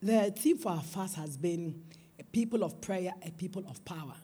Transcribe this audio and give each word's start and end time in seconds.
The 0.00 0.30
theme 0.30 0.58
for 0.58 0.72
our 0.72 0.82
fast 0.82 1.16
has 1.16 1.36
been 1.36 1.82
a 2.18 2.24
people 2.24 2.62
of 2.62 2.80
prayer, 2.80 3.12
a 3.22 3.30
people 3.32 3.64
of 3.68 3.84
power. 3.84 4.14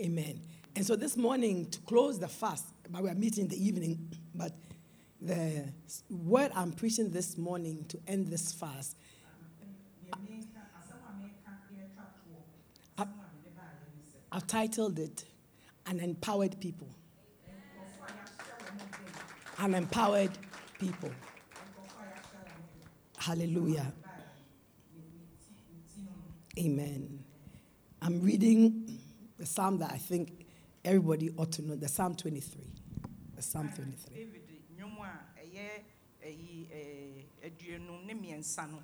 Amen. 0.00 0.40
And 0.76 0.86
so 0.86 0.96
this 0.96 1.16
morning, 1.16 1.66
to 1.70 1.80
close 1.80 2.18
the 2.18 2.28
fast, 2.28 2.64
but 2.90 3.02
we 3.02 3.10
are 3.10 3.14
meeting 3.14 3.44
in 3.44 3.48
the 3.48 3.62
evening, 3.62 4.08
but 4.34 4.52
the 5.20 5.72
word 6.08 6.50
I'm 6.54 6.72
preaching 6.72 7.10
this 7.10 7.36
morning 7.36 7.84
to 7.88 7.98
end 8.06 8.28
this 8.28 8.52
fast, 8.52 8.96
I- 12.96 13.04
I've 14.32 14.46
titled 14.46 14.98
it 14.98 15.24
An 15.86 16.00
Empowered 16.00 16.58
People. 16.60 16.88
An 19.60 19.74
Empowered 19.74 20.30
People. 20.78 21.10
Hallelujah. 23.16 23.92
Amen. 26.58 27.24
I'm 28.00 28.22
reading 28.22 29.00
the 29.38 29.46
psalm 29.46 29.78
that 29.78 29.90
I 29.92 29.98
think 29.98 30.46
everybody 30.84 31.30
ought 31.36 31.52
to 31.52 31.62
know, 31.62 31.74
the 31.74 31.88
Psalm 31.88 32.14
23. 32.14 32.62
The 33.36 33.42
Psalm 33.42 33.70
23. 33.74 34.14
david 34.14 34.42
nnwom 34.78 34.98
a 35.02 35.40
ɛyɛ 35.40 35.68
ɛyi 36.24 36.66
ɛɛ 36.70 37.50
aduonu 37.50 38.06
ne 38.06 38.14
mmiɛnsa 38.14 38.70
no 38.70 38.78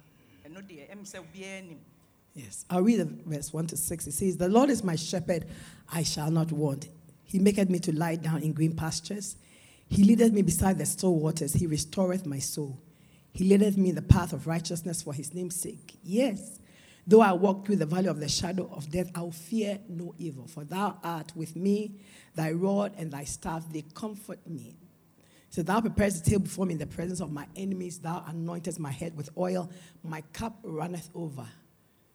ɛno 0.44 0.60
deɛ 0.68 0.90
ɛm 0.90 1.02
sɛ 1.04 1.18
obiara 1.20 1.68
nim 1.68 1.78
Yes. 2.34 2.64
I'll 2.68 2.82
read 2.82 2.98
the 2.98 3.04
verse 3.04 3.52
1 3.52 3.68
to 3.68 3.76
6. 3.76 4.06
It 4.08 4.12
says, 4.12 4.36
The 4.36 4.48
Lord 4.48 4.68
is 4.68 4.82
my 4.82 4.96
shepherd, 4.96 5.46
I 5.92 6.02
shall 6.02 6.32
not 6.32 6.50
want. 6.50 6.88
He 7.22 7.38
maketh 7.38 7.70
me 7.70 7.78
to 7.78 7.94
lie 7.94 8.16
down 8.16 8.42
in 8.42 8.52
green 8.52 8.74
pastures. 8.74 9.36
He 9.88 10.04
leadeth 10.04 10.32
me 10.32 10.42
beside 10.42 10.78
the 10.78 10.86
still 10.86 11.14
waters. 11.14 11.52
He 11.54 11.66
restoreth 11.66 12.26
my 12.26 12.38
soul. 12.38 12.80
He 13.32 13.44
leadeth 13.44 13.76
me 13.76 13.90
in 13.90 13.94
the 13.94 14.02
path 14.02 14.32
of 14.32 14.46
righteousness 14.46 15.02
for 15.02 15.12
his 15.12 15.34
name's 15.34 15.56
sake. 15.56 15.96
Yes, 16.02 16.60
though 17.06 17.20
I 17.20 17.32
walk 17.32 17.66
through 17.66 17.76
the 17.76 17.86
valley 17.86 18.06
of 18.06 18.20
the 18.20 18.28
shadow 18.28 18.70
of 18.72 18.90
death, 18.90 19.10
I 19.14 19.22
will 19.22 19.32
fear 19.32 19.80
no 19.88 20.14
evil. 20.18 20.46
For 20.46 20.64
thou 20.64 20.98
art 21.02 21.32
with 21.34 21.56
me, 21.56 21.96
thy 22.34 22.52
rod 22.52 22.92
and 22.96 23.10
thy 23.10 23.24
staff, 23.24 23.64
they 23.72 23.82
comfort 23.94 24.38
me. 24.46 24.76
So 25.50 25.62
thou 25.62 25.80
preparest 25.80 26.24
the 26.24 26.30
table 26.30 26.44
before 26.44 26.66
me 26.66 26.72
in 26.72 26.78
the 26.78 26.86
presence 26.86 27.20
of 27.20 27.30
my 27.30 27.46
enemies. 27.54 27.98
Thou 27.98 28.24
anointest 28.28 28.78
my 28.78 28.90
head 28.90 29.16
with 29.16 29.30
oil. 29.36 29.70
My 30.02 30.20
cup 30.32 30.58
runneth 30.64 31.10
over. 31.14 31.46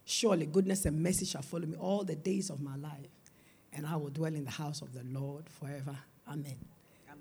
Surely 0.03 0.45
goodness 0.45 0.86
and 0.86 1.02
mercy 1.02 1.25
shall 1.25 1.44
follow 1.44 1.66
me 1.66 1.78
all 1.78 2.03
the 2.03 2.16
days 2.16 2.50
of 2.50 2.62
my 2.62 2.75
life, 2.78 3.12
and 3.72 3.86
I 3.86 3.95
will 3.95 4.09
dwell 4.09 4.34
in 4.34 4.44
the 4.44 4.52
house 4.52 4.81
of 4.81 4.91
the 4.94 5.03
Lord 5.03 5.47
forever. 5.50 5.96
Amen. 6.28 6.58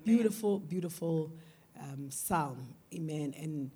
Beautiful, 0.05 0.61
beautiful 0.61 1.31
um, 1.81 2.11
psalm. 2.11 2.75
Amen. 2.95 3.35
And 3.41 3.71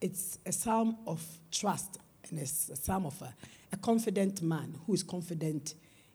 it's 0.00 0.38
a 0.44 0.52
psalm 0.52 0.98
of 1.06 1.24
trust, 1.50 1.98
and 2.28 2.38
it's 2.38 2.68
a 2.68 2.76
psalm 2.76 3.06
of 3.06 3.20
a, 3.22 3.34
a 3.72 3.76
confident 3.76 4.42
man 4.42 4.76
who 4.86 4.94
is 4.94 5.02
confident 5.02 5.74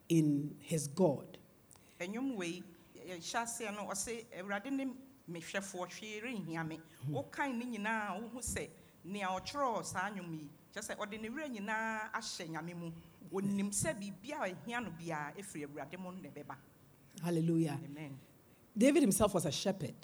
in 0.09 0.55
his 0.59 0.87
God. 0.87 1.37
ɛnwom 1.99 2.35
wei 2.37 2.61
yɛhyɛ 3.07 3.41
aseɛ 3.43 3.73
no 3.75 3.87
ɔse 3.91 4.25
awurade 4.39 4.71
ne 4.71 4.85
mehwɛfoɔ 5.31 5.87
hwee 5.89 6.21
renhia 6.21 6.63
me 6.67 6.79
wokan 7.09 7.57
ne 7.57 7.65
nyinaa 7.65 8.21
wohu 8.21 8.37
sɛ 8.39 8.69
nea 9.03 9.27
ɔtwerɛɔ 9.27 9.83
saa 9.83 10.09
nnwom 10.11 10.31
yi 10.39 10.47
kyɛ 10.73 10.81
sɛ 10.85 10.95
ɔde 10.97 11.19
ne 11.19 11.29
werɛ 11.29 11.49
nyinaa 11.49 12.11
ahyɛ 12.13 12.47
nyame 12.51 12.75
mu 12.75 12.91
ɔnim 13.33 13.71
sɛ 13.71 13.95
biribia 13.99 14.43
a 14.43 14.53
ɛhia 14.53 14.83
no 14.83 14.91
biara 14.91 15.33
ɛfiri 15.35 15.65
awurade 15.65 15.97
mu 15.99 16.11
ne 16.11 16.29
bɛba 16.29 16.55
Hallelujah. 17.23 17.79
amen 17.83 18.17
David 18.77 19.01
himself 19.01 19.33
was 19.33 19.45
a 19.45 19.51
shepherd, 19.51 19.95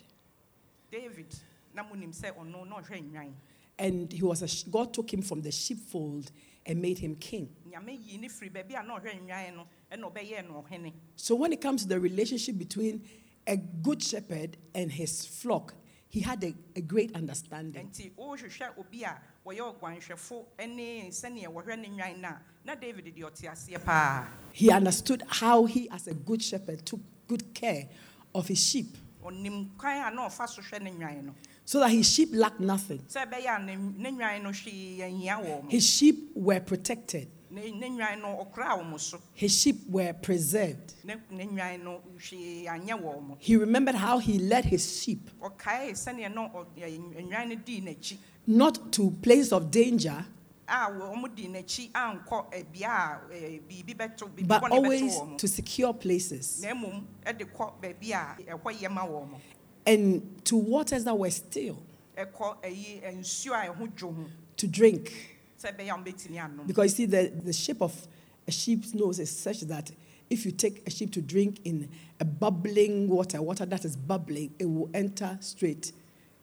david 0.92 1.28
na 1.76 1.84
monim 1.84 2.12
sɛ 2.14 2.36
ɔno 2.36 2.68
na 2.68 2.80
ɔhwɛ 2.80 3.32
and 3.80 4.12
he 4.14 4.22
was 4.22 4.42
a, 4.44 4.48
sh- 4.48 4.64
God 4.64 4.94
took 4.94 5.12
him 5.12 5.22
from 5.22 5.42
the 5.42 5.52
sheepfold 5.52 6.32
and 6.66 6.82
made 6.82 7.00
him 7.00 7.16
king. 7.16 7.50
nyame 7.68 7.98
yii 8.00 8.20
ne 8.20 8.28
firi 8.30 8.52
baabi 8.52 8.80
a 8.80 8.84
na 8.84 9.00
ɔhwɛ 9.00 9.20
nnwan 9.28 9.56
no 9.56 9.66
ɛna 9.92 10.48
no 10.50 10.66
ɔhene 10.70 10.94
So 11.16 11.36
when 11.36 11.52
it 11.54 11.62
comes 11.62 11.84
to 11.84 11.88
the 11.90 12.00
relationship 12.00 12.58
between 12.58 13.04
a 13.46 13.58
good 13.58 14.02
shepherd 14.02 14.58
and 14.74 14.92
his 14.92 15.26
flock, 15.26 15.74
he 16.08 16.22
had 16.22 16.44
a, 16.44 16.54
a 16.76 16.82
great 16.82 17.16
understanding. 17.16 17.90
nti 17.90 18.12
wohwehwɛ 18.16 18.78
obi 18.80 19.04
a 19.04 19.20
wɔyɛ 19.46 19.80
ɔguanhwɛfo 19.80 20.46
ne 20.76 21.10
sɛneɛ 21.10 21.48
wɔhwɛ 21.48 21.80
ne 21.80 21.88
nnwan 21.90 22.40
na 22.66 22.76
david 22.76 23.06
deɛ 23.16 23.24
ɔte 23.32 23.52
aseɛ 23.52 24.28
He 24.52 24.70
understood 24.72 25.24
how 25.28 25.66
he, 25.66 25.90
as 25.90 26.08
a 26.08 26.14
good 26.14 26.42
shepherd, 26.42 26.86
took 26.86 27.00
good 27.28 27.54
care 27.54 27.90
of 28.36 28.48
his 28.48 28.60
sheep. 28.60 28.98
Ɔnim 29.24 29.70
kwan 29.78 30.12
a 30.12 30.16
na 30.16 30.28
ɔfa 30.28 30.48
so 30.50 30.62
hwɛ 30.62 30.82
ne 30.82 30.92
nnwan 30.92 31.24
no. 31.26 31.34
So 31.66 31.80
that 31.80 31.90
his 31.92 32.10
sheep 32.12 32.30
lacked 32.34 32.60
nothing. 32.60 33.00
sɛ 33.10 33.26
ɛbɛyɛ 33.30 33.56
a 33.56 33.64
ne 33.64 33.76
ne 33.76 34.12
nnwan 34.12 34.44
no 34.44 34.50
hwee 34.50 34.98
ahia 35.00 35.38
wɔ 35.42 35.64
mo. 35.64 35.70
His 35.70 35.90
sheep 35.90 36.32
were 36.36 36.60
protected, 36.60 37.30
ne 37.50 37.72
ne 37.72 37.88
nnwan 37.90 38.22
no 38.22 38.46
ɔkoraa 38.46 38.80
wɔ 38.80 38.90
mo 38.90 38.98
so. 38.98 39.18
His 39.34 39.58
sheep 39.62 39.88
were 39.90 40.12
preserved. 40.14 40.94
ne 41.06 41.16
ne 41.32 41.46
nnwan 41.46 41.84
no 41.84 42.02
hwee 42.18 42.66
anyɛ 42.66 43.02
wɔ 43.02 43.26
mo. 43.28 43.38
He 43.40 43.56
remembered 43.56 43.96
how 43.96 44.18
he 44.20 44.40
led 44.40 44.66
his 44.66 45.02
sheep. 45.02 45.30
Ɔkae 45.42 45.92
sɛneɛ 45.92 46.34
na 46.34 46.50
ɔ- 46.50 46.66
ɛ- 46.78 47.30
nnwan 47.30 47.48
no 47.50 47.56
dii 47.56 47.82
n'akyi. 47.82 48.18
Not 48.46 48.92
to 48.92 49.10
places 49.22 49.54
of 49.54 49.72
danger, 49.72 50.26
a 50.68 50.90
wɔn 50.92 51.36
dii 51.36 51.48
n'akyi 51.50 51.92
ankɔ 51.92 52.72
bea 52.72 52.90
a 52.90 53.60
biribi 53.68 53.96
bɛto 53.96 54.30
biribi 54.34 54.48
but 54.48 54.72
always 54.72 55.20
to 55.38 55.48
secure 55.48 55.94
places 55.94 56.62
na 56.62 56.74
mmom 56.74 57.04
ɛde 57.26 57.46
kɔ 57.56 57.74
baabi 57.82 58.12
a 58.12 58.38
ɛhɔ 58.58 58.80
yɛ 58.80 58.92
ma 58.92 59.06
wɔ 59.06 59.30
mo 59.30 59.40
and 59.86 60.46
to 60.46 60.56
waters 60.56 61.04
that 61.04 61.18
were 61.18 61.30
still 61.32 61.78
ɛkɔ 62.18 62.62
ɛyi 62.64 63.18
nsuo 63.20 63.54
a 63.54 63.74
ɛho 63.74 63.88
dwo 63.96 64.16
ho 64.16 64.26
to 64.58 64.68
drink. 64.68 65.12
sɛ 65.60 65.76
ɛbɛyɛ 65.76 65.90
a 65.90 65.98
wɔbɛtumi 65.98 66.38
anom 66.38 66.68
Because 66.68 66.92
you 66.92 66.96
see, 66.96 67.06
the, 67.06 67.32
the 67.44 67.54
shape 67.54 67.82
of 67.82 68.08
a 68.48 68.52
sheep's 68.52 68.94
nose 68.94 69.20
is 69.20 69.30
such 69.36 69.62
that 69.62 69.92
if 70.30 70.46
you 70.46 70.52
take 70.52 70.86
a 70.88 70.92
sheep 70.92 71.12
to 71.14 71.22
drink 71.22 71.60
in 71.64 71.90
a 72.20 72.26
bubbling 72.26 73.08
water, 73.08 73.42
water 73.42 73.66
that 73.66 73.86
is 73.86 73.96
bubbling, 73.96 74.54
it 74.60 74.66
will 74.66 74.90
enter 74.94 75.38
straight 75.42 75.92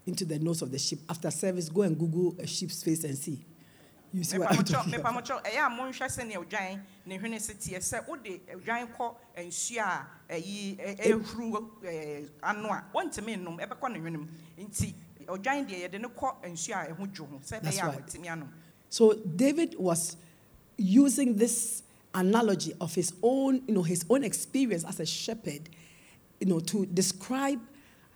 into 0.07 0.25
the 0.25 0.39
nose 0.39 0.63
of 0.63 0.71
the 0.71 0.79
sheep. 0.79 1.01
After 1.09 1.31
service, 1.31 1.69
go 1.69 1.83
and 1.83 1.99
Google 1.99 2.35
a 2.39 2.47
sheep's 2.47 2.83
face 2.83 3.05
and 3.05 3.17
see. 3.17 3.45
You 4.13 4.25
see 4.25 4.39
what 4.39 4.51
I'm 4.51 4.65
talking 4.65 4.95
about. 4.95 5.15
mepamɔkyɛ 5.25 5.47
eh, 5.47 5.51
ɛyɛ 5.51 5.59
a 5.59 5.67
ah, 5.67 5.71
monhwɛ 5.71 6.07
sɛnea 6.09 6.45
odwan 6.45 6.81
ne 7.07 7.19
hwene 7.19 7.41
se 7.41 7.55
teɛ 7.55 7.79
sɛ 7.79 8.09
wode 8.09 8.27
eh, 8.27 8.55
odwan 8.57 8.89
kɔ 8.97 9.15
eh, 9.37 9.45
nsuo 9.45 9.79
a 9.79 10.07
ɛyi 10.35 10.77
ɛ- 10.77 11.01
ɛhuru 11.01 11.71
ɛɛ, 11.83 12.29
ano 12.43 12.69
a 12.71 12.85
wɔntumi 12.95 13.37
nnom 13.39 13.59
ɛbɛkɔ 13.61 13.93
ne 13.93 13.99
hwene 14.01 14.19
mu. 14.19 14.27
Nti 14.59 14.95
odwan 15.27 15.67
deɛ 15.69 15.89
yɛde 15.89 16.01
ne 16.01 16.09
kɔ 16.09 16.43
nsuo 16.45 16.75
a 16.75 16.93
ɛho 16.93 17.07
dwo 17.15 17.27
ho. 17.29 17.41
Sɛ 17.45 17.61
That's 17.63 17.79
ɛbɛyɛ 17.79 17.83
a 17.83 17.87
right. 17.87 18.07
anom 18.07 18.49
So 18.89 19.13
David 19.15 19.77
was 19.79 20.17
using 20.77 21.37
this 21.37 21.83
analogy 22.13 22.73
of 22.81 22.93
his 22.95 23.13
own, 23.23 23.63
you 23.69 23.75
know, 23.75 23.83
his 23.83 24.05
own 24.11 24.25
experience 24.25 24.85
as 24.85 24.99
a 24.99 25.07
shepherd, 25.07 25.69
you 26.41 26.47
know, 26.49 26.59
to 26.59 26.85
describe 26.87 27.61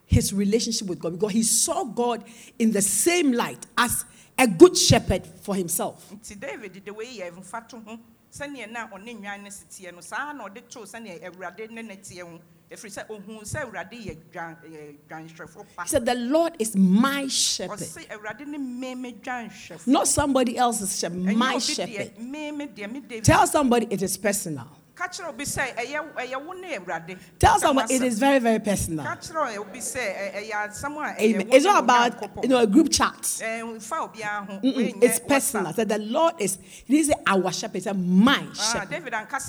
his 0.06 0.32
relationship 0.34 0.88
with 0.88 0.98
God 0.98 1.12
because 1.12 1.32
he 1.32 1.42
saw 1.44 1.84
God 1.84 2.24
in 2.58 2.72
the 2.72 2.82
same 2.82 3.32
light 3.32 3.64
as 3.78 4.04
a 4.38 4.46
good 4.46 4.76
shepherd 4.76 5.26
for 5.42 5.54
himself. 5.54 6.10
nti 6.12 6.38
david 6.38 6.84
de 6.84 6.92
wei 6.92 7.18
yɛ 7.20 7.30
mfa 7.32 7.68
to 7.68 7.78
ho 7.80 7.98
sɛneɛ 8.32 8.70
na 8.70 8.88
ɔne 8.88 9.14
nnwan 9.20 9.42
no 9.44 9.50
si 9.50 9.64
teɛ 9.84 9.94
no 9.94 10.00
saa 10.00 10.32
na 10.32 10.44
ɔde 10.48 10.68
too 10.68 10.80
sɛneɛ 10.80 11.22
awurade 11.24 11.70
ne 11.70 11.82
ne 11.82 11.96
teɛ 11.96 12.22
ho 12.22 12.40
ɛfiri 12.70 12.90
sɛ 12.90 13.06
ohuu 13.08 13.42
sɛ 13.42 13.62
awurade 13.64 13.92
yɛ 13.92 14.16
dwan- 14.32 14.56
ɛɛ, 14.64 14.96
dwanhwɛfo 15.08 15.64
pa 15.76 15.82
He 15.84 15.88
said, 15.88 16.04
The 16.04 16.14
Lord 16.16 16.54
is 16.58 16.74
my 16.74 17.28
shepherd. 17.28 17.78
ɔse 17.78 18.08
awurade 18.08 18.46
ne 18.46 18.58
meme 18.58 19.12
dwanhwɛfo 19.20 19.86
Not 19.86 20.08
somebody 20.08 20.56
else's 20.58 20.98
shepherd, 20.98 21.18
my 21.36 21.58
shepherd. 21.58 21.94
deɛ 21.94 22.74
deɛ 22.74 22.92
me 22.92 23.00
david 23.00 23.24
Tell 23.24 23.46
somebody 23.46 23.86
it 23.90 24.02
is 24.02 24.16
personal. 24.16 24.68
Ka 24.94 25.08
kyerɛ 25.08 25.28
obi 25.28 25.44
sɛ 25.44 25.74
ɛyɛ 25.74 26.14
ɛyɛ 26.14 26.44
wo 26.46 26.52
ne 26.52 26.76
awurade 26.78 27.18
Tell 27.38 27.58
someone 27.58 27.86
it 27.90 28.02
is 28.02 28.18
very, 28.18 28.38
very 28.38 28.58
personal. 28.60 29.04
ka 29.04 29.16
kyerɛ 29.16 29.58
obi 29.58 29.78
sɛ 29.80 29.98
ɛ- 29.98 30.34
ɛyɛ 30.34 30.52
asɛm 30.68 30.96
a 30.96 31.14
ɛyɛ 31.14 31.20
Amen. 31.34 31.48
It's 31.52 31.64
not 31.64 31.82
about 31.84 32.42
you 32.42 32.48
know 32.48 32.58
a 32.58 32.66
group 32.66 32.90
chat. 32.90 33.20
Ɛɛ, 33.22 33.62
mfa 33.76 33.98
obiara 34.12 34.46
ho 34.46 34.60
Mm-mm, 34.62 35.02
It's 35.02 35.18
personal. 35.20 35.72
That 35.72 35.88
the 35.88 35.98
Lord 35.98 36.34
is, 36.38 36.58
he 36.84 36.94
didn't 36.96 37.06
say 37.12 37.20
our 37.26 37.52
shepherd, 37.52 37.74
he 37.74 37.80
said 37.80 37.98
my 37.98 38.46
Ah, 38.50 38.54
shepherd. 38.72 38.90
david 38.90 39.12
anka 39.12 39.40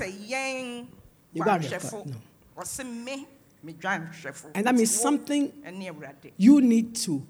You 1.34 1.44
got 1.44 1.64
it, 1.64 1.72
no. 1.72 1.78
ɔse 2.58 2.86
me 3.04 3.28
medwanhwɛfo 3.66 4.52
And 4.56 4.66
that 4.66 4.76
means 4.76 5.00
something 5.00 5.52
you 6.38 6.62
need 6.62 6.96
to 6.98 7.26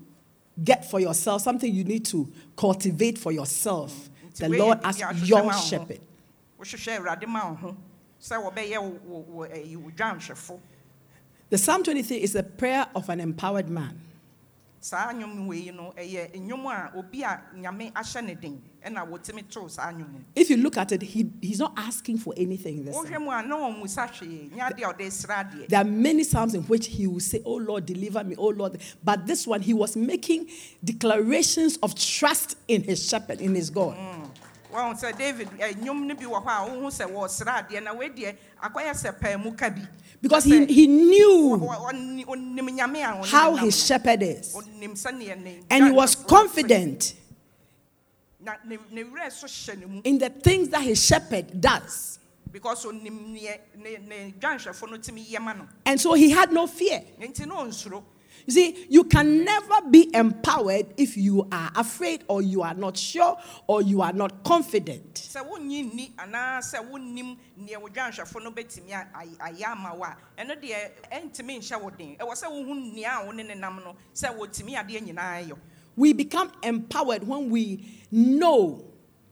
get 0.63 0.89
for 0.89 0.99
yourself, 1.01 1.41
something 1.41 1.73
you 1.73 1.83
need 1.83 2.05
to 2.05 2.31
cultivate 2.55 3.17
for 3.17 3.31
yourself. 3.33 4.09
The 4.35 4.49
Lord 4.49 4.79
as 4.83 4.97
biribi 4.99 5.23
a 5.23 5.25
young 5.25 5.45
wohwehwɛ 5.45 5.45
ma 5.45 5.47
wo 5.47 5.51
ho. 7.55 7.67
shepherd. 7.67 7.75
Eh, 8.31 9.75
dwanhwɛfo 9.95 10.59
The 11.49 11.57
Psalm 11.59 11.83
23 11.83 12.17
is 12.17 12.35
a 12.35 12.41
prayer 12.43 12.87
of 12.95 13.07
an 13.09 13.19
empowered 13.19 13.69
man. 13.69 14.01
saa 14.79 15.11
nnwom 15.13 15.47
wei 15.47 15.71
no 15.71 15.93
ɛyɛ 15.97 16.31
nnwom 16.35 16.65
a 16.67 16.91
obi 16.97 17.23
a 17.23 17.41
nyame 17.55 17.91
ahyɛ 17.93 18.23
ne 18.23 18.35
den 18.35 18.61
ɛna 18.85 19.07
wɔtumi 19.07 19.47
too 19.49 19.67
saa 19.67 19.91
nnwom 19.91 20.13
no 20.13 20.19
If 20.35 20.49
you 20.51 20.57
look 20.57 20.77
at 20.77 20.91
it, 20.91 21.01
he, 21.01 21.27
he's 21.41 21.57
not 21.59 21.73
asking 21.75 22.19
for 22.19 22.33
anything 22.37 22.85
this. 22.85 22.93
psalm. 22.95 23.05
wohwɛ 23.07 23.19
mu 23.21 23.31
a 23.31 23.41
na 23.41 23.55
ɔmmusa 23.57 24.07
hwee 24.11 24.49
nyɛ 24.51 24.71
adeɛ 24.73 24.89
a 24.89 24.93
ɔde 24.93 25.11
sra 25.11 25.43
adeɛ 25.43 25.67
There 25.69 25.81
are 25.81 25.83
many 25.83 26.23
psalms 26.23 26.53
in 26.53 26.61
which 26.63 26.85
he 26.87 27.07
will 27.07 27.19
say, 27.19 27.41
Oh 27.45 27.55
Lord, 27.55 27.85
deliver 27.87 28.23
me, 28.23 28.35
oh 28.37 28.49
Lord. 28.49 28.79
But 29.03 29.25
this 29.25 29.47
one, 29.47 29.61
he 29.61 29.73
was 29.73 29.95
making 29.95 30.49
declarations 30.83 31.77
of 31.81 31.95
trust 31.95 32.55
in 32.67 32.83
his 32.83 33.07
shepherd, 33.07 33.41
in 33.41 33.55
his 33.55 33.71
God. 33.71 33.97
Mm. 33.97 34.29
Wɔn 34.75 34.99
sɛ 34.99 35.17
david 35.17 35.49
ɛ, 35.59 35.73
nnwom 35.75 36.05
no 36.05 36.15
bi 36.15 36.25
wɔ 36.25 36.43
hɔ 36.43 36.47
a 36.47 36.69
wohu 36.69 36.87
sɛ 36.91 37.05
wɔsra 37.11 37.67
adeɛ 37.67 37.83
na 37.83 37.93
wei 37.93 38.09
deɛ 38.09 38.35
akɔyɛ 38.63 38.91
sɛ 38.93 39.19
pɛɛ 39.19 39.43
mu 39.43 39.51
ka 39.53 39.69
bi 39.69 39.81
Because 40.21 40.43
he, 40.45 40.65
he 40.65 40.87
knew 40.87 41.57
ɔ- 41.59 41.91
ɔ- 41.91 42.25
ɔnim 42.25 42.69
nyame 42.77 42.97
a 43.03 43.21
ɔne 43.21 43.25
how 43.25 43.55
his 43.55 43.85
shepherd 43.85 44.23
is. 44.23 44.53
ɔnim 44.53 44.91
sɛneɛ 44.93 45.41
ne 45.43 45.59
And 45.69 45.85
he 45.85 45.91
was 45.91 46.15
confident 46.15 47.13
na 48.39 48.53
ne 48.65 48.77
ne 48.91 49.03
werɛ 49.03 49.31
so 49.31 49.47
hyɛ 49.47 49.79
ne 49.79 49.85
mu 49.85 50.01
in 50.03 50.17
the 50.17 50.29
things 50.29 50.69
that 50.69 50.81
his 50.81 51.03
shepherd 51.03 51.59
does. 51.61 52.19
because 52.51 52.85
onim 52.85 53.35
neɛ 53.35 53.59
ne 53.77 53.97
ne 54.07 54.33
dwanhwɛfo 54.39 54.89
no 54.89 54.97
tumi 54.97 55.25
yɛ 55.29 55.39
ma 55.41 55.53
no 55.53 55.67
And 55.85 55.99
so 55.99 56.13
he 56.13 56.29
had 56.31 56.51
no 56.51 56.67
fear. 56.67 57.01
Nti 58.47 58.47
na 58.47 58.51
ɔnsuro 58.51 58.51
You 58.51 58.51
see, 58.53 58.85
you 58.89 59.03
can 59.05 59.43
never 59.43 59.81
be 59.89 60.09
empowered 60.13 60.87
if 60.97 61.17
you 61.17 61.47
are 61.51 61.71
afraid 61.75 62.23
or 62.27 62.41
you 62.41 62.61
are 62.61 62.73
not 62.75 62.97
sure 62.97 63.37
or 63.67 63.81
you 63.81 64.01
are 64.01 64.13
not 64.13 64.43
confident. 64.43 65.13
sɛ 65.15 65.41
wonnyi 65.49 65.91
nni 65.91 66.11
anaasɛ 66.15 66.89
wonnim 66.89 67.37
neɛ 67.59 67.81
wo 67.81 67.87
dwanhwɛfo 67.89 68.43
no 68.43 68.51
bɛtumi 68.51 68.91
a- 68.91 69.07
ay- 69.15 69.51
ayɛ 69.53 69.65
ama 69.71 69.95
wo 69.95 70.03
a 70.03 70.15
ɛno 70.37 70.55
deɛ 70.61 70.91
ɛntumi 71.11 71.59
nhyɛ 71.59 71.81
wo 71.81 71.89
den 71.89 72.15
ɛwɔ 72.17 72.31
sɛ 72.33 72.47
wohu 72.51 72.93
nea 72.93 73.19
a 73.21 73.25
wo 73.25 73.31
ne 73.31 73.43
ne 73.43 73.53
nam 73.55 73.77
no 73.83 73.95
sɛ 74.13 74.37
wɔtumi 74.37 74.75
adeɛ 74.75 75.01
nyinaa 75.07 75.47
yɔ 75.49 75.57
We 75.97 76.11
become 76.13 76.51
empowered 76.61 77.25
when 77.25 77.49
we 77.49 77.85
know 78.11 78.83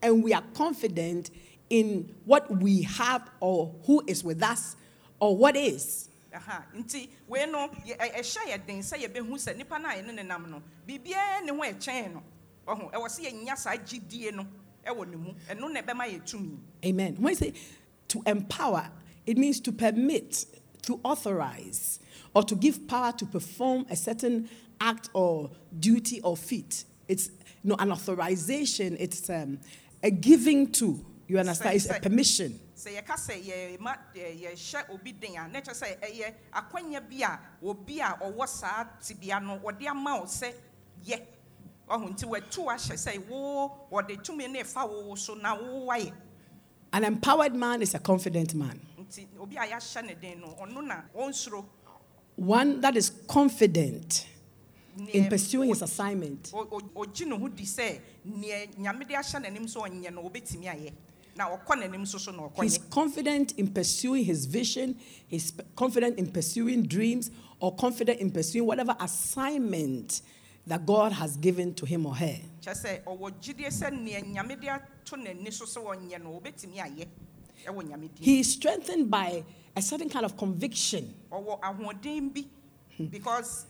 and 0.02 0.24
we 0.24 0.34
are 0.34 0.44
confident 0.54 1.30
in 1.70 2.14
what 2.26 2.50
we 2.50 2.84
have 2.84 3.30
or 3.42 3.74
who 3.86 4.02
is 4.08 4.24
with 4.24 4.42
us 4.42 4.76
or 5.20 5.36
what 5.36 5.56
is. 5.58 6.08
Aha, 6.34 6.66
nti 6.76 7.10
wei 7.28 7.46
no 7.46 7.68
yɛ- 7.86 7.98
ɛ- 7.98 8.16
ɛhyɛ 8.16 8.48
yɛ 8.50 8.66
den 8.66 8.80
sɛ 8.80 8.98
yɛbɛhu 9.04 9.32
sɛ 9.38 9.56
nipa 9.58 9.78
no 9.80 9.90
a 9.90 9.94
yɛne 9.94 10.14
ne 10.16 10.24
nam 10.24 10.50
no 10.50 10.62
biribiara 10.88 11.44
ne 11.44 11.52
ho 11.52 11.60
ɛkyɛn 11.62 12.14
no 12.14 12.24
ɔho 12.68 12.92
ɛwɔ 12.92 13.06
sɛ 13.08 13.32
yɛnya 13.32 13.58
saa 13.58 13.76
gyidie 13.76 14.34
no 14.34 14.46
ɛwɔ 14.86 15.10
ne 15.12 15.16
mu 15.18 15.34
ɛno 15.50 15.72
na 15.72 15.82
ɛbɛma 15.82 16.08
yɛ 16.10 16.24
tumi 16.26 16.58
Amen. 16.86 17.16
When 17.18 17.32
you 17.34 17.36
say 17.38 17.54
to 18.10 18.22
empower, 18.26 18.90
it 19.26 19.38
means 19.38 19.60
to 19.62 19.72
permit, 19.72 20.46
to 20.84 21.00
authorize, 21.04 22.00
or 22.36 22.44
to 22.44 22.56
give 22.56 22.88
power 22.88 23.12
to 23.14 23.26
perform 23.26 23.86
a 23.90 23.96
certain 23.96 24.50
act 24.82 25.10
or 25.14 25.50
duty 25.80 26.20
or 26.22 26.36
feat. 26.36 26.84
It's 27.08 27.28
you 27.64 27.70
know, 27.70 27.76
an 27.80 27.92
authorization, 27.92 28.98
it's 29.00 29.30
um, 29.30 29.60
a 30.02 30.10
giving 30.12 30.72
to. 30.74 31.06
You 31.28 31.40
understand? 31.40 31.76
It's 31.78 31.90
a 31.90 32.00
permission. 32.02 32.60
Sɛ 32.84 32.90
yɛka 32.98 33.16
sɛ 33.18 33.34
yɛma 33.44 33.96
yɛhyɛ 34.16 34.90
obi 34.94 35.12
den 35.14 35.36
a 35.38 35.48
na 35.48 35.60
kyerɛ 35.62 35.74
sɛ 35.76 36.00
ɛyɛ 36.02 36.34
akwanya 36.54 37.00
bi 37.10 37.22
a 37.24 37.40
obi 37.64 38.00
a 38.02 38.18
ɔwɔ 38.22 38.48
saa 38.48 38.84
tibea 39.02 39.40
no 39.42 39.60
wɔde 39.60 39.88
ama 39.88 40.20
wo 40.20 40.26
sɛ 40.26 40.54
yɛ 41.06 41.22
ɔho 41.90 42.10
nti 42.14 42.26
watu 42.26 42.62
ahyɛ 42.66 42.96
sɛ 42.96 43.28
wo 43.30 43.72
wɔde 43.92 44.22
tumi 44.24 44.46
ɛfa 44.62 44.88
wo 44.90 45.16
so 45.16 45.34
na 45.36 45.56
wo 45.56 45.88
wayɛ 45.88 46.12
An 46.96 47.04
empowered 47.06 47.56
man 47.56 47.82
is 47.82 47.96
a 47.96 48.00
confident 48.00 48.54
man. 48.54 48.80
nti 49.00 49.26
obi 49.40 49.56
a 49.58 49.62
yɛahyɛ 49.62 50.06
ne 50.06 50.14
den 50.16 50.42
no 50.42 50.48
ɔno 50.60 50.84
na 50.86 51.02
ɔnsuro 51.18 51.66
One 52.36 52.82
that 52.82 52.98
is 52.98 53.12
confident 53.28 54.26
in 55.12 55.28
pursuing 55.30 55.70
his 55.70 55.82
assignment. 55.84 56.52
ɔgye 56.52 57.26
ne 57.28 57.38
ho 57.38 57.48
di 57.48 57.64
sɛ 57.64 58.00
neɛ 58.28 58.76
nyame 58.78 59.08
de 59.08 59.14
ahyɛ 59.16 59.42
n'anim 59.42 59.66
sɛ 59.66 59.88
ɔnyɛ 59.90 60.14
no 60.14 60.22
wɔbɛtumi 60.24 60.66
ayɛ 60.66 60.94
na 61.36 61.50
ɔkɔ 61.50 61.76
n'anim 61.82 62.06
so 62.08 62.18
so 62.18 62.32
na 62.32 62.50
He's 62.62 62.78
confident 62.78 63.54
in 63.58 63.68
pursuing 63.74 64.24
his 64.26 64.46
vision, 64.46 64.96
he's 65.28 65.54
confident 65.76 66.18
in 66.18 66.32
pursuing 66.32 66.84
dreams, 66.84 67.32
or 67.60 67.76
confident 67.76 68.20
in 68.20 68.32
pursuing 68.32 68.66
whatever 68.66 68.96
assignment 69.00 70.22
that 70.68 70.86
God 70.86 71.12
has 71.12 71.36
given 71.38 71.74
to 71.76 71.86
him 71.86 72.06
or 72.06 72.16
her. 72.16 72.40
kyerɛ 72.62 72.76
sɛ 72.76 73.04
ɔwɔ 73.04 73.32
gyidie 73.42 73.68
sɛ 73.68 73.92
neɛ 73.92 74.34
nyame 74.34 74.60
de 74.60 74.70
ato 74.70 75.16
n'ani 75.18 75.52
so 75.52 75.66
sɛ 75.66 75.84
ɔnyɛ 75.84 76.24
no 76.24 76.40
wɔbɛtumi 76.40 76.78
ayɛ 76.78 77.08
ɛwɔ 77.66 77.84
nyame 77.90 78.14
din 78.14 78.24
He 78.24 78.40
is 78.40 78.52
strengthened 78.54 79.10
by 79.10 79.44
a 79.76 79.82
certain 79.82 80.10
kind 80.10 80.26
of 80.26 80.38
conviction. 80.38 81.14
ɔwɔ 81.32 81.60
ahoɔden 81.62 82.34
bi 82.34 82.46
because 83.10 83.66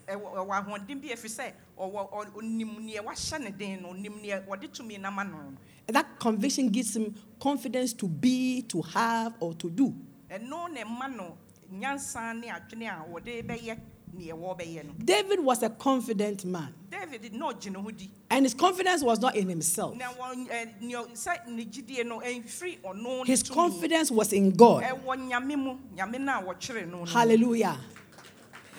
ɛwɔ 5.87 5.93
ɛwɔ 5.93 6.07
ahoɔden 6.23 6.39
bi 6.39 6.47
ɛfiri 6.47 6.53
sɛ 6.53 6.53
ɔwɔ 6.53 6.53
ɔ- 6.53 6.53
ɔnim 6.53 6.53
neɛ 6.53 6.53
wahyɛ 6.53 6.63
ne 6.63 6.63
den 6.63 6.63
no 6.63 6.63
ɔnim 6.63 6.63
neɛ 6.63 6.63
wɔde 6.63 6.63
tumi 6.63 6.63
nam 6.63 6.63
ano 6.63 6.63
no 6.63 6.63
And 6.63 6.63
that 6.63 6.63
conviction 6.63 6.69
gives 6.69 6.95
him 6.95 7.15
confidence 7.39 7.93
to 7.93 8.07
be, 8.07 8.61
to 8.63 8.81
have, 8.81 9.33
or 9.39 9.53
to 9.55 9.69
do. 9.69 9.93
ɛno 10.31 10.73
na 10.73 10.81
ɛma 10.83 11.15
no 11.15 11.37
nyansa 11.73 12.39
ne 12.39 12.47
adwene 12.47 12.87
a 12.89 13.05
wɔde 13.11 13.45
bɛyɛ 13.45 13.79
neɛ 14.17 14.31
wɔbɛyɛ 14.33 14.85
no 14.85 14.93
David 15.03 15.39
was 15.39 15.63
a 15.63 15.69
confident 15.69 16.45
man, 16.45 16.73
david 16.89 17.33
na 17.33 17.51
ɔgye 17.51 17.71
ne 17.71 18.09
and 18.29 18.45
his 18.45 18.53
confidence 18.53 19.01
was 19.03 19.19
not 19.19 19.35
in 19.35 19.49
himself. 19.49 19.95
na 19.97 20.05
wɔn 20.13 20.47
ɛ 20.49 20.81
nea 20.81 21.03
sɛ 21.13 21.47
ne 21.47 21.65
gyidie 21.65 22.05
no 22.05 22.19
ɛnfiri 22.19 22.79
ɔno 22.81 23.19
ne 23.21 23.25
His 23.25 23.43
confidence 23.43 24.09
was 24.11 24.31
in 24.33 24.51
God. 24.51 24.83
ɛwɔ 24.83 25.29
nyame 25.29 25.57
mu 25.57 25.77
nyame 25.97 26.19
no 26.21 26.39
a 26.39 26.43
wɔkyerɛ 26.43 26.89
no 26.89 26.99
no 26.99 27.05
Hallelujah. 27.05 27.77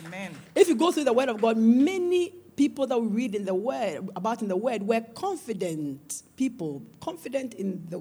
amen 0.07 0.33
If 0.55 0.69
you 0.69 0.75
go 0.77 0.91
through 0.93 1.05
the 1.05 1.13
word 1.13 1.29
of 1.29 1.41
God, 1.41 1.57
many 1.59 2.33
people 2.57 2.87
that 2.87 2.99
we 2.99 3.09
read 3.09 3.35
in 3.35 3.45
the 3.45 3.55
word 3.55 4.09
about 4.17 4.43
in 4.43 4.49
the 4.49 4.57
word 4.57 4.83
were 4.83 5.01
confident 5.15 6.23
people, 6.37 6.83
confident 7.01 7.55
in 7.55 7.85
the, 7.89 7.99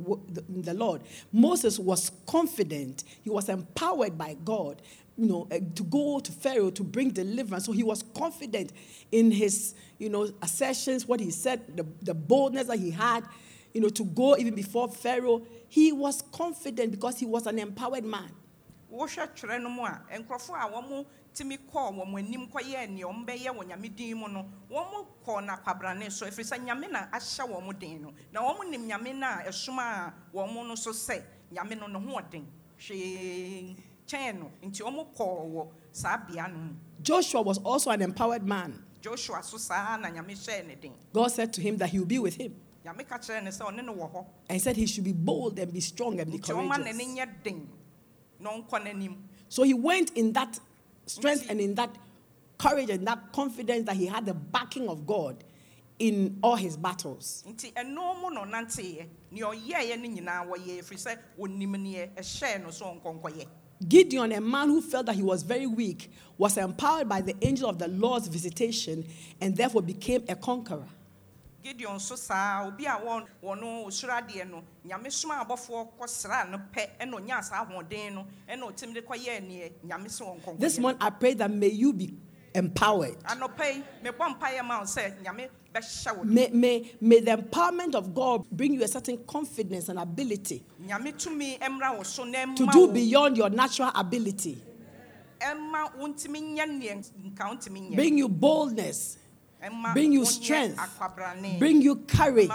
in 0.50 0.62
the 0.62 0.74
Lord. 0.74 1.02
Moses 1.32 1.80
was 1.80 2.12
confident. 2.26 3.04
He 3.22 3.30
was 3.30 3.50
empowered 3.50 4.18
by 4.18 4.36
God, 4.44 4.82
you 5.18 5.28
know, 5.28 5.48
uh, 5.52 5.60
to 5.76 5.84
go 5.84 6.20
to 6.20 6.32
Pharaoh 6.32 6.72
to 6.72 6.84
bring 6.84 7.12
deliverance. 7.12 7.66
So 7.66 7.72
he 7.72 7.84
was 7.84 8.04
confident 8.16 8.72
in 9.12 9.32
his, 9.32 9.76
you 10.00 10.10
know, 10.10 10.32
assertions, 10.42 11.08
what 11.08 11.20
he 11.20 11.32
said, 11.32 11.78
the, 11.78 11.86
the 12.02 12.14
boldness 12.14 12.68
that 12.68 12.80
he 12.80 12.92
had, 12.92 13.24
you 13.74 13.82
know, 13.82 13.90
to 13.90 14.04
go 14.04 14.38
even 14.38 14.56
before 14.56 14.90
Pharaoh. 14.90 15.46
He 15.70 15.92
was 15.92 16.22
confident 16.32 16.92
because 16.92 17.20
he 17.20 17.26
was 17.26 17.48
an 17.48 17.60
empowered 17.60 18.06
man. 18.06 18.32
Wohwɛ 18.94 19.28
twerɛ 19.36 19.62
no 19.62 19.70
mu 19.70 19.84
a 19.86 20.02
nkurɔfoɔ 20.12 20.56
a 20.56 20.70
wɔn 20.72 21.06
tumi 21.34 21.58
kɔɔ 21.58 21.96
wɔn 21.98 22.20
anim 22.20 22.48
kɔyɛɛ 22.48 22.90
nea 22.90 23.06
wɔn 23.08 23.26
bɛyɛ 23.26 23.50
wɔ 23.58 23.66
nyame 23.68 23.96
din 23.96 24.18
mu 24.18 24.28
no 24.28 24.46
wɔn 24.70 25.06
kɔɔ 25.26 25.46
n'akwabrane 25.48 26.12
so 26.12 26.26
ɛfiri 26.28 26.44
sɛ 26.46 26.64
nyame 26.64 26.92
na 26.92 27.08
ahyɛ 27.12 27.44
wɔn 27.50 27.80
den 27.80 28.02
no 28.04 28.14
na 28.32 28.42
wɔn 28.42 28.70
nim 28.70 28.88
nyame 28.88 29.16
na 29.18 29.42
ɛsom 29.44 29.80
a 29.80 30.14
wɔn 30.34 30.68
no 30.68 30.76
so 30.76 30.92
sɛ 30.92 31.24
nyame 31.52 31.76
no 31.80 31.88
ne 31.88 32.00
ho 32.00 32.20
ɔden 32.20 32.46
hwee 32.80 33.76
kyɛn 34.08 34.40
no 34.40 34.52
nti 34.64 34.82
wɔn 34.84 35.08
kɔɔ 35.16 35.52
wɔ 35.52 35.68
saa 35.92 36.18
bea 36.18 36.48
no 36.48 36.58
mu 36.58 36.74
Joshua 37.02 37.42
was 37.42 37.58
also 37.60 37.90
an 37.90 38.02
empowered 38.02 38.44
man. 38.46 38.82
joshua 39.02 39.42
so 39.44 39.58
saa 39.58 39.98
na 39.98 40.10
nyame 40.10 40.34
hyɛɛ 40.34 40.68
ne 40.68 40.76
den 40.76 40.94
God 41.12 41.28
said 41.32 41.52
to 41.54 41.62
him 41.62 41.78
that 41.78 41.90
he 41.90 41.98
will 42.00 42.06
be 42.06 42.20
with 42.20 42.36
him. 42.36 42.56
nyame 42.86 43.08
ka 43.10 43.18
kyerɛ 43.18 43.44
ne 43.44 43.50
sɛ 43.50 43.66
ɔne 43.74 43.84
no 43.84 43.94
wɔ 43.96 44.12
hɔ 44.14 44.26
and 44.50 44.62
said 44.62 44.76
he 44.78 44.86
should 44.86 45.04
be 45.04 45.14
bold 45.14 45.58
and 45.58 45.74
be 45.74 45.80
strong 45.82 46.20
and 46.20 46.32
be 46.32 46.38
nti 46.38 46.54
ɔma 46.54 46.78
n'ani 46.78 46.84
courageous. 46.94 47.18
nyɛ 47.18 47.44
den 47.44 47.56
na 47.56 47.66
ɔnkɔ 47.66 47.66
n'anim 47.66 47.83
So 49.50 49.64
he 49.64 49.74
went 49.74 50.12
in 50.12 50.34
that 50.34 50.60
strength 51.06 51.50
and 51.50 51.60
in 51.60 51.76
that 51.76 51.96
courage 52.58 52.90
and 52.90 53.06
that 53.08 53.32
confidence 53.34 53.86
that 53.86 53.96
he 53.96 54.06
had 54.06 54.26
the 54.26 54.34
backing 54.34 54.88
of 54.88 55.06
God 55.06 55.44
in 56.00 56.40
all 56.42 56.56
his 56.56 56.76
battles. 56.76 57.44
nti 57.48 57.72
ɛno 57.74 58.20
mu 58.22 58.30
na 58.34 58.46
ɔnanteeɛ 58.46 59.06
nea 59.32 59.46
ɔyɛeɛ 59.46 60.02
no 60.02 60.10
nyinaa 60.10 60.48
wɔyɛ 60.48 60.80
ɛfiri 60.82 60.98
sɛ 60.98 61.18
ɔnim 61.40 61.76
neɛ 61.76 62.10
ɛhyɛɛ 62.16 62.64
no 62.64 62.72
so 62.72 62.86
ɔnkɔnkɔyɛ. 62.86 63.46
Gideon, 63.88 64.32
a 64.32 64.40
man 64.40 64.70
who 64.70 64.82
felt 64.82 65.08
that 65.08 65.16
he 65.16 65.24
was 65.24 65.44
very 65.44 65.68
weak, 65.68 66.10
was 66.38 66.58
empowered 66.58 67.10
by 67.10 67.22
the 67.22 67.36
angel 67.42 67.70
of 67.70 67.80
the 67.80 67.88
Lord's 67.88 68.28
visitation 68.28 69.06
and 69.42 69.58
therefore 69.58 69.82
became 69.82 70.24
a 70.30 70.36
conqueror. 70.36 70.88
Gideon 71.64 72.00
so 72.00 72.16
saa 72.16 72.66
obi 72.68 72.86
a 72.86 72.92
wɔn 73.00 73.26
wɔn 73.44 73.86
osoro 73.86 74.12
adeɛ 74.14 74.50
no 74.50 74.64
nyame 74.86 75.12
soma 75.12 75.44
abɔfoɔ 75.46 76.50
no 76.52 76.60
pɛ 76.74 76.90
ɛna 77.00 77.14
ɔnyaa 77.14 77.44
saa 77.44 77.66
ahoɔden 77.66 78.14
no 78.16 78.26
ɛna 78.50 78.72
ɔtumi 78.72 78.94
de 78.94 79.02
neɛ 79.02 79.72
nyame 79.88 80.08
sɛ 80.08 80.22
wɔn 80.46 80.60
This 80.60 80.78
nkɔnkɔyɛ 80.78 80.82
month, 80.82 80.98
I 81.02 81.10
pray 81.10 81.34
that 81.36 81.50
may 81.52 81.70
you 81.70 81.94
be 81.94 82.14
empowered. 82.54 83.18
anɔpɛ 83.24 83.76
yi 83.76 83.84
mebɔ 84.04 84.38
mpaeɛ 84.40 84.66
ma 84.66 84.80
wo 84.80 84.86
sɛ 84.86 85.14
nyame 85.24 85.50
bɛhyɛ 85.74 86.24
May, 86.26 86.50
may, 86.50 86.92
may 87.02 87.20
the 87.20 87.32
empowerment 87.38 87.96
of 87.96 88.14
God 88.14 88.46
bring 88.52 88.74
you 88.74 88.84
a 88.84 88.88
certain 88.88 89.24
confidence 89.26 89.90
and 89.90 89.98
ability 90.00 90.64
nyame 90.86 91.14
tumi 91.14 91.58
mmra 91.60 91.96
wo 91.98 92.04
so 92.04 92.24
na 92.26 92.54
to 92.56 92.66
do 92.68 92.92
beyond 92.92 93.38
your 93.38 93.50
natural 93.50 93.92
ability. 93.96 94.62
ɛma 95.40 95.92
wontumi 95.98 96.42
nyɛ 96.58 96.68
nea 96.78 96.96
nka 96.96 97.38
wontumi 97.50 97.90
nyɛ. 97.90 97.96
Bring 97.96 98.18
you 98.18 98.30
boldness, 98.30 99.18
bring 99.94 100.12
you 100.12 100.26
strength, 100.26 100.80
bring 101.60 101.82
you 101.82 101.96
courage. 101.96 102.50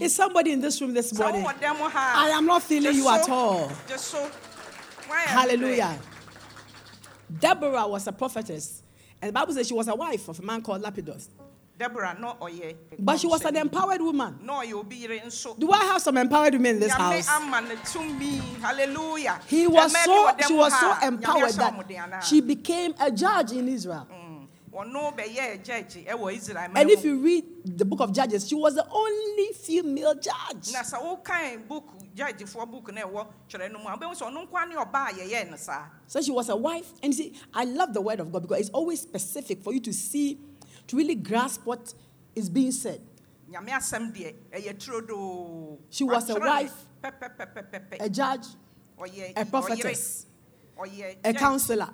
Is 0.00 0.14
somebody 0.14 0.52
in 0.52 0.60
this 0.60 0.80
room 0.80 0.94
this 0.94 1.12
morning? 1.18 1.44
wowɔ 1.44 1.54
dɛm 1.60 1.76
ha 1.90 2.24
a, 2.26 2.32
I 2.32 2.36
am 2.36 2.46
not 2.46 2.62
feeling 2.62 2.94
you 2.94 3.08
at 3.08 3.28
all. 3.28 3.70
so. 3.96 4.30
Hallelujah. 5.08 5.98
Deborah 7.38 7.86
was 7.86 8.06
a 8.06 8.12
prophetess, 8.12 8.82
and 9.20 9.28
the 9.28 9.32
Bible 9.32 9.52
says 9.52 9.66
she 9.68 9.74
was 9.74 9.88
a 9.88 9.94
wife 9.94 10.28
of 10.28 10.38
a 10.38 10.42
man 10.42 10.62
called 10.62 10.82
Lapidus. 10.82 11.28
brɛ. 11.28 11.46
Deborah 11.78 12.14
na 12.20 12.34
ɔyɛ 12.34 12.76
But 12.98 13.20
she 13.20 13.26
was 13.26 13.42
an 13.44 13.56
empowered 13.56 14.02
woman. 14.02 14.38
ɔyɛ 14.44 14.72
obi 14.74 14.96
yere 14.96 15.18
nso 15.20 15.58
Do 15.58 15.70
I 15.72 15.78
have 15.84 16.02
some 16.02 16.18
empowered 16.18 16.52
women 16.52 16.74
in 16.74 16.80
this 16.80 16.92
house? 16.92 17.26
ama 17.28 17.62
ne 17.62 17.74
tumi 17.76 18.38
hallelujah 18.60 19.40
He 19.46 19.66
was 19.66 19.90
so 20.04 20.30
she 20.46 20.52
was 20.54 20.78
so 20.78 20.94
empowered 21.02 21.52
that 21.52 21.72
ɔmo 21.74 21.88
den 21.88 21.96
anaa? 22.10 22.22
she 22.22 22.40
became 22.42 22.94
a 23.00 23.10
judge 23.10 23.52
in 23.52 23.66
Israel. 23.68 24.06
And 24.72 24.96
if 26.90 27.04
you 27.04 27.18
read 27.18 27.44
the 27.64 27.84
book 27.84 28.00
of 28.00 28.12
Judges, 28.12 28.48
she 28.48 28.54
was 28.54 28.76
the 28.76 28.86
only 28.88 29.52
female 29.52 30.14
judge. 30.14 30.72
na 30.72 30.82
sɛ 30.82 31.02
wokan 31.02 31.66
book 31.66 31.84
judgefoɔ 32.14 32.70
book 32.70 32.92
na 32.94 33.00
ɛwɔ 33.02 33.26
twerɛ 33.48 33.72
no 33.72 33.80
mu 33.80 33.88
a 33.88 33.96
wobɛhu 33.96 34.16
ɔno 34.16 34.48
nkoa 34.48 34.68
ne 34.68 34.76
ɔbaa 34.76 35.08
a 35.08 35.12
yɛyɛɛ 35.12 35.58
saa 35.58 35.86
So 36.06 36.22
she 36.22 36.30
was 36.30 36.48
a 36.48 36.56
wife. 36.56 36.92
And 37.02 37.12
you 37.12 37.24
see, 37.24 37.32
I 37.52 37.64
love 37.64 37.92
the 37.94 38.00
word 38.00 38.20
of 38.20 38.30
God 38.30 38.42
because 38.42 38.60
it's 38.60 38.70
always 38.70 39.00
specific 39.00 39.60
for 39.62 39.72
you 39.72 39.80
to 39.80 39.92
see, 39.92 40.38
to 40.86 40.96
really 40.96 41.16
grasp 41.16 41.62
what 41.64 41.92
is 42.36 42.48
being 42.48 42.70
said. 42.70 43.00
nyame 43.50 43.70
asɛm 43.70 44.14
deɛ 44.14 44.34
ɛyɛ 44.52 44.78
turodoo 44.78 45.78
She 45.90 46.04
was 46.04 46.30
a 46.30 46.38
wife, 46.38 46.86
A 47.98 48.08
judge, 48.08 48.46
a 49.36 49.44
prophetess, 49.46 50.26
a 51.24 51.34
counselor. 51.34 51.88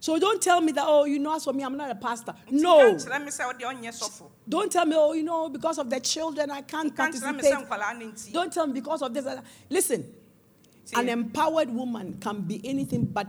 So 0.00 0.18
don't 0.18 0.40
tell 0.42 0.62
me 0.62 0.72
that, 0.72 0.84
oh, 0.86 1.04
you 1.04 1.18
know, 1.18 1.36
as 1.36 1.44
for 1.44 1.52
me, 1.52 1.62
I'm 1.62 1.76
not 1.76 1.90
a 1.90 1.94
pastor. 1.94 2.34
No. 2.50 2.78
ka 2.78 3.06
nkyerɛ 3.06 3.24
me 3.24 3.30
sɛ 3.30 3.46
wode 3.46 3.60
ɔnyɛ 3.60 3.92
sɔfo 3.92 4.30
Don't 4.48 4.72
tell 4.72 4.86
me, 4.86 4.96
oh, 4.96 5.12
you 5.12 5.22
know, 5.22 5.50
because 5.50 5.78
of 5.78 5.90
the 5.90 6.00
children, 6.00 6.50
I 6.50 6.62
can't 6.62 6.96
ka 6.96 7.08
nkyerɛ 7.08 7.12
me 7.12 7.20
participate. 7.20 7.52
sɛ 7.52 7.68
nkwalaa 7.68 7.98
ne 7.98 8.04
nti 8.06 8.32
Don't 8.32 8.52
tell 8.52 8.66
me 8.66 8.72
because 8.72 9.02
of 9.02 9.12
this. 9.12 9.26
Listen, 9.68 10.10
an 10.94 11.08
empowered 11.10 11.68
woman 11.68 12.16
can 12.18 12.40
be 12.40 12.60
anything, 12.64 13.04
but 13.04 13.26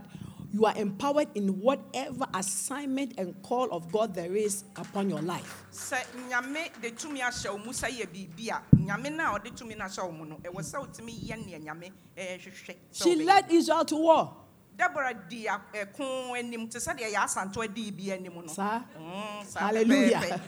you 0.54 0.66
are 0.66 0.76
empowered 0.76 1.28
in 1.34 1.60
whatever 1.60 2.26
assignment 2.34 3.14
and 3.18 3.40
call 3.42 3.70
of 3.70 3.90
God 3.90 4.14
there 4.14 4.34
is 4.36 4.64
upon 4.76 5.08
your 5.10 5.22
life. 5.22 5.64
sɛ 5.72 6.04
nyame 6.28 6.70
de 6.80 6.90
tumi 6.90 7.20
ahyɛ 7.20 7.50
wo 7.52 7.58
mu 7.58 7.72
sɛ 7.72 7.88
yɛ 7.88 8.06
biribi 8.06 8.48
a 8.50 8.62
nyame 8.76 9.14
no 9.14 9.34
a 9.34 9.38
ɔde 9.38 9.56
tumi 9.56 9.76
no 9.76 9.84
ahyɛ 9.84 10.04
wo 10.06 10.12
mu 10.12 10.24
no 10.26 10.36
ɛwɔ 10.36 10.60
sɛ 10.60 10.86
wotumi 10.86 11.18
yɛ 11.28 11.46
nea 11.46 11.58
nyame 11.58 11.90
ɛhwehwɛ 12.16 12.76
sɛ 12.92 13.02
She 13.02 13.16
led 13.16 13.50
Israel 13.50 13.84
to 13.86 13.96
war. 13.96 14.36
Deborah 14.76 15.14
di 15.28 15.46
a- 15.46 15.60
ɛko 15.72 16.36
anim 16.38 16.68
te 16.68 16.78
sɛ 16.78 16.96
deɛ 16.98 17.12
yɛ 17.12 17.24
asanto 17.24 17.62
adi 17.62 17.90
bi 17.90 18.10
anim 18.12 18.34
no. 18.34 18.46
Sir. 18.46 18.84
Mm, 18.98 19.44
saa 19.46 19.60
Hallelujah. 19.60 20.40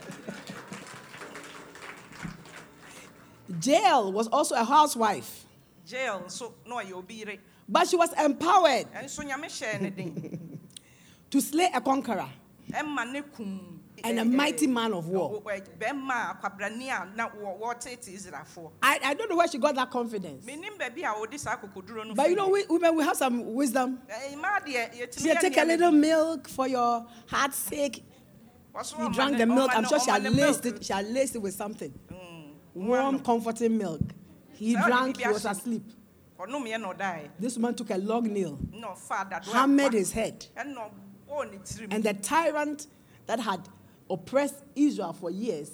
Jael 3.61 4.13
was 4.13 4.27
also 4.29 4.55
a 4.55 4.65
housewife, 4.65 5.45
jael 5.87 6.21
nso 6.27 6.53
na 6.67 6.77
ɔyɛ 6.77 6.93
obi 6.95 7.15
yere 7.15 7.39
but 7.69 7.87
she 7.89 7.97
was 7.97 8.11
empowered 8.15 8.87
nyame 8.93 9.47
hyɛɛ 9.47 9.81
ne 9.81 9.91
den. 9.91 10.61
to 11.31 11.41
slay 11.41 11.69
a 11.75 11.81
conqueror. 11.81 12.29
Ɛma 12.71 13.11
ne 13.13 13.21
kum 13.23 13.74
and 14.05 14.19
a 14.21 14.25
mighty 14.25 14.67
man 14.67 14.93
of 14.93 15.09
war. 15.09 15.41
ɔ- 15.41 15.43
ɔ- 15.43 15.79
bɛrima 15.79 16.31
a 16.31 16.35
akwabrani 16.37 16.89
a 16.89 17.17
na 17.17 17.29
wɔ- 17.31 17.59
wɔtete 17.61 18.09
israelfoɔ 18.15 18.71
I, 18.83 19.01
I 19.03 19.15
don't 19.15 19.31
know 19.31 19.37
where 19.37 19.49
she 19.49 19.59
got 19.59 19.75
that 19.75 19.91
confidence. 19.91 20.45
menim 20.45 20.79
baabi 20.79 20.99
a 21.03 21.15
wɔde 21.27 21.39
saa 21.39 21.57
kokoduro 21.57 22.07
no 22.07 22.15
But 22.15 22.29
you 22.31 22.37
know, 22.37 22.49
we, 22.49 22.65
women, 22.69 22.95
we 22.97 23.03
have 23.05 23.17
some 23.17 23.55
wisdom. 23.55 23.99
Ɛ, 24.09 24.35
mmaa 24.35 24.65
deɛ 24.65 24.95
yɛtumi 24.95 25.23
She 25.23 25.35
take 25.35 25.57
a 25.57 25.65
little 25.65 25.91
milk 25.91 26.49
for 26.49 26.69
your 26.69 27.07
heart's 27.27 27.57
sake. 27.59 28.05
He 28.97 29.09
drank 29.11 29.39
the 29.39 29.47
milk. 29.47 29.71
I'm 29.75 29.85
sure 29.87 30.01
she 30.01 30.11
had 30.11 30.23
laced 30.25 30.67
it. 30.67 30.85
She 30.85 30.93
had 30.93 31.07
laced 31.09 31.37
it 31.37 31.43
with 31.43 31.55
something. 31.55 31.93
Warm, 32.75 33.21
comforting 33.21 33.79
milk. 33.79 34.01
He 34.53 34.75
drank, 34.75 35.19
he 35.21 35.29
was 35.29 35.45
asleep. 35.45 35.83
no. 36.39 36.45
ɔnomyɛ 36.47 36.81
na 36.81 36.93
ɔdaeɛ 36.93 37.29
This 37.39 37.57
woman 37.57 37.75
took 37.75 37.91
a 37.91 37.97
long 37.99 38.25
nail, 38.33 38.59
na 38.73 38.89
ɔfa 38.89 39.31
adado 39.31 39.45
hammered 39.53 39.93
his 39.93 40.13
head, 40.13 40.47
ɛna 40.57 40.91
ɔbɔɔ 41.31 41.51
ne 41.53 41.59
tirim 41.59 41.89
and 41.95 42.05
the 42.05 42.15
tyrant 42.15 42.87
that 43.27 43.39
had 43.41 43.69
oppressed 44.11 44.65
Israel 44.75 45.13
for 45.13 45.31
years 45.31 45.71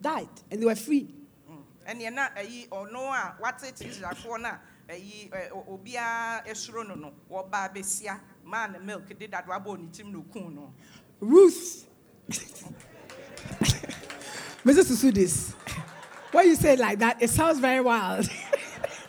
died, 0.00 0.28
and 0.50 0.60
they 0.60 0.66
were 0.66 0.74
free. 0.74 1.14
Mm. 1.50 1.62
ɛneɛ 1.86 2.12
na 2.14 2.28
ɛyi 2.30 2.68
ɔno 2.68 3.12
eh, 3.12 3.32
a 3.42 3.84
israelfoɔ 3.84 4.40
no 4.40 4.48
a 4.48 4.60
ɛyi 4.88 5.30
ɛ, 5.30 5.50
o- 5.52 5.78
obiara 5.78 6.46
esuro 6.46 6.86
no 6.86 6.94
no 6.94 7.12
wɔba 7.30 7.72
abɛsia 7.72 8.20
maa 8.44 8.66
ne 8.66 8.78
milk 8.78 9.06
de 9.18 9.26
dado 9.28 9.50
abɔɔ 9.52 9.78
ne 9.78 9.86
tirim 9.88 10.12
na 10.12 10.18
okuu 10.18 10.54
no 10.54 10.72
Ruth. 11.20 11.86
Mrs. 14.64 14.84
Susudis, 14.90 15.52
when 16.32 16.48
you 16.48 16.54
say 16.56 16.72
it 16.74 16.78
like 16.78 16.98
that, 16.98 17.22
it 17.22 17.30
sounds 17.30 17.58
very 17.60 17.80
wild. 17.80 18.28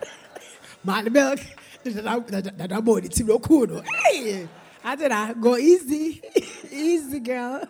Man, 0.83 1.11
milk, 1.11 1.39
that 1.83 2.71
I'm 2.71 2.87
on 2.89 3.03
it, 3.05 3.19
no 3.25 3.39
cool. 3.39 3.65
no. 3.67 3.81
Hey, 4.03 4.47
I 4.83 4.95
did 4.95 5.11
I 5.11 5.29
ah, 5.31 5.33
go 5.33 5.57
easy, 5.57 6.21
easy, 6.71 7.19
girl. 7.19 7.67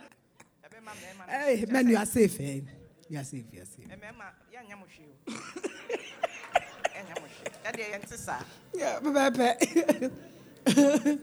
Ɛbɛma 0.92 1.24
Hey, 1.30 1.66
man, 1.70 1.88
you 1.88 1.98
are 1.98 2.06
safe, 2.06 2.40
eh? 2.40 2.62
You 3.10 3.20
are 3.20 3.24
safe, 3.24 3.46
you 3.52 3.62
are 3.62 3.66
safe. 3.66 3.86
Eh, 3.90 3.96
ɛ, 3.96 4.00
mmarima 4.00 4.26
ah, 4.26 4.34
yɛnyɛ 4.54 4.76
mo 4.80 4.86
hwee 4.86 5.14
o 5.28 5.32
ɛnyɛ 6.96 7.14
mo 7.22 7.28
hwee 7.28 7.52
ɛdeɛ 7.66 7.86
yɛnte 7.94 8.18
saa 8.18 8.44
Yeah, 8.74 9.00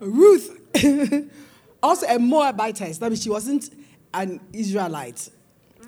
Ruth, 0.00 0.48
also 1.82 2.06
a 2.06 2.18
Moabitess. 2.18 2.98
That 2.98 3.10
means 3.10 3.22
she 3.22 3.30
wasn't 3.30 3.70
an 4.12 4.40
Israelite. 4.52 5.30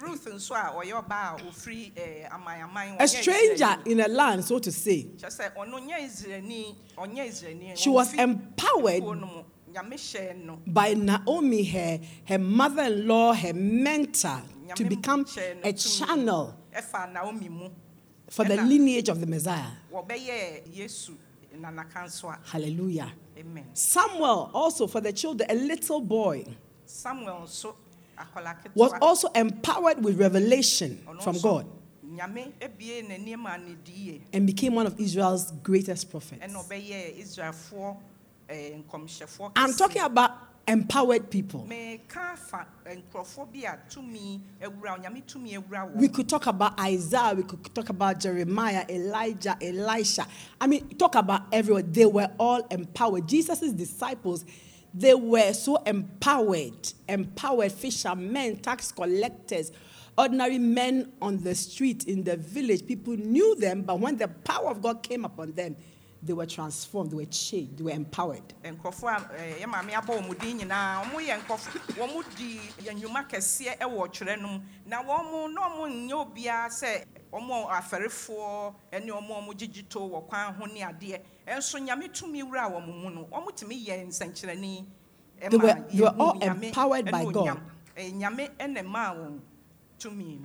ruth 0.00 0.26
nso 0.26 0.54
a 0.54 0.72
ɔyɛ 0.84 0.92
ɔbaa 1.04 1.40
a 1.40 1.44
ofiri 1.44 1.92
ɛ, 1.94 2.24
eh, 2.24 2.28
aman-aman 2.30 2.96
A 3.00 3.08
stranger 3.08 3.78
in 3.86 4.00
a 4.00 4.08
land, 4.08 4.44
so 4.44 4.58
to 4.58 4.70
say. 4.70 5.04
kyɛ 5.16 5.28
sɛ 5.28 5.54
ɔno 5.56 5.78
nyɛ 5.86 6.00
israelni 6.04 6.74
ɔnyɛ 6.98 7.26
israelni 7.28 7.76
She 7.78 7.88
was 7.90 8.12
empowered 8.14 9.02
kuo 9.76 9.84
no 9.84 9.86
mu. 9.86 9.90
nyame 9.90 9.96
hyɛɛ 9.96 10.44
no 10.44 10.60
by 10.66 10.94
Naomi, 10.94 11.64
her, 11.64 12.00
her 12.24 12.38
mother 12.38 12.84
in 12.84 13.06
law, 13.06 13.32
her 13.32 13.52
mentor, 13.52 14.42
to 14.74 14.84
become 14.84 15.24
a 15.62 15.72
channel 15.72 16.54
ɛfa 16.74 17.12
naomi 17.12 17.48
mu 17.48 17.68
for 18.28 18.44
the 18.44 18.56
lineage 18.56 19.08
of 19.08 19.20
the 19.20 19.26
Messiah. 19.26 19.70
wɔbɛyɛ 19.92 20.74
yesu 20.74 21.14
nanaka 21.56 22.04
nso 22.04 22.28
a 22.28 22.38
Hallelujah. 22.44 23.12
amen 23.38 23.64
Samuel, 23.74 24.50
also 24.52 24.86
for 24.86 25.00
the 25.00 25.12
children, 25.12 25.48
a 25.50 25.54
little 25.54 26.00
boy, 26.00 26.44
was 28.74 28.92
also 29.00 29.28
empowered 29.28 30.02
with 30.02 30.18
revelation 30.18 30.98
from 31.20 31.38
God 31.40 31.66
nyame 32.16 32.52
ebie 32.60 33.02
n'anim 33.02 33.46
a 33.46 33.58
ne 33.58 33.76
die 33.84 34.20
and 34.32 34.46
became 34.46 34.74
one 34.74 34.86
of 34.86 34.98
Israel's 34.98 35.52
greatest 35.62 36.10
prophets. 36.10 36.42
Ɛna 38.48 38.84
ɔbɛyɛ 38.84 39.04
israelfoɔ 39.04 39.50
ɛɛ 39.50 39.50
nkɔmhyɛfoɔ 39.50 39.52
I'm 39.56 39.72
talking 39.74 40.02
about 40.02 40.30
empowered 40.68 41.30
people. 41.30 41.64
meka 41.68 42.36
fa 42.36 42.66
eh, 42.86 42.96
nkurɔfoɔ 42.96 43.52
bi 43.52 43.60
a 43.64 43.78
tumi 43.88 44.40
awura 44.60 44.98
nyame 45.02 45.22
tumi 45.24 45.52
awura 45.56 45.94
We 45.94 46.08
could 46.08 46.28
talk 46.28 46.46
about 46.46 46.78
Isaiah, 46.80 47.34
we 47.34 47.44
could 47.44 47.74
talk 47.74 47.88
about 47.88 48.18
Jeremiah, 48.20 48.84
Elijah, 48.88 49.56
Elisha. 49.62 50.26
I 50.60 50.66
mean, 50.66 50.88
talk 50.90 51.14
about 51.14 51.42
everyone. 51.52 51.90
They 51.92 52.06
were 52.06 52.30
all 52.38 52.62
empowered. 52.70 53.28
Jesus' 53.28 53.72
disciples, 53.72 54.44
they 54.92 55.14
were 55.14 55.52
so 55.52 55.76
empowered, 55.84 56.92
empowered 57.08 57.70
fishermen, 57.72 58.56
tax 58.56 58.90
collectors, 58.90 59.70
ordinary 60.18 60.58
men 60.58 61.12
on 61.22 61.42
the 61.42 61.54
street, 61.54 62.04
in 62.04 62.24
the 62.24 62.36
village. 62.36 62.86
People 62.86 63.16
knew 63.16 63.54
them, 63.56 63.82
but 63.82 64.00
when 64.00 64.16
the 64.16 64.26
power 64.28 64.70
of 64.70 64.82
God 64.82 65.02
came 65.02 65.24
upon 65.24 65.52
them, 65.52 65.76
they 66.22 66.32
were 66.32 66.46
transformed, 66.46 67.10
they 67.10 67.16
were 67.16 67.24
changed, 67.26 67.78
they 67.78 67.84
were 67.84 67.90
empowered. 67.90 68.54
nkurɔfoɔ 68.64 69.08
a 69.08 69.34
eh, 69.40 69.54
ɛɛ, 69.54 69.60
yɛ 69.62 69.66
maame 69.66 69.92
abɔ 69.92 70.22
wɔn 70.22 70.38
din 70.40 70.58
nyinaa 70.60 71.02
wɔn 71.04 71.26
yɛ 71.26 71.40
nkurɔfoɔ 71.40 71.96
wɔn 71.96 72.36
di 72.36 72.58
nnwuma 72.90 73.28
kɛseɛ 73.28 73.78
ɛwɔ 73.78 74.08
ɔtwerɛ 74.08 74.40
no 74.40 74.48
mu 74.48 74.60
na 74.86 75.02
wɔn 75.02 75.52
na 75.54 75.68
wɔn 75.70 76.08
nyɛ 76.08 76.12
obiara 76.34 76.68
sɛ 76.68 77.04
wɔn 77.32 77.68
afɛrefoɔ 77.70 78.74
ɛne 78.92 79.08
wɔn 79.08 79.30
a 79.30 79.54
wɔn 79.54 79.88
to 79.88 79.98
wɔ 79.98 80.26
kwan 80.28 80.54
ho 80.54 80.66
ne 80.66 80.80
adeɛ 80.82 81.20
ɛnso 81.46 81.78
nyame 81.86 82.08
tumi 82.12 82.42
wura 82.42 82.70
wɔn 82.70 83.02
mu 83.02 83.10
no 83.10 83.24
wɔn 83.30 83.54
tumi 83.56 83.86
yɛ 83.86 84.06
nsɛnkyerɛnni 84.08 84.84
They 85.38 85.56
were- 85.58 85.68
ɛma 85.68 85.90
they 85.92 86.00
were 86.02 86.14
all 86.18 86.34
Nyame 86.40 86.64
empowered 86.68 87.10
by 87.10 87.24
ɛne 87.24 87.32
God. 87.32 87.46
onyam. 87.46 87.60
Eh, 87.96 88.10
nyame 88.10 88.50
ɛna 88.58 88.84
maa 88.86 89.14
wɔn 89.14 89.18
tumi 89.18 89.32
no 89.34 89.40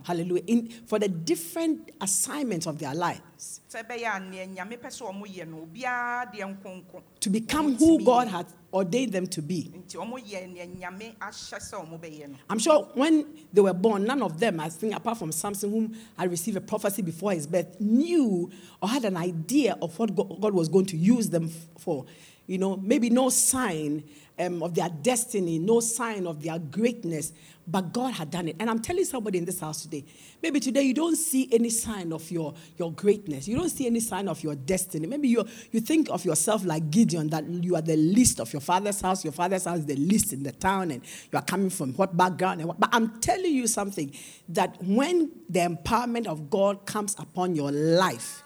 Hallelujah. 0.03 0.43
In, 0.47 0.69
for 0.87 0.99
the 0.99 1.07
different 1.07 1.91
assignments 1.99 2.65
of 2.67 2.79
their 2.79 2.93
lives. 2.93 3.61
sɛ 3.69 3.83
ɛbɛyɛ 3.83 4.15
a 4.15 4.19
nea 4.19 4.47
nyame 4.47 4.77
pɛ 4.77 4.87
sɛ 4.87 5.01
wɔn 5.11 5.27
yɛ 5.27 5.47
no 5.47 5.67
obiara 5.67 6.31
deɛ 6.33 6.57
nkonko 6.57 7.01
to 7.19 7.29
become 7.29 7.75
who 7.75 8.03
God 8.03 8.27
had 8.27 8.45
ordained 8.73 9.11
them 9.11 9.27
to 9.27 9.41
be. 9.41 9.71
nti 9.75 9.95
wɔn 9.97 10.23
yɛ 10.25 10.53
nea 10.53 10.67
nyame 10.67 11.15
ahyɛ 11.17 11.59
sɛ 11.59 11.85
wɔn 11.85 11.99
bɛyɛ 11.99 12.29
no. 12.29 12.35
I'm 12.49 12.59
sure 12.59 12.83
when 12.93 13.25
they 13.51 13.61
were 13.61 13.73
born, 13.73 14.05
none 14.05 14.21
of 14.21 14.39
them, 14.39 14.59
I 14.59 14.69
think, 14.69 14.95
apart 14.95 15.17
from 15.17 15.31
Samson, 15.31 15.69
whom 15.71 15.95
I 16.17 16.25
received 16.25 16.57
a 16.57 16.61
prophecy 16.61 17.01
before 17.01 17.33
his 17.33 17.47
birth, 17.47 17.79
knew 17.79 18.49
or 18.81 18.89
had 18.89 19.05
an 19.05 19.17
idea 19.17 19.77
of 19.81 19.97
what 19.99 20.15
God 20.15 20.53
was 20.53 20.69
going 20.69 20.85
to 20.87 20.97
use 20.97 21.29
them 21.29 21.49
for. 21.77 22.05
You 22.51 22.57
know, 22.57 22.75
maybe 22.75 23.09
no 23.09 23.29
sign 23.29 24.03
um, 24.37 24.61
of 24.61 24.75
their 24.75 24.89
destiny, 24.89 25.57
no 25.57 25.79
sign 25.79 26.27
of 26.27 26.43
their 26.43 26.59
greatness, 26.59 27.31
but 27.65 27.93
God 27.93 28.13
had 28.13 28.29
done 28.29 28.49
it. 28.49 28.57
And 28.59 28.69
I'm 28.69 28.81
telling 28.81 29.05
somebody 29.05 29.37
in 29.37 29.45
this 29.45 29.61
house 29.61 29.83
today, 29.83 30.03
maybe 30.43 30.59
today 30.59 30.81
you 30.81 30.93
don't 30.93 31.15
see 31.15 31.47
any 31.53 31.69
sign 31.69 32.11
of 32.11 32.29
your, 32.29 32.53
your 32.77 32.91
greatness. 32.91 33.47
You 33.47 33.55
don't 33.55 33.69
see 33.69 33.87
any 33.87 34.01
sign 34.01 34.27
of 34.27 34.43
your 34.43 34.55
destiny. 34.55 35.07
Maybe 35.07 35.29
you, 35.29 35.45
you 35.71 35.79
think 35.79 36.09
of 36.09 36.25
yourself 36.25 36.65
like 36.65 36.91
Gideon, 36.91 37.29
that 37.29 37.47
you 37.47 37.77
are 37.77 37.81
the 37.81 37.95
least 37.95 38.41
of 38.41 38.51
your 38.51 38.61
father's 38.61 38.99
house. 38.99 39.23
Your 39.23 39.31
father's 39.31 39.63
house 39.63 39.79
is 39.79 39.85
the 39.85 39.95
least 39.95 40.33
in 40.33 40.43
the 40.43 40.51
town, 40.51 40.91
and 40.91 41.01
you 41.31 41.39
are 41.39 41.45
coming 41.45 41.69
from 41.69 41.93
what 41.93 42.17
background. 42.17 42.65
What, 42.65 42.81
but 42.81 42.89
I'm 42.91 43.21
telling 43.21 43.53
you 43.53 43.65
something 43.65 44.13
that 44.49 44.75
when 44.83 45.31
the 45.47 45.61
empowerment 45.61 46.27
of 46.27 46.49
God 46.49 46.85
comes 46.85 47.15
upon 47.17 47.55
your 47.55 47.71
life, 47.71 48.43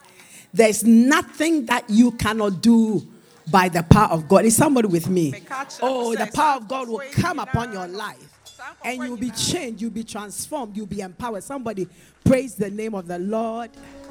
there's 0.54 0.84
nothing 0.84 1.66
that 1.66 1.90
you 1.90 2.12
cannot 2.12 2.60
do 2.62 3.04
by 3.50 3.68
the 3.68 3.82
power 3.82 4.08
of 4.10 4.28
God. 4.28 4.44
Is 4.44 4.56
somebody 4.56 4.88
with 4.88 5.08
me? 5.08 5.34
Oh, 5.82 6.14
the 6.14 6.28
power 6.32 6.56
of 6.56 6.68
God 6.68 6.88
will 6.88 7.02
come 7.12 7.38
upon 7.38 7.72
your 7.72 7.86
life. 7.88 8.32
And 8.84 9.02
you'll 9.02 9.16
be 9.16 9.30
changed, 9.30 9.80
you'll 9.80 9.90
be 9.90 10.04
transformed, 10.04 10.76
you'll 10.76 10.86
be 10.86 11.00
empowered. 11.00 11.42
Somebody 11.42 11.88
praise 12.24 12.54
the 12.54 12.70
name 12.70 12.94
of 12.94 13.06
the 13.06 13.18
Lord. 13.18 13.70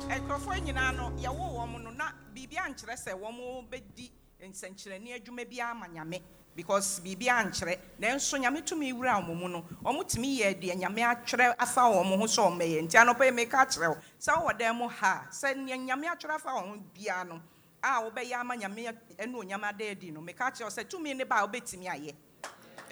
nkurɔfoɔ 0.10 0.60
nyinaa 0.62 0.96
no 0.96 1.12
yɛwo 1.18 1.58
wɔn 1.58 1.84
no 1.84 1.90
na 1.92 2.12
biribi 2.34 2.58
ankyerɛ 2.58 2.94
sɛ 2.96 3.14
wɔn 3.20 3.66
bɛdi 3.70 4.10
nsɛnkyerɛnne 4.44 5.16
adwuma 5.20 5.50
bi 5.50 5.60
ama 5.60 5.88
nyame 5.88 6.22
because 6.56 7.00
biribi 7.00 7.26
ankyerɛ 7.26 7.78
nanso 8.00 8.38
nyame 8.38 8.62
tumi 8.64 8.94
wura 8.94 9.20
wɔn 9.26 9.36
mu 9.36 9.48
no 9.50 9.66
wɔn 9.84 10.08
tumi 10.08 10.40
yɛ 10.42 10.62
deɛ 10.62 10.76
nyame 10.80 11.00
atwerɛ 11.02 11.56
afa 11.58 11.82
wɔn 11.82 12.18
ho 12.20 12.26
sɛ 12.26 12.42
wɔn 12.46 12.60
bɛyɛ 12.60 12.82
nti 12.84 12.98
anɔpɛ 12.98 13.26
yi 13.26 13.32
meka 13.32 13.66
kyerɛ 13.66 13.90
wo 13.90 13.98
sɛ 14.20 14.32
wɔwɔ 14.38 14.60
dan 14.60 14.76
mu 14.78 14.88
ha 14.88 15.26
sɛ 15.32 15.56
nyame 15.58 16.06
atwerɛ 16.06 16.36
afa 16.36 16.50
wɔn 16.50 16.68
ho 16.68 16.78
biara 16.96 17.24
no 17.28 17.42
a 17.86 18.10
wɔbɛyɛ 18.10 18.34
ama 18.40 18.56
nyame 18.56 18.94
ɛne 19.18 19.34
onyame 19.36 19.64
ada 19.66 19.90
adi 19.92 20.12
no 20.12 20.22
meka 20.22 20.52
kyerɛ 20.52 20.64
wo 20.64 20.70
sɛ 20.70 20.84
tumi 20.90 21.16
ne 21.16 21.24
ba 21.24 21.44
a 21.44 21.48
wobɛtumi 21.48 21.88
ayɛ 21.88 22.14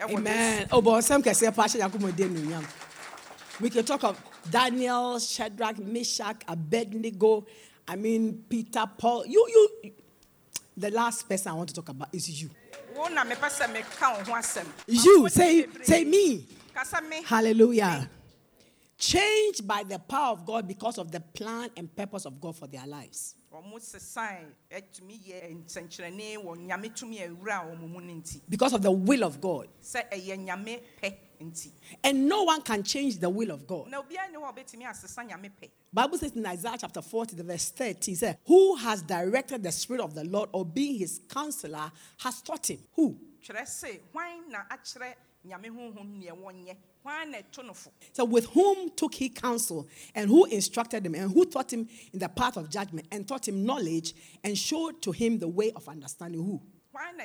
Amen. 0.02 0.68
Oh, 0.72 0.82
but 0.82 1.02
some 1.02 1.22
can 1.22 1.36
say, 1.36 1.52
Pastor 1.52 1.80
Denunyam. 1.80 2.66
We 3.62 3.70
can 3.70 3.86
talk 3.86 4.04
of 4.04 4.22
Daniel, 4.50 5.20
Shadrach, 5.20 5.78
Meshach, 5.80 6.42
Abednego. 6.48 7.46
I 7.88 7.96
mean, 7.96 8.44
Peter, 8.50 8.86
Paul. 8.98 9.26
You, 9.26 9.46
you. 9.84 9.92
The 10.76 10.90
last 10.90 11.30
person 11.30 11.52
I 11.52 11.54
want 11.56 11.70
to 11.70 11.76
talk 11.76 11.90
about 11.90 12.10
is 12.14 12.42
you. 12.42 12.50
wo 12.96 13.08
na 13.10 13.24
mepɛ 13.24 13.50
sɛ 13.50 13.66
meka 13.74 14.26
wo 14.28 14.34
ho 14.34 14.62
You 14.88 15.30
say, 15.30 15.68
say 15.84 16.04
me 16.04 16.48
Hallelujah. 17.26 18.10
Changed 18.98 19.68
by 19.68 19.84
the 19.84 20.00
power 20.00 20.32
of 20.34 20.46
God 20.46 20.68
because 20.68 20.98
of 20.98 21.12
the 21.12 21.20
plan 21.20 21.70
and 21.76 21.94
purpose 21.96 22.26
of 22.26 22.40
God 22.40 22.56
for 22.56 22.68
their 22.68 22.86
lives. 22.88 23.36
Wɔn 23.62 23.80
sesan 23.82 24.46
atumi 24.72 25.20
yɛ 25.28 25.66
nsɛnkyerɛnne 25.66 26.38
wɔ 26.44 26.58
nyame 26.58 26.90
tumi 26.96 27.20
a 27.22 27.28
ewura 27.30 27.64
wɔn 27.70 27.80
mu 27.90 28.02
no 28.02 28.14
nti 28.14 28.42
Because 28.50 28.74
of 28.74 28.82
the 28.82 28.92
will 28.92 29.24
of 29.24 29.40
God. 29.40 29.68
sɛ 29.82 30.10
ɛyɛ 30.12 30.38
nyame 30.46 30.82
pɛ 31.02 31.14
nti 31.42 31.72
And 32.04 32.28
no 32.28 32.44
one 32.44 32.62
can 32.62 32.84
change 32.84 33.18
the 33.20 33.30
will 33.30 33.52
of 33.52 33.68
God. 33.68 33.90
na 33.90 34.02
obiara 34.02 34.32
ne 34.32 34.38
hɔ 34.38 34.50
a 34.50 34.54
ɔbɛtumi 34.54 34.84
asesa 34.90 35.28
nyame 35.30 35.52
pɛ 35.62 35.70
Bible 35.94 36.18
says 36.18 36.32
in 36.36 36.44
Isaiah 36.46 36.76
chapter 36.80 37.02
40, 37.04 37.36
the 37.36 37.44
verse 37.44 37.70
30, 37.70 38.12
it 38.14 38.18
says, 38.18 38.36
Who 38.48 38.76
has 38.78 39.04
directed 39.04 39.62
the 39.62 39.72
Spirit 39.72 40.02
of 40.02 40.16
the 40.16 40.24
Lord 40.24 40.50
or 40.52 40.66
being 40.66 40.98
his 40.98 41.22
counselor 41.30 41.92
has 42.18 42.42
taught 42.42 42.68
him? 42.72 42.80
Who? 42.94 43.16
Kyerɛ 45.44 45.52
se 45.52 45.52
hwan 45.52 45.58
na 45.58 45.64
akyerɛ 45.64 45.64
nyame 45.64 45.70
honhom 45.70 46.20
neɛ 46.20 46.32
wɔnyɛ 46.32 46.78
hwan 47.04 47.32
na 47.32 47.38
ɛto 47.40 47.66
no 47.66 47.74
fo 47.74 47.92
So, 48.14 48.26
with 48.26 48.46
whom 48.48 48.90
took 48.92 49.14
he 49.16 49.30
counsel, 49.30 49.88
and 50.16 50.30
who 50.30 50.46
instructed 50.46 51.06
him, 51.06 51.16
and 51.16 51.32
who 51.32 51.46
taught 51.46 51.72
him 51.74 51.88
in 52.12 52.20
the 52.20 52.30
path 52.30 52.58
of 52.58 52.70
judgment, 52.70 53.08
and 53.12 53.28
taught 53.28 53.48
him 53.48 53.66
knowledge, 53.66 54.14
and 54.44 54.58
showed 54.58 55.02
to 55.02 55.12
him 55.12 55.40
the 55.40 55.48
way 55.48 55.72
of 55.72 55.88
understanding? 55.88 56.44
Who? 56.44 56.62
hwan 56.92 57.20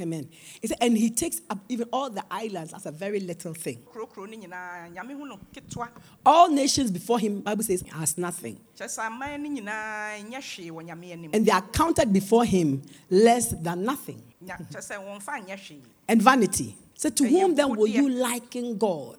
Amen. 0.00 0.28
He 0.60 0.68
said, 0.68 0.76
and 0.80 0.96
he 0.96 1.10
takes 1.10 1.40
up 1.50 1.58
even 1.68 1.88
all 1.92 2.08
the 2.10 2.22
islands 2.30 2.72
as 2.72 2.86
a 2.86 2.92
very 2.92 3.20
little 3.20 3.52
thing. 3.54 3.78
kurokuro 3.92 4.28
no 4.30 4.36
nyinaa 4.36 4.88
nyame 4.94 5.14
hu 5.14 5.26
no 5.26 5.38
ketewa 5.52 5.88
All 6.24 6.48
nations 6.50 6.90
before 6.90 7.18
him, 7.18 7.40
Bible 7.40 7.64
says, 7.64 7.82
as 7.94 8.16
nothing. 8.16 8.58
kyerɛ 8.76 8.86
sɛ 8.98 9.06
aman 9.06 9.42
no 9.42 9.48
nyinaa 9.60 10.22
nyɛ 10.30 10.38
hwee 10.38 10.70
wɔ 10.70 10.86
nyame 10.88 11.12
anim 11.12 11.30
And 11.34 11.44
they 11.44 11.50
are 11.52 11.62
counted 11.72 12.12
before 12.12 12.44
him 12.44 12.82
less 13.10 13.50
than 13.50 13.84
nothing. 13.84 14.22
Nya- 14.44 14.58
kyerɛ 14.70 14.86
sɛ 14.88 14.96
wɔmfa 15.04 15.46
nyɛ 15.46 15.56
hwee 15.58 15.80
And 16.08 16.22
vanity. 16.22 16.76
So 16.94 17.10
to 17.10 17.26
whom 17.28 17.54
then 17.54 17.76
will 17.76 17.86
you 17.86 18.08
liken 18.08 18.78
God? 18.78 19.18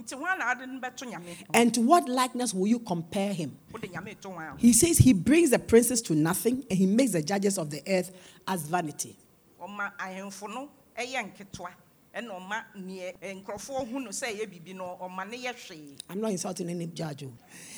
nti 0.00 0.16
hwan 0.16 0.38
na 0.38 0.52
ade 0.52 0.66
no 0.66 0.80
bɛto 0.80 1.04
nyame 1.10 1.26
ho? 1.36 1.44
And 1.52 1.74
to 1.74 1.80
what 1.82 2.08
likeness 2.08 2.54
will 2.54 2.66
you 2.66 2.78
compare 2.78 3.34
him? 3.34 3.56
wode 3.72 3.82
nyame 3.92 4.18
to 4.20 4.28
hwan 4.28 4.50
ho? 4.52 4.56
He 4.58 4.72
says 4.72 4.96
he 4.98 5.12
brings 5.12 5.50
the 5.50 5.58
princes 5.58 6.00
to 6.02 6.14
nothing 6.14 6.64
and 6.70 6.78
he 6.78 6.86
makes 6.86 7.12
the 7.12 7.22
judges 7.22 7.58
of 7.58 7.68
the 7.70 7.82
earth 7.86 8.10
as 8.48 8.62
vanity. 8.62 9.16
Ɔma 9.60 9.92
ahemfo 9.98 10.48
no 10.48 10.68
nketewa 10.96 11.70
ɛna 12.14 12.30
ɔma 12.30 12.64
neɛ 12.76 13.14
nkurɔfoɔ 13.42 13.88
hu 13.90 14.00
no 14.00 14.10
sɛ 14.10 14.26
ɛyɛ 14.34 14.46
biribi 14.50 14.74
no 14.74 14.98
ɔma 15.00 15.28
ne 15.28 15.36
yɛ 15.38 15.54
hwee 15.54 15.96
I'm 16.08 16.20
not 16.20 16.30
insulting 16.32 16.68
any 16.70 16.86
judge. 16.86 17.24
oh. 17.24 17.32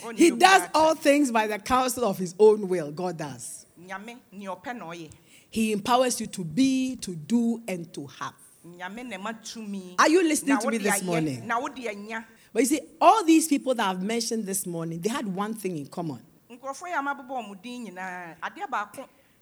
Oh, 0.05 0.11
He 0.14 0.31
does 0.31 0.68
all 0.75 0.95
things 0.95 1.31
by 1.31 1.47
the 1.47 1.59
counsel 1.59 2.05
of 2.05 2.18
his 2.18 2.35
own 2.38 2.68
will. 2.68 2.90
God 2.92 3.18
does. 3.18 3.66
nyame 3.81 4.18
neɛ 4.35 4.47
ɔpɛ 4.62 4.77
na 4.79 4.87
ɔyɛ 4.87 5.11
He 5.51 5.73
empowers 5.73 6.18
you 6.21 6.27
to 6.29 6.45
be, 6.45 6.97
to 6.97 7.14
do, 7.14 7.62
and 7.68 7.92
to 7.92 8.07
have. 8.07 8.35
nyame 8.66 9.07
na 9.07 9.16
ɛma 9.18 9.42
tumi 9.42 9.97
Are 9.99 10.09
you 10.09 10.23
listening 10.23 10.59
to 10.59 10.71
me 10.71 10.79
this 10.79 11.03
morning? 11.03 11.47
na 11.47 11.61
wode 11.61 11.79
anya 11.87 12.25
But 12.53 12.61
you 12.62 12.66
see, 12.66 12.81
all 13.01 13.25
these 13.25 13.49
people 13.49 13.75
that 13.75 13.88
I've 13.88 14.03
mentioned 14.03 14.45
this 14.45 14.66
morning, 14.66 15.01
they 15.01 15.09
had 15.09 15.27
one 15.27 15.55
thing 15.55 15.79
in 15.79 15.87
common. 15.87 16.21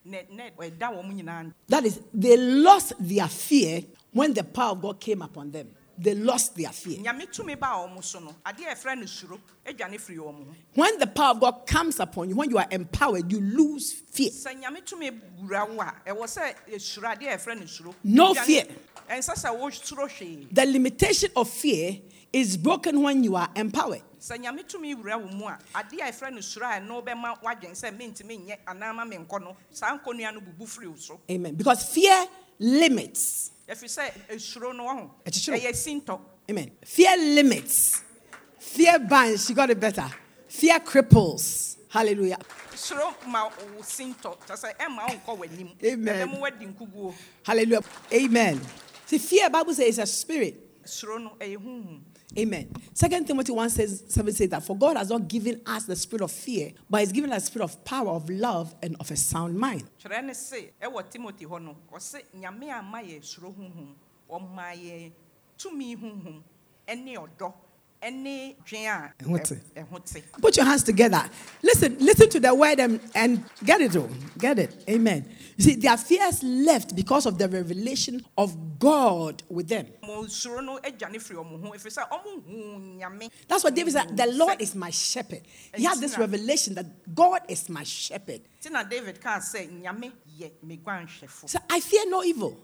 Nkurɔfoɔ 0.07 0.13
yi 0.13 0.19
a 0.19 0.23
mabobɔ 0.31 0.31
wɔn 0.31 0.31
din 0.31 0.31
nyinaa 0.31 0.31
adeɛ 0.31 0.31
baako 0.31 0.31
na 0.31 0.45
na 0.45 0.51
ɛda 0.51 0.97
wɔn 0.97 1.23
nyinaa 1.23 1.53
That 1.69 1.85
is, 1.87 2.01
they 2.15 2.37
lost 2.37 2.93
their 2.99 3.29
fear 3.29 3.83
when 4.13 4.35
the 4.35 4.45
power 4.45 4.73
of 4.73 4.83
God 4.83 5.01
came 5.01 5.23
upon 5.23 5.51
them. 5.51 5.69
They 5.99 6.15
lost 6.15 6.57
their 6.57 6.71
fear. 6.73 6.99
nyame 6.99 7.27
tumi 7.31 7.59
baa 7.59 7.87
wɔn 7.87 8.03
so 8.03 8.21
no 8.21 8.35
adeɛ 8.47 8.73
a 8.73 8.75
yɛfrɛ 8.75 8.99
no 8.99 9.05
suro 9.05 9.39
adwane 9.67 10.01
firi 10.01 10.17
wɔn 10.19 10.47
ho 10.47 10.55
When 10.75 10.99
the 10.99 11.07
power 11.07 11.33
of 11.33 11.41
God 11.41 11.67
comes 11.67 12.01
upon 12.01 12.29
you, 12.31 12.37
when 12.37 12.49
you 12.51 12.57
are 12.59 12.67
empowered, 12.71 13.31
you 13.31 13.41
lose 13.41 13.93
fear. 13.93 14.31
sɛ 14.31 14.63
nyame 14.63 14.83
tumi 14.83 15.11
wura 15.43 15.69
wo 15.69 15.81
a 15.83 15.93
ɛwɔ 16.07 16.23
sɛ 16.25 16.41
eh, 16.69 16.77
esuro 16.77 17.15
adeɛ 17.15 17.35
a 17.35 17.37
yɛfrɛ 17.37 17.59
no 17.61 17.67
suro 17.67 17.95
No 18.03 18.33
Adwane- 18.33 18.45
fear. 18.47 18.65
ɛnsɛ 19.11 19.35
sɛ 19.45 19.59
wosuro 19.61 20.09
hwee 20.09 20.49
The 20.51 20.65
limitation 20.65 21.31
of 21.37 21.51
fear 21.51 21.99
is 22.33 22.57
broken 22.57 23.03
when 23.03 23.25
you 23.25 23.35
are 23.37 23.49
empowered. 23.57 24.03
sɛ 24.21 24.37
nyame 24.39 24.63
tumi 24.69 24.95
wura 24.95 25.17
wo 25.21 25.29
mu 25.29 25.47
a 25.47 25.59
adeɛ 25.75 26.01
a 26.09 26.13
yɛfrɛ 26.13 26.33
no 26.33 26.39
suro 26.41 26.67
a 26.67 26.81
ɛno 26.81 27.05
bɛma 27.05 27.41
woadwen 27.43 27.73
sɛ 27.73 27.91
mentumi 27.97 28.47
nyɛ 28.47 28.59
anaa 28.67 28.95
ma 28.95 29.05
menkɔ 29.05 29.41
no 29.43 29.57
saa 29.71 29.97
nkɔnnua 29.99 30.35
no 30.35 30.41
bubu 30.41 30.67
firi 30.67 30.87
wo 30.89 30.97
so 30.97 31.21
Amen. 31.31 31.55
Because 31.55 31.83
fear 31.93 32.27
limits. 32.59 33.51
ɛfiri 33.69 33.89
sɛ 33.89 34.75
no 34.77 34.85
wɔ 34.85 34.99
ho 35.01 35.11
Ɛkyekyere 35.25 35.53
wo. 35.53 35.59
ɛyɛ 35.59 35.73
sintɔ 36.05 36.21
Amen. 36.51 36.71
Fear 36.85 37.17
limits. 37.17 38.03
Fear 38.59 38.99
binds. 39.01 39.47
She 39.47 39.55
got 39.55 39.71
it 39.71 39.79
better. 39.79 40.05
Fear 40.49 40.81
cripples. 40.81 41.77
Hallelujah. 41.89 42.39
suro 42.75 43.15
ma 43.27 43.45
wo 43.49 43.81
sintɔ 43.83 44.37
kyɛ 44.47 44.57
sɛ 44.57 44.77
ɛma 44.77 45.25
w'anim 45.27 45.85
Amen. 45.85 46.29
woadi 46.41 46.67
nkuguo 46.75 47.15
Hallelujah. 47.45 47.83
Amen. 48.13 48.61
See, 49.07 49.19
fear, 49.19 49.51
Bible 49.51 49.75
says, 49.75 49.89
is 49.89 49.99
a 49.99 50.07
spirit. 50.07 50.85
suro 50.85 51.19
no 51.23 51.31
ɛyɛ 51.41 51.57
honhom 51.57 52.01
Amen. 52.39 52.69
Second 52.95 53.27
Timothy 53.27 53.53
1 53.53 53.71
says, 53.71 54.05
7 54.09 54.33
says 54.33 54.49
that 54.51 54.63
for 54.63 54.77
God 54.77 54.97
has 54.97 55.11
not 55.11 55.27
given 55.27 55.61
us 55.67 55.85
the 55.85 55.97
spirit 55.97 56.23
of 56.23 56.31
fear, 56.31 56.73
but 56.89 57.01
He's 57.01 57.13
given 57.13 57.33
us 57.33 57.43
the 57.43 57.47
spirit 57.47 57.65
of 57.65 57.85
power, 57.85 58.11
of 58.11 58.31
love, 58.31 58.75
and 58.83 58.97
of 59.01 59.11
a 59.11 59.17
sound 59.17 59.59
mind. 59.59 59.85
Kyerɛ 68.03 68.13
ne 68.13 68.57
se 68.57 68.57
ɛwɔ 68.57 68.65
timothy 68.65 68.65
hɔ 68.65 68.65
no 68.65 68.65
ɔse 68.65 68.65
nyame 68.65 68.65
ama 68.65 68.65
yɛ 68.65 68.65
suro 68.65 68.65
honhom 68.65 68.65
ɔma 68.65 68.65
yɛ 68.65 68.65
tumi 68.65 68.65
honhom 68.65 68.65
ɛne 68.65 68.65
ɔdɔ 68.65 68.65
ɛne 68.65 68.65
dwen 68.65 68.87
a 68.87 69.13
Ɛho 69.25 69.45
te. 69.45 69.55
ɛ- 69.55 69.87
ɛho 69.87 70.05
te 70.05 70.23
Put 70.41 70.57
your 70.57 70.67
hands 70.67 70.83
together. 70.83 71.31
Listen, 71.63 71.97
listen 72.01 72.29
to 72.31 72.41
the 72.41 72.55
word 72.55 72.81
and, 72.81 73.01
and 73.15 73.45
get 73.65 73.81
it 73.81 73.97
all. 73.97 74.09
Get 74.39 74.59
it. 74.59 74.85
Amen. 74.89 75.25
You 75.57 75.65
see, 75.65 75.75
their 75.75 75.97
fears 75.97 76.43
left 76.43 76.97
because 76.97 77.27
of 77.27 77.37
the 77.39 77.49
revelation 77.49 78.25
of 78.39 78.79
God 78.79 79.43
with 79.49 79.69
them. 79.69 79.87
mo 80.03 80.25
suro 80.27 80.65
no 80.65 80.79
adwane 80.79 81.17
firi 81.21 81.37
ɔmo 81.37 81.63
ho 81.63 81.73
ɛfiri 81.73 81.99
sɛ 81.99 82.09
ɔmo 82.09 82.43
hu 82.45 82.99
nyame 82.99 83.31
That's 83.47 83.65
what 83.65 83.75
David 83.75 83.93
said. 83.93 84.17
The 84.17 84.27
Lord 84.27 84.61
is 84.63 84.75
my 84.75 84.91
shepherd. 84.91 85.43
He 85.75 85.85
had 85.85 85.99
this 85.99 86.17
revelation 86.17 86.75
that 86.75 87.15
God 87.15 87.43
is 87.49 87.69
my 87.69 87.83
shepherd. 87.85 88.41
david 88.89 89.21
kaa 89.21 89.39
sɛ 89.39 89.69
nyame 90.41 90.51
yɛ 90.63 90.63
me 90.67 90.77
guanhwɛfo 90.85 91.49
So 91.49 91.59
I 91.69 91.81
fear 91.81 92.09
no 92.09 92.23
evil 92.25 92.57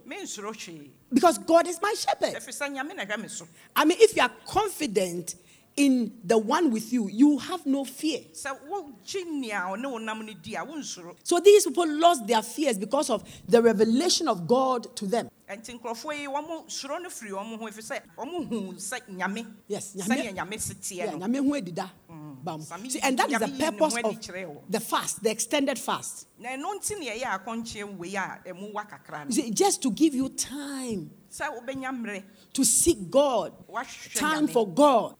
because 1.12 1.38
God 1.38 1.66
is 1.66 1.80
my 1.80 1.94
shepherd. 1.96 2.34
ɛfiri 2.34 2.52
sɛ 2.52 2.74
nyame 2.74 2.96
na 2.96 3.04
hwɛ 3.04 3.22
me 3.22 3.28
so 3.28 3.46
I 3.74 3.84
mean, 3.84 3.98
if 4.00 4.16
you 4.16 4.22
are 4.22 4.32
confident 4.46 5.34
in 5.76 6.10
the 6.24 6.38
one 6.38 6.70
with 6.70 6.90
you, 6.90 7.06
you 7.08 7.38
have 7.38 7.66
no 7.66 7.84
fear. 7.84 8.20
sɛ 8.32 8.58
wogye 8.68 9.26
nea 9.26 9.60
ɔne 9.68 9.90
wo 9.90 9.98
nam 9.98 10.24
no 10.24 10.32
di 10.32 10.54
a 10.54 10.64
wonsuro 10.64 11.14
So 11.22 11.38
these 11.38 11.64
people 11.66 11.86
lost 11.88 12.26
their 12.26 12.42
fears 12.42 12.78
because 12.78 13.10
of 13.10 13.22
the 13.46 13.60
revelation 13.60 14.28
of 14.28 14.46
God 14.46 14.94
to 14.96 15.06
them. 15.06 15.28
Ɛnti 15.48 15.78
nkurɔfoɔ 15.78 16.18
yi 16.20 16.26
wɔmo 16.26 16.68
suro 16.68 16.98
no 17.00 17.08
firi 17.08 17.30
ɔmo 17.30 17.58
ho 17.58 17.66
ɛfiri 17.68 17.82
sɛ 17.82 18.00
ɔmo 18.18 18.48
hu 18.48 18.72
sɛ 18.74 19.00
nyame 19.08 19.46
Yes, 19.68 19.94
nyame- 19.94 20.16
sɛdeɛ 20.16 20.34
nyame 20.34 20.90
Yeah, 20.90 21.06
teɛ 21.06 21.18
no 21.18 21.26
nyame 21.26 21.38
hu 21.38 21.54
edida. 21.54 21.90
Bam. 22.42 22.60
See, 22.62 23.00
and 23.02 23.18
that 23.18 23.30
is 23.30 23.38
the 23.40 23.46
nyame 23.46 23.52
yi 23.52 23.58
ne 23.58 23.70
purpose 23.78 23.96
ho 23.96 24.08
of 24.10 24.70
the 24.70 24.80
fast, 24.80 25.22
the 25.22 25.30
extended 25.30 25.78
fast. 25.78 26.26
na 26.38 26.50
ɛno 26.50 26.74
nti 26.78 26.98
ne 26.98 27.10
ɛyɛ 27.10 27.44
akɔnkyeɛ 27.44 27.96
wei 27.96 28.14
a 28.16 28.40
ɛmu 28.46 28.72
wa 28.72 28.84
kakra 28.84 29.24
no 29.24 29.30
see, 29.30 29.50
just 29.50 29.82
to 29.82 29.90
give 29.90 30.14
you 30.14 30.28
time 30.30 31.10
sɛ 31.30 31.46
wobɛnya 31.56 31.90
mmerɛ 31.94 32.22
to 32.52 32.64
seek 32.64 33.10
God, 33.10 33.52
time 34.14 34.48
for 34.48 34.66
God. 34.66 35.16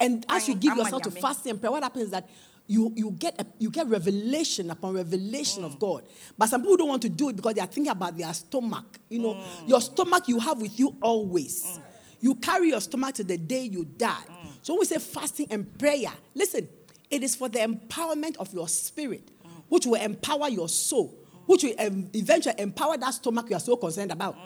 And 0.00 0.24
as 0.28 0.48
you 0.48 0.54
give 0.54 0.76
yourself 0.76 1.02
to 1.02 1.10
fasting 1.10 1.50
and 1.50 1.60
prayer, 1.60 1.70
what 1.72 1.82
happens 1.82 2.04
is 2.06 2.10
that 2.10 2.28
you, 2.66 2.92
you 2.96 3.10
get 3.12 3.40
a, 3.40 3.46
you 3.58 3.70
get 3.70 3.86
revelation 3.88 4.70
upon 4.70 4.94
revelation 4.94 5.62
Mm. 5.62 5.66
of 5.66 5.78
God. 5.78 6.04
But 6.38 6.48
some 6.48 6.62
people 6.62 6.76
don't 6.76 6.88
want 6.88 7.02
to 7.02 7.08
do 7.08 7.28
it 7.28 7.36
because 7.36 7.54
they 7.54 7.60
are 7.60 7.66
thinking 7.66 7.90
about 7.90 8.16
their 8.16 8.32
stomach. 8.32 8.98
You 9.08 9.18
know, 9.18 9.34
Mm. 9.34 9.68
your 9.68 9.80
stomach 9.80 10.28
you 10.28 10.38
have 10.38 10.60
with 10.60 10.78
you 10.78 10.96
always. 11.02 11.78
You 12.20 12.36
carry 12.36 12.68
your 12.68 12.80
stomach 12.80 13.16
to 13.16 13.24
the 13.24 13.36
day 13.36 13.64
you 13.64 13.84
die. 13.84 14.24
Mm. 14.28 14.48
So 14.62 14.74
when 14.74 14.80
we 14.80 14.86
say 14.86 14.98
fasting 14.98 15.48
and 15.50 15.76
prayer, 15.78 16.12
listen, 16.34 16.68
it 17.10 17.22
is 17.22 17.34
for 17.34 17.48
the 17.48 17.58
empowerment 17.58 18.36
of 18.38 18.54
your 18.54 18.68
spirit, 18.68 19.28
Mm. 19.44 19.48
which 19.68 19.86
will 19.86 20.00
empower 20.00 20.48
your 20.48 20.68
soul, 20.68 21.12
which 21.46 21.64
will 21.64 21.74
um, 21.78 22.08
eventually 22.14 22.54
empower 22.58 22.96
that 22.96 23.12
stomach 23.12 23.50
you 23.50 23.56
are 23.56 23.60
so 23.60 23.76
concerned 23.76 24.12
about. 24.12 24.36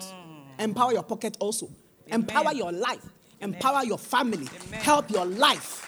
Empower 0.59 0.91
your 0.91 1.03
pocket 1.03 1.37
also. 1.39 1.69
Empower 2.07 2.51
your 2.53 2.71
life. 2.71 3.05
Empower 3.39 3.83
your 3.85 3.99
family. 3.99 4.47
Amen. 4.67 4.81
Help 4.81 5.11
your 5.11 5.25
life. 5.25 5.83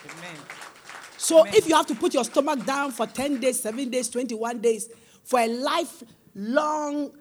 So 1.19 1.41
Amen. 1.41 1.53
if 1.55 1.67
you 1.67 1.75
have 1.75 1.85
to 1.87 1.95
put 1.95 2.13
your 2.13 2.23
stomach 2.23 2.65
down 2.65 2.91
for 2.91 3.05
10 3.05 3.39
days, 3.41 3.61
7 3.61 3.89
days, 3.89 4.09
21 4.09 4.59
days, 4.61 4.89
for 5.25 5.39
a 5.39 5.47
lifelong 5.47 7.11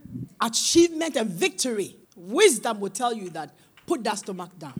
achievement 0.40 1.16
and 1.16 1.28
victory, 1.28 1.96
wisdom 2.16 2.78
will 2.80 2.90
tell 2.90 3.12
you 3.12 3.28
that 3.30 3.50
put 3.86 4.04
that 4.04 4.18
stomach 4.18 4.56
down. 4.58 4.74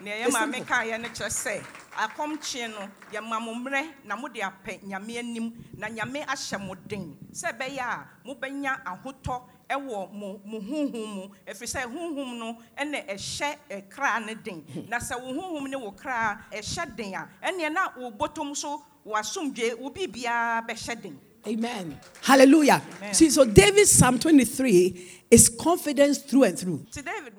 nea 0.00 0.12
ɛyɛ 0.14 0.26
It's 0.26 0.34
maame 0.36 0.54
simple. 0.54 0.74
kaeɛ 0.74 1.00
no 1.00 1.08
kyerɛ 1.08 1.30
sɛ 1.30 1.64
akɔmkye 1.96 2.68
no 2.70 2.88
yɛma 3.12 3.40
mo 3.40 3.54
mmerɛ 3.54 3.88
na 4.04 4.16
mode 4.16 4.34
apɛ 4.34 4.82
nyame 4.84 5.16
anim 5.18 5.52
na 5.78 5.86
nyame 5.88 6.24
ahyɛ 6.26 6.60
mo 6.66 6.74
den 6.74 7.16
sɛ 7.32 7.56
ɛbɛyɛ 7.56 7.80
a 7.80 8.06
mobɛnya 8.26 8.82
ahotɔ 8.84 9.42
ɛwɔ 9.68 10.12
mo 10.12 10.40
mo 10.44 10.60
honhom 10.60 11.14
mu 11.14 11.28
ɛfiri 11.46 11.66
sɛ 11.66 11.82
honhom 11.84 12.38
no 12.38 12.58
ɛna 12.78 13.06
ɛhyɛ 13.08 13.56
ɛkra 13.70 14.26
no 14.26 14.34
den 14.34 14.64
na 14.88 14.98
sɛ 14.98 15.20
wo 15.20 15.32
honhom 15.32 15.68
ne 15.68 15.76
wo 15.76 15.90
kra 15.92 16.38
ɛhyɛ 16.52 16.96
den 16.96 17.14
a 17.14 17.28
ɛneɛ 17.42 17.72
na 17.72 17.88
wo 17.96 18.10
bɔtɔm 18.10 18.56
so 18.56 18.82
w'asomdwe 19.06 19.78
wo 19.78 19.90
biribiara 19.90 20.66
bɛhyɛ 20.66 21.02
den 21.02 21.20
Amen. 21.48 21.96
Hallelujah. 22.22 22.82
Amen. 22.98 23.14
See, 23.14 23.30
so 23.30 23.44
David's 23.44 23.92
Psalm 23.92 24.18
23 24.18 25.22
is 25.30 25.48
confidence 25.48 26.18
through 26.18 26.42
and 26.42 26.58
through. 26.58 26.78
nti 26.90 27.04
david 27.04 27.34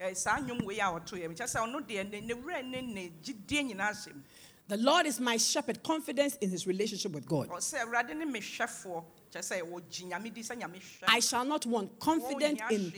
eh, 0.00 0.14
saa 0.14 0.38
nnwom 0.38 0.64
wei 0.64 0.78
a 0.78 0.84
ɔtoeɛ 0.84 1.28
mu 1.28 1.34
kyerɛ 1.34 1.46
sɛ 1.46 1.60
ɔno 1.66 1.86
deɛ 1.86 2.10
ne 2.10 2.20
ne 2.22 2.34
werɛ 2.34 2.64
ne 2.64 2.80
ne 2.80 3.12
gyidie 3.22 3.62
nyinaa 3.68 3.92
hyɛ 3.92 4.14
mu 4.14 4.22
The 4.68 4.76
Lord 4.76 5.06
is 5.06 5.18
my 5.18 5.36
shepherd, 5.36 5.82
confidence 5.82 6.36
in 6.36 6.48
his 6.48 6.64
relationship 6.64 7.10
with 7.10 7.26
God. 7.26 7.48
Ɔsɛ 9.34 9.60
awurade 9.62 9.62
ne 9.62 9.62
mehwɛfoɔ 9.62 9.62
kyerɛ 9.62 9.62
sɛ 9.62 9.62
wɔgye 9.70 10.08
nyame 10.10 10.34
di 10.34 10.40
sɛ 10.42 10.56
nyame 10.60 10.76
hwɛ 10.80 11.04
I 11.08 11.20
shall 11.20 11.44
not 11.44 11.66
want 11.66 11.98
confident 11.98 12.60
Oh, 12.70 12.74
in. 12.74 12.92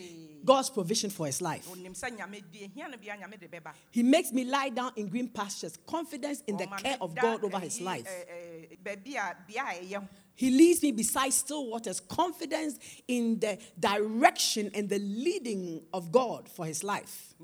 God's 0.44 0.70
provision 0.70 1.08
for 1.10 1.26
his 1.26 1.40
life. 1.40 1.68
onim 1.70 1.92
sɛ 1.94 2.16
nyame 2.18 2.42
di 2.50 2.68
ehia 2.68 2.90
no 2.90 2.96
bia 2.96 3.16
nyame 3.16 3.38
de 3.38 3.46
bɛba 3.48 3.72
He 3.92 4.02
makes 4.02 4.32
me 4.32 4.44
lie 4.44 4.70
down 4.70 4.92
in 4.96 5.08
green 5.08 5.28
pastures, 5.28 5.78
confidence 5.86 6.42
in 6.48 6.56
the 6.56 6.66
care 6.66 6.96
of 7.00 7.14
God 7.14 7.44
over 7.44 7.58
his 7.60 7.80
life. 7.80 8.06
eh, 8.08 8.24
eh, 8.72 8.76
baabi 8.82 9.14
a 9.16 9.36
bea 9.46 9.58
a 9.58 9.62
ɛyɛ 9.84 9.94
ho 10.00 10.08
He 10.34 10.50
leads 10.50 10.82
me 10.82 10.90
beside 10.92 11.32
still 11.32 11.66
waters, 11.70 12.00
confidence 12.00 12.78
in 13.06 13.38
the 13.38 13.58
direction 13.78 14.70
and 14.74 14.88
the 14.88 14.98
leading 14.98 15.82
of 15.92 16.10
God 16.10 16.48
for 16.48 16.64
his 16.66 16.82
life. 16.82 17.34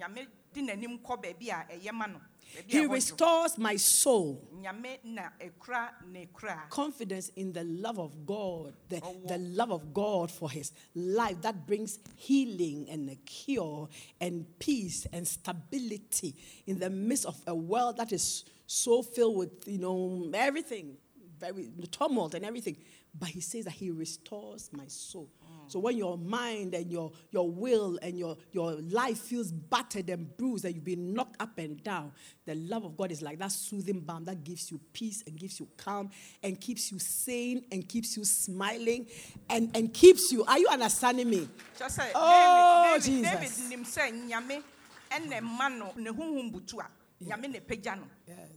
Nyame 2.57 2.65
di 2.65 2.65
n'anim 2.65 2.65
kɔ 2.65 2.65
baabi 2.65 2.65
a 2.65 2.65
ɛyɛ 2.65 2.65
ma 2.65 2.65
no 2.65 2.65
baabi 2.65 2.71
He 2.71 2.79
a 2.79 2.83
ɛhɔ 2.83 2.87
dwo. 2.87 2.93
restores 2.93 3.59
my 3.59 3.77
soul, 3.77 4.49
nyame 4.61 4.99
na 5.05 5.23
ekura 5.41 5.91
ne 6.11 6.27
kura 6.33 6.67
confidence 6.71 7.29
in 7.37 7.53
the 7.53 7.65
love 7.65 7.99
of 7.99 8.27
God, 8.27 8.75
the, 8.89 9.01
the 9.27 9.39
love 9.39 9.71
of 9.71 9.93
God 9.95 10.31
for 10.31 10.51
his 10.51 10.73
life 10.95 11.41
that 11.43 11.67
brings 11.67 11.99
healing 12.17 12.89
and 12.91 13.11
a 13.11 13.17
cure 13.17 13.89
and 14.21 14.47
peace 14.59 15.07
and 15.13 15.27
stability 15.27 16.35
in 16.67 16.79
the 16.79 16.91
midst 16.91 17.27
of 17.27 17.37
a 17.47 17.55
world 17.55 17.97
that 17.99 18.13
is 18.13 18.45
so 18.67 19.03
filled 19.03 19.37
with, 19.37 19.67
you 19.69 19.79
know, 19.79 20.31
everything, 20.35 20.97
very 21.39 21.71
tumult 21.91 22.35
and 22.35 22.45
everything. 22.45 22.77
But 23.19 23.31
he 23.31 23.41
says 23.41 23.65
that 23.65 23.73
he 23.73 23.91
restores 23.91 24.71
my 24.73 24.87
soul. 24.89 25.31
So 25.69 25.79
when 25.79 25.97
your 25.97 26.19
mind 26.19 26.75
and 26.75 26.91
your, 26.91 27.13
your 27.31 27.51
will 27.51 27.99
and 28.03 28.19
your, 28.19 28.37
your 28.53 28.73
life 28.73 29.19
feels 29.19 29.53
battered 29.53 30.11
and 30.11 30.37
bruised 30.37 30.65
and 30.65 30.75
you've 30.75 30.85
been 30.85 31.15
knocked 31.15 31.41
up 31.41 31.59
and 31.59 31.83
down, 31.83 32.13
the 32.47 32.55
love 32.55 32.85
of 32.85 32.97
God 32.97 33.13
is 33.13 33.23
like 33.23 33.39
that 33.39 33.53
soothing 33.53 34.01
balm 34.01 34.25
that 34.25 34.45
gives 34.45 34.71
you 34.71 34.81
peace 34.93 35.23
and 35.27 35.39
gives 35.39 35.61
you 35.61 35.69
calm 35.77 36.11
and 36.43 36.61
keeps 36.61 36.91
you 36.91 36.99
sane 36.99 37.65
and 37.71 37.89
keeps 37.89 38.17
you 38.17 38.25
smiling 38.25 39.07
and, 39.51 39.75
and 39.77 39.93
keeps 39.93 40.33
you. 40.33 40.45
Are 40.45 40.59
you 40.59 40.69
understanding 40.69 41.29
me? 41.29 41.49
kyerɛ 41.79 41.89
sɛ 41.89 42.11
Oh, 42.15 42.99
David- 43.01 43.23
David 43.23 43.43
Jesus. 43.43 43.57
David 43.57 43.71
nim 43.71 43.85
sɛ 43.85 44.29
nyame 44.29 44.63
ɛna 45.11 45.43
ma 45.43 45.69
ne 45.69 46.11
honhom 46.11 46.53
butu 46.53 46.79
a 46.81 46.89
nyame 47.25 47.49
na 47.53 47.59
pagya 47.61 47.97
no 47.97 48.05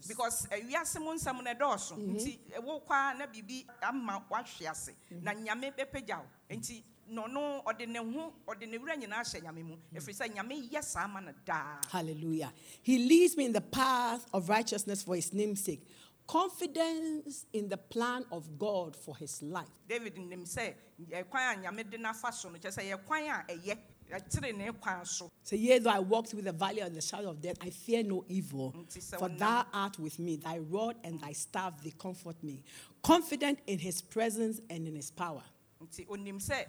because 0.08 0.48
ewiase 0.52 1.00
mu 1.00 1.14
nsɛm 1.14 1.44
no 1.44 1.52
ɛdɔɔso 1.52 1.98
nti 1.98 2.40
eh, 2.54 2.60
ɛwɔ 2.60 2.86
kwa 2.86 3.14
na 3.18 3.26
biribi 3.28 3.66
ama 3.82 4.24
wahwe 4.30 4.70
ase. 4.70 4.92
Na 5.22 5.32
mm-hmm. 5.34 5.46
nyame 5.46 5.72
bɛpagya 5.76 6.20
wo 6.20 6.26
nti 6.50 6.84
na 7.12 7.24
ɔno 7.28 7.64
ɔde 7.66 7.88
ne 7.88 8.00
ho 8.00 8.34
ɔde 8.48 8.68
ne 8.70 8.78
werɛ 8.78 8.96
nyinaa 9.02 9.24
hyɛ 9.24 9.42
nyame 9.44 9.64
mu 9.64 9.76
hmm. 9.76 9.98
ɛfiri 9.98 10.16
sɛ 10.16 10.34
nyame 10.34 10.70
yɛ 10.72 10.84
saa 10.84 11.08
ma 11.08 11.20
no 11.20 11.32
daa 11.46 11.80
Hallelujah. 11.90 12.52
He 12.82 12.98
leads 12.98 13.36
me 13.38 13.46
in 13.46 13.54
the 13.54 13.62
path 13.62 14.26
of 14.34 14.48
righteousness 14.50 15.04
for 15.04 15.16
his 15.16 15.34
name's 15.34 15.62
sake. 15.64 15.86
Confidence 16.28 17.46
in 17.52 17.68
the 17.68 17.78
plan 17.78 18.26
of 18.32 18.58
God 18.58 18.96
for 18.96 19.16
his 19.18 19.42
life. 19.44 19.68
david 19.88 20.18
nim 20.18 20.46
sɛ 20.46 20.74
ɛkwan 21.10 21.54
a 21.54 21.68
nyame 21.68 21.90
de 21.90 21.98
n'afa 21.98 22.34
so 22.34 22.50
no 22.50 22.58
kyerɛ 22.58 22.78
sɛ 22.78 22.90
yɛ 22.92 23.06
kwan 23.06 23.24
a 23.24 23.46
ɛyɛ 23.54 23.78
ɛkyere 24.12 24.56
ne 24.58 24.72
kwan 24.72 25.06
so 25.06 25.30
yea, 25.52 25.80
though 25.80 25.90
I 25.90 26.00
walk 26.00 26.28
through 26.28 26.44
the 26.44 26.52
valley 26.52 26.80
of 26.82 26.94
the 26.94 27.02
shadow 27.02 27.30
of 27.32 27.42
death, 27.42 27.58
I 27.62 27.70
fear 27.72 28.04
no 28.04 28.24
evil. 28.30 28.74
For 29.18 29.28
thou 29.28 29.66
art 29.74 30.00
with 30.00 30.20
me, 30.20 30.38
thy 30.38 30.60
rod 30.60 30.96
and 31.04 31.20
thy 31.20 31.32
staff, 31.34 31.82
they 31.84 31.92
comfort 31.92 32.42
me. 32.44 32.64
Confident 33.04 33.60
in 33.68 33.80
his 33.80 34.02
presence 34.02 34.62
and 34.70 34.88
in 34.88 34.96
his 34.96 35.10
power. 35.12 35.42
Nti 35.82 36.06
onim 36.08 36.38
sɛ 36.40 36.66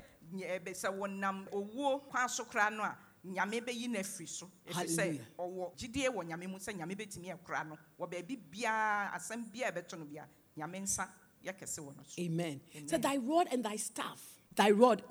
sɛ 0.74 0.88
wɔnam 0.98 1.48
owuo 1.52 2.00
kwan 2.08 2.28
so 2.28 2.44
koraa 2.44 2.70
no 2.70 2.82
a 2.82 2.96
nyame 3.24 3.60
bɛyi 3.60 3.88
no 3.88 3.98
afiri 4.00 4.28
so 4.28 4.50
ɛfiri 4.66 4.96
sɛ 4.96 5.20
ɔwɔ 5.38 5.76
gyidie 5.76 6.08
wɔ 6.08 6.24
nyame 6.26 6.48
mu 6.50 6.58
sɛ 6.58 6.74
nyame 6.76 6.94
bɛtumi 6.96 7.32
akora 7.32 7.64
no 7.68 7.76
wɔ 7.98 8.10
baabi 8.10 8.36
biara 8.50 9.12
asɛm 9.14 9.44
biara 9.52 9.72
ɛbɛto 9.72 9.98
no 9.98 10.04
bia 10.04 10.26
nyame 10.56 10.80
nsa 10.82 11.08
yɛ 11.44 11.52
kɛse 11.58 11.78
wɔ 11.78 11.96
no 11.96 12.02
so 12.04 12.20
Amen. 12.22 12.60
So 12.86 12.98
thy 12.98 13.16
rod 13.16 13.48
and 13.52 13.64
thy 13.64 13.76
staff, 13.76 14.20
thy 14.54 14.70
rod, 14.70 15.02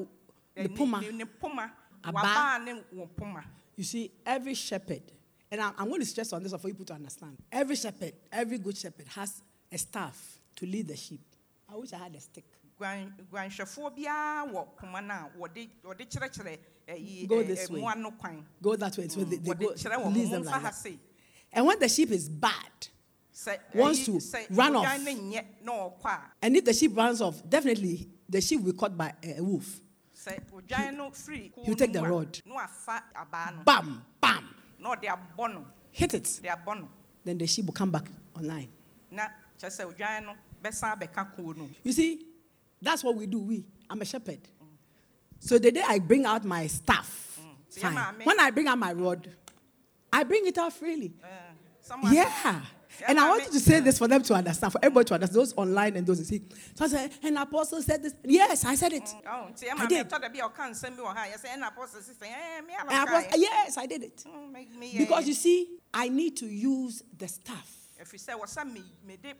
ne- 0.55 0.67
puma. 0.67 1.01
ne- 1.01 1.25
poma 1.25 1.71
wabaa 2.03 2.63
ne 2.63 2.81
wo 2.93 3.07
poma 3.07 3.43
You 3.75 3.83
see, 3.85 4.11
every 4.25 4.53
shepherd, 4.53 5.01
and 5.49 5.61
I'm, 5.61 5.73
I'm 5.77 5.87
going 5.87 6.01
to 6.01 6.05
stress 6.05 6.33
on 6.33 6.43
this 6.43 6.53
for 6.53 6.67
you 6.67 6.73
people 6.73 6.85
to 6.87 6.93
understand. 6.93 7.37
Every 7.51 7.75
shepherd, 7.75 8.13
every 8.31 8.57
good 8.57 8.77
shepherd 8.77 9.07
has 9.15 9.41
a 9.71 9.77
staff 9.77 10.39
to 10.57 10.65
lead 10.65 10.87
the 10.87 10.95
sheep. 10.95 11.21
I 11.71 11.75
wish 11.77 11.93
I 11.93 11.97
had 11.97 12.13
a 12.15 12.19
stick. 12.19 12.43
Guan- 12.81 13.13
guanhwɛfoɔ 13.31 13.95
biara 13.95 14.51
wɔ 14.51 14.67
poma 14.75 15.01
no 15.01 15.13
a 15.13 15.29
wɔde 15.39 15.69
wɔde 15.85 16.09
kyerɛkyerɛ 16.09 16.57
eh, 16.87 16.95
ɛyi 16.95 17.27
Go 17.27 17.35
ɛ- 17.35 17.47
this 17.47 17.69
eh, 17.69 17.73
way. 17.73 17.93
no 17.97 18.11
kwan 18.11 18.43
Go 18.61 18.75
that 18.75 18.97
way. 18.97 19.07
So 19.07 19.23
they, 19.23 19.37
they 19.37 19.53
go, 19.53 19.69
kyerɛ 19.73 19.95
wɔn 20.03 20.13
leads 20.15 20.29
mo 20.31 20.35
them 20.37 20.43
like 20.45 20.61
ha 20.61 20.71
that. 20.71 20.91
And 21.53 21.65
when 21.67 21.77
the 21.79 21.87
sheep 21.89 22.09
is 22.11 22.27
bad, 22.27 22.87
Wants 23.73 24.05
to 24.05 24.19
run 24.51 24.75
off. 24.75 24.99
no 24.99 25.11
nyɛ 25.11 25.45
na 25.63 25.71
ɔkɔ 25.71 26.05
a 26.05 26.21
and 26.41 26.57
if 26.57 26.65
the 26.65 26.73
sheep 26.73 26.95
runs 26.97 27.21
off, 27.21 27.47
definitely 27.47 28.09
the 28.27 28.41
sheep 28.41 28.61
will 28.61 28.71
be 28.73 28.77
caught 28.77 28.97
by 28.97 29.13
a, 29.23 29.41
wolf. 29.41 29.79
sɛ 30.15 30.39
odwan 30.51 30.95
no 30.97 31.11
firi 31.11 31.53
kuo 31.53 31.63
he'll 31.65 31.75
take 31.75 31.93
the 31.93 32.01
rod. 32.01 32.39
na 32.45 32.55
wafa 32.55 33.03
abaa 33.15 33.57
no 33.57 33.63
Bam, 33.63 34.03
bam, 34.19 34.55
na 34.79 34.95
ɔde 34.95 35.03
abɔ 35.05 35.53
no 35.53 35.65
hit 35.91 36.13
it. 36.15 36.39
de 36.41 36.49
abɔ 36.49 36.79
no 36.81 36.89
then 37.23 37.37
the 37.37 37.45
sheep 37.45 37.65
will 37.65 37.73
come 37.73 37.91
back 37.91 38.05
online. 38.35 38.69
na 39.11 39.27
kyerɛ 39.59 39.69
sɛ 39.85 39.93
odwan 39.95 40.25
no 40.25 40.35
bɛsan 40.63 40.97
abɛka 40.99 41.35
kuo 41.35 41.55
no 41.55 41.63
mu. 41.63 41.69
You 41.83 41.91
see, 41.93 42.25
that's 42.81 43.03
what 43.03 43.15
we 43.15 43.25
do. 43.27 43.39
We, 43.39 43.65
I'm 43.89 44.01
a 44.01 44.05
shepherd. 44.05 44.39
So 45.39 45.57
the 45.57 45.71
day 45.71 45.83
I 45.87 45.99
bring 45.99 46.25
out 46.25 46.43
my 46.45 46.67
staff, 46.67 47.39
So 47.69 47.81
fine. 47.81 47.93
mommy- 47.95 48.25
when 48.25 48.39
I 48.39 48.51
bring 48.51 48.67
out 48.67 48.77
my 48.77 48.93
rod, 48.93 49.27
I 50.13 50.23
bring 50.23 50.45
it 50.45 50.57
out 50.57 50.73
freely. 50.73 51.13
Eh, 51.23 51.27
someone- 51.81 52.13
Yeah. 52.13 52.61
And 53.07 53.19
I 53.19 53.29
wanted 53.29 53.51
to 53.53 53.59
say 53.59 53.79
this 53.79 53.97
for 53.97 54.07
them 54.07 54.21
to 54.21 54.33
understand, 54.35 54.73
for 54.73 54.79
everybody 54.83 55.05
to 55.05 55.13
understand, 55.15 55.39
those 55.41 55.53
online 55.55 55.95
and 55.95 56.05
those 56.05 56.19
who 56.19 56.25
see. 56.25 56.43
So 56.75 56.85
I 56.85 56.87
said, 56.89 57.11
an 57.23 57.37
apostle 57.37 57.81
said 57.81 58.03
this. 58.03 58.13
Yes, 58.23 58.65
I 58.65 58.75
said 58.75 58.93
it. 58.93 59.09
Oh, 59.25 59.47
nti 59.51 59.63
I 59.75 59.85
did. 59.87 60.07
mɛtɔ 60.07 60.21
da 60.21 60.29
bi 60.29 60.37
a 60.39 60.49
ɔka 60.49 60.69
nsɛm 60.69 60.97
bi 60.97 61.01
wɔ 61.01 61.15
ha 61.15 61.25
yɛsɛ 61.25 61.47
ɛna 61.55 61.73
apɔsɛ 61.73 61.97
sisɛ 62.03 62.27
ɛɛ 62.27 62.67
me 62.67 62.73
And 62.77 62.91
ala 62.91 63.03
apostle, 63.03 63.39
yes, 63.39 63.77
I 63.77 63.85
did 63.87 64.03
it. 64.03 64.23
Mm, 64.27 64.97
Because 64.97 65.27
you 65.27 65.33
see, 65.33 65.79
I 65.93 66.09
need 66.09 66.35
to 66.37 66.45
use 66.45 67.01
the 67.17 67.27
staff. 67.27 67.80
Ɛfiri 68.01 68.19
sɛ 68.19 68.39
wɔsɛ 68.39 68.71
me 68.71 68.83
mede 69.05 69.35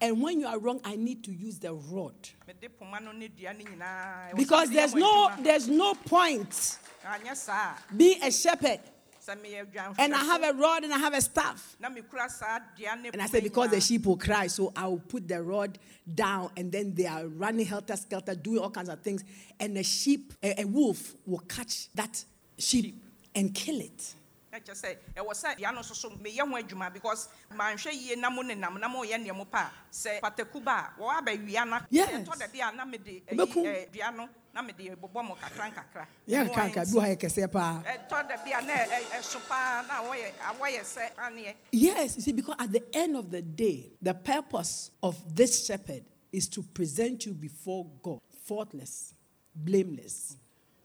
And 0.00 0.22
when 0.22 0.40
you 0.40 0.46
are 0.46 0.58
wrong, 0.58 0.80
I 0.84 0.96
need 0.96 1.22
to 1.24 1.32
use 1.32 1.58
the 1.58 1.74
rod. 1.74 2.14
mede 2.46 2.70
poma 2.78 3.00
no 3.00 3.12
ne 3.12 3.28
dua 3.28 3.52
no 3.52 3.64
nyinaa 3.64 4.30
ɛwɔ 4.30 4.32
sɛ 4.32 4.36
Because 4.36 4.70
there's 4.70 4.94
no 4.94 5.30
there's 5.40 5.68
no 5.68 5.94
point 5.94 6.78
ah, 7.04 7.18
saa 7.34 7.74
being 7.94 8.22
a 8.22 8.30
shepherd 8.30 8.80
a 8.80 9.30
sɛ 9.30 9.36
meyɛ 9.36 9.66
dwanhwɛfo 9.72 9.94
and 9.98 10.14
I 10.14 10.24
have 10.24 10.42
a 10.42 10.52
rod 10.54 10.84
and 10.84 10.94
I 10.94 10.98
have 10.98 11.14
a 11.14 11.20
staff. 11.20 11.76
na 11.78 11.90
mekura 11.90 12.30
saa 12.30 12.60
dua 12.76 12.96
ne 12.96 13.10
And 13.12 13.20
I 13.20 13.26
said, 13.26 13.42
because 13.42 13.70
the 13.70 13.80
sheep 13.80 14.06
will 14.06 14.16
cry, 14.16 14.46
so 14.46 14.72
I 14.74 14.86
will 14.86 15.00
put 15.00 15.28
the 15.28 15.42
rod 15.42 15.78
down, 16.14 16.50
and 16.56 16.72
then 16.72 16.94
they 16.94 17.06
are 17.06 17.26
running 17.26 17.66
helter 17.66 17.96
skelter, 17.96 18.34
doing 18.34 18.58
all 18.58 18.70
kinds 18.70 18.88
of 18.88 19.00
things. 19.00 19.22
And 19.60 19.76
the 19.76 19.82
sheep, 19.82 20.32
a, 20.42 20.62
a 20.62 20.64
wolf, 20.64 21.14
will 21.26 21.40
catch 21.40 21.92
that 21.94 22.24
sheep 22.56 23.02
and 23.34 23.54
kill 23.54 23.80
it. 23.80 24.14
Kyerɛ 24.52 24.74
sɛ 24.74 24.96
ɛwɔ 25.16 25.32
sɛ 25.34 25.56
dua 25.58 25.72
no 25.72 25.80
nso 25.80 25.94
so 25.94 26.10
meyɛ 26.10 26.40
ho 26.40 26.56
adwuma 26.56 26.92
because 26.92 27.28
manhwɛ 27.54 27.92
yie 27.92 28.16
na 28.16 28.30
mo 28.30 28.42
nenam 28.42 28.78
na 28.80 28.88
moyɛ 28.88 29.16
nneɛmo 29.24 29.50
pa 29.50 29.70
a 29.70 29.70
sɛ 29.94 30.20
pataku 30.20 30.62
ba 30.64 30.92
a 30.96 31.00
wɔwɔ 31.00 31.20
abɛwia 31.22 31.68
na 31.68 31.80
Yes. 31.90 32.10
ɛtɔ 32.28 32.38
da 32.38 32.46
bi 32.46 32.58
a 32.60 32.72
na 32.72 32.84
mede 32.84 33.22
Wobɛkum. 33.26 33.66
eh, 33.66 33.86
dua 33.92 34.10
no 34.10 34.28
na 34.54 34.62
mede 34.62 34.96
bobɔ 34.96 35.24
mo 35.24 35.34
kakra 35.36 35.70
nkakra 35.72 36.06
Yeah, 36.26 36.44
Ɛno 36.44 36.54
kanka, 36.54 36.80
ara 36.80 36.86
bi 36.86 36.92
wɔ 36.92 37.00
ha 37.00 37.06
yɛ 37.08 37.16
kɛseɛ 37.18 37.52
paa. 37.52 37.82
ɛtɔ 37.82 38.28
da 38.28 38.36
bi 38.44 38.50
a 38.52 38.62
na 38.62 38.74
ɛso 39.18 39.40
paa 39.48 39.82
na 39.86 40.02
wɔyɛ 40.02 40.32
awɔyɛ 40.38 40.80
sɛ 40.82 41.14
aneɛ 41.16 41.54
Yes, 41.72 42.16
you 42.16 42.22
see, 42.22 42.32
because 42.32 42.56
at 42.58 42.72
the 42.72 42.82
end 42.96 43.16
of 43.16 43.30
the 43.30 43.42
day, 43.42 43.92
the 44.00 44.14
purpose 44.14 44.90
of 45.02 45.34
this 45.34 45.66
shepherd 45.66 46.04
is 46.32 46.48
to 46.48 46.62
present 46.62 47.26
you 47.26 47.34
before 47.34 47.86
God 48.02 48.20
faultless, 48.44 49.12
blameless, 49.54 50.36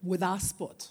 without 0.02 0.42
spot 0.42 0.90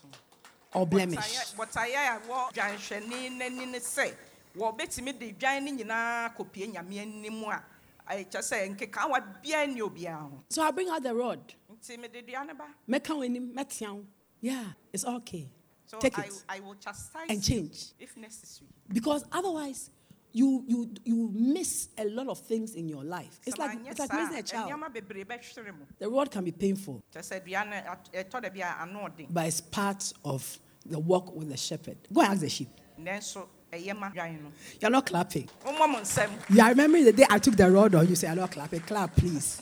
or 0.75 0.87
blemish. 0.87 1.53
bɔtayɛ 1.55 1.97
a 1.97 2.21
wɔ 2.29 2.53
dwanhwɛni 2.55 3.31
n'ani 3.39 3.67
ne 3.71 3.79
sɛ 3.79 4.15
wɔbɛtumi 4.57 5.19
de 5.19 5.33
dwan 5.33 5.65
no 5.65 5.73
nyinaa 5.85 6.35
kɔpie 6.37 6.73
nyame 6.73 6.99
anim 7.01 7.45
a 7.45 7.63
ɛkyɛ 8.11 8.41
sɛ 8.41 8.77
nkekaawa 8.77 9.43
biara 9.43 9.67
nni 9.67 9.81
obiara 9.81 10.21
ho 10.31 10.43
So 10.49 10.63
I 10.63 10.71
bring 10.71 10.89
out 10.89 11.03
the 11.03 11.15
rod. 11.15 11.41
nti 11.73 11.99
mede 11.99 12.27
dua 12.27 12.45
no 12.45 12.55
ba 12.55 12.67
Meka 12.89 13.15
w'anim, 13.15 13.53
mɛtea 13.55 13.95
wo. 13.95 14.05
Yeah, 14.41 14.65
it's 14.93 15.05
okay. 15.05 15.49
so 15.87 15.99
Take 15.99 16.19
I, 16.19 16.23
it 16.25 16.45
I 16.49 16.61
will 16.61 16.75
chastise 16.75 17.27
and 17.29 17.43
change. 17.43 17.93
if 17.99 18.17
necessary 18.17 18.69
Because 18.93 19.25
otherwise, 19.31 19.91
you 20.33 20.65
you 20.67 20.95
you 21.05 21.31
miss 21.35 21.89
a 21.99 22.05
lot 22.07 22.29
of 22.29 22.39
things 22.41 22.75
in 22.75 22.89
your 22.89 23.05
life. 23.05 23.39
It's 23.47 23.59
like 23.59 23.79
it's 23.87 23.99
like 23.99 24.13
raising 24.13 24.37
a 24.39 24.43
child. 24.43 24.71
nneɛma 24.71 24.93
bebree 24.95 25.25
bɛhwere 25.25 25.67
mu 25.79 25.85
The 25.99 26.09
rod 26.09 26.31
can 26.31 26.45
be 26.45 26.53
painful, 26.53 27.03
kyɛ 27.15 27.21
sɛ 27.21 27.45
dua 27.45 27.65
no 27.65 27.73
at- 27.77 28.13
ɛtɔ 28.13 28.43
da 28.43 28.49
bi 28.49 28.61
a 28.61 28.83
ano 28.83 29.09
ɔden 29.09 29.27
but 29.33 29.47
it's 29.47 29.61
part 29.61 30.13
of 30.25 30.59
the 30.87 30.99
walk 30.99 31.35
with 31.35 31.49
the 31.51 31.57
shepherd. 31.57 31.97
Go 32.13 32.23
and 32.23 32.33
ask 32.33 32.41
the 32.41 32.49
sheep. 32.49 32.69
nanso 32.99 33.47
ɛyɛ 33.73 33.99
ma 33.99 34.11
dwan 34.11 34.43
no 34.43 34.53
You're 34.81 34.91
not 34.91 35.07
clapping. 35.07 35.49
wommɔ 35.65 35.89
mo 35.91 35.99
nsɛm 36.01 36.31
Yeah, 36.51 36.67
I 36.67 36.69
remember 36.71 37.03
the 37.05 37.13
day 37.13 37.27
I 37.29 37.39
took 37.39 37.57
the 37.57 37.71
rod 37.71 37.95
on 37.95 38.09
you. 38.09 38.15
Say, 38.17 38.29
I'm 38.29 38.37
not 38.39 38.51
clapping. 38.53 38.81
Clap, 38.81 39.15
please. 39.17 39.61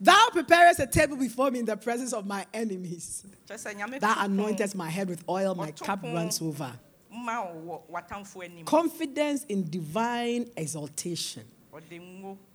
Thou 0.00 0.28
preparest 0.30 0.78
a 0.80 0.86
table 0.86 1.16
before 1.16 1.50
me 1.50 1.60
in 1.60 1.64
the 1.64 1.76
presence 1.76 2.12
of 2.12 2.26
my 2.26 2.44
enemies. 2.52 3.24
kyɛ 3.48 3.54
sɛ 3.56 3.74
nyame 3.74 4.00
Thou 4.00 4.14
anointest 4.14 4.74
my 4.74 4.88
head 4.90 5.08
with 5.08 5.22
oil, 5.28 5.54
my 5.54 5.70
cup 5.72 6.02
runs 6.02 6.40
over. 6.42 6.72
Ma 7.16 7.42
wo 7.44 7.82
wɔ 7.90 7.92
w'atamfoɔ 7.92 8.44
anim 8.44 8.64
Confidence 8.66 9.44
in 9.44 9.68
divine 9.68 10.50
exaltation, 10.56 11.44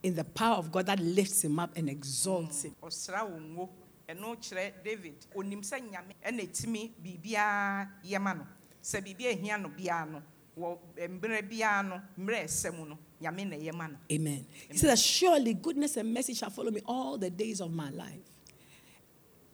in 0.03 0.15
the 0.15 0.23
power 0.23 0.55
of 0.57 0.71
God 0.71 0.85
that 0.87 0.99
lifts 0.99 1.43
him 1.43 1.59
up 1.59 1.75
and 1.77 1.89
exalts 1.89 2.63
him. 2.65 2.75
Mm. 2.81 2.87
ɔsra 2.87 3.29
wo 3.29 3.39
ngo 3.39 3.69
ɛno 4.09 4.35
kyerɛ 4.37 4.83
david 4.83 5.25
onim 5.35 5.61
sɛ 5.61 5.79
nyame 5.89 6.13
ɛna 6.25 6.41
ɛtumi 6.47 6.91
biribiara 7.03 7.89
yɛma 8.03 8.37
no 8.37 8.47
sɛ 8.83 9.01
biribi 9.03 9.25
ahia 9.35 9.57
no 9.61 9.69
biara 9.69 10.09
no 10.11 10.21
wɔ 10.57 10.77
eh, 10.97 11.07
mmerɛ 11.07 11.49
biara 11.49 11.83
no 11.87 12.01
mmerɛ 12.19 12.43
ɛsɛ 12.45 12.75
mu 12.77 12.85
no 12.85 12.97
nyame 13.21 13.45
na 13.49 13.55
ɛyɛma 13.55 13.91
no 13.91 13.97
Amen. 14.11 14.45
He 14.69 14.77
says, 14.77 15.01
Surely 15.01 15.53
goodness 15.53 15.97
and 15.97 16.13
mercy 16.13 16.33
shall 16.33 16.49
follow 16.49 16.71
me 16.71 16.81
all 16.85 17.17
the 17.17 17.29
days 17.29 17.61
of 17.61 17.71
my 17.71 17.89
life. 17.91 18.19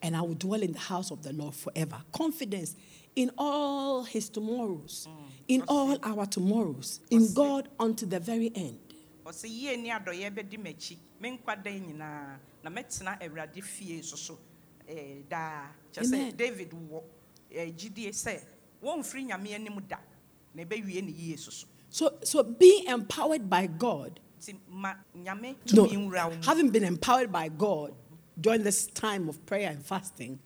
And 0.01 0.15
I 0.15 0.21
will 0.21 0.35
dwell 0.35 0.61
in 0.61 0.71
the 0.71 0.79
house 0.79 1.11
of 1.11 1.23
the 1.23 1.33
Lord 1.33 1.55
forever. 1.55 1.97
Confidence 2.13 2.75
in 3.17 3.31
all 3.37 4.03
his 4.03 4.29
tomorrows, 4.29 5.07
in 5.47 5.63
all 5.67 5.97
our 6.03 6.25
tomorrows, 6.27 6.99
in 7.09 7.33
God 7.33 7.67
unto 7.79 8.05
the 8.05 8.19
very 8.19 8.51
end. 8.55 8.79
ɔsɛ 9.25 9.49
yie 9.49 9.75
ne 9.75 9.89
adɔeɛ 9.89 10.29
bɛdi 10.31 10.57
m'akyi 10.57 10.95
me 11.19 11.31
nkwa 11.37 11.61
dan 11.63 11.81
nyinaa 11.81 12.37
na 12.63 12.69
mɛtena 12.69 13.19
awurade 13.19 13.61
fie 13.61 14.01
so 14.01 14.15
so 14.15 14.37
eh, 14.87 15.19
daa 15.29 15.67
sɛ 15.93 16.37
david 16.37 16.69
wɔ 16.71 17.01
eh, 17.51 17.65
gyidie 17.71 18.09
sɛ 18.13 18.39
wɔmfiri 18.81 19.25
nyame 19.27 19.53
anim 19.53 19.81
da. 19.85 19.97
Na 20.55 20.63
ɛbɛwie 20.63 21.03
ne 21.03 21.11
yie 21.11 21.35
so 21.37 21.51
so 21.51 21.67
So, 21.89 22.13
so 22.23 22.43
being 22.43 22.85
empowered 22.87 23.49
by 23.49 23.67
God, 23.67 24.19
nti 24.39 24.55
ma 24.69 24.93
nyame 25.17 25.55
no, 25.73 25.85
tumi 25.87 25.97
nwura 25.97 26.29
wo 26.29 26.35
mu. 26.35 26.41
having 26.43 26.69
been 26.69 26.83
empowered 26.85 27.31
by 27.31 27.49
God 27.49 27.93
during 28.39 28.63
this 28.63 28.85
time 28.87 29.27
of 29.27 29.43
prayer 29.45 29.71
and 29.71 29.83
fasting, 29.83 30.39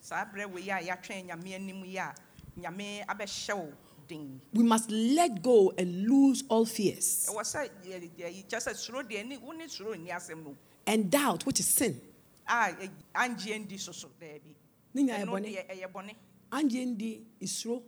saa 2.62 2.72
berɛ 2.72 2.78
wei 2.78 3.02
a 3.02 3.02
yɛatwɛn 3.02 3.02
nyame 3.02 3.02
anim 3.02 3.02
yi 3.02 3.02
a 3.02 3.02
nyame 3.02 3.06
abɛhyɛ 3.08 3.58
wo 3.58 3.74
den 4.08 4.42
we 4.54 4.64
must 4.64 4.90
let 4.92 5.42
go 5.42 5.72
and 5.78 6.08
lose 6.08 6.44
all 6.50 6.66
fears 6.66 7.28
ɛwɔ 7.30 7.42
sɛ 7.42 7.70
yɛ- 7.86 8.12
yɛ- 8.18 8.48
kyerɛ 8.48 8.62
sɛ 8.68 8.76
suro 8.76 9.04
deɛ 9.04 9.28
ni 9.28 9.38
wo 9.38 9.52
ne 9.54 9.66
suro 9.68 9.96
nni 9.96 10.10
asɛm 10.10 10.44
no 10.44 10.56
and 10.88 11.12
doubt, 11.12 11.46
which 11.46 11.60
is 11.60 11.68
sin. 11.68 12.00
a 12.48 12.74
ɛ- 12.74 12.92
angye 13.16 13.60
ndi 13.68 13.80
so 13.80 13.92
so 13.92 14.10
daabi 14.20 14.54
Ne 14.94 15.04
nyinaa 15.04 15.20
yɛ 15.20 15.26
ɛno 15.26 15.32
bɔne. 15.32 15.46
deɛ 15.56 15.68
ɛyɛ 15.70 15.92
bɔne 15.92 16.16
Anjendi, 16.52 17.24
Isro, 17.42 17.82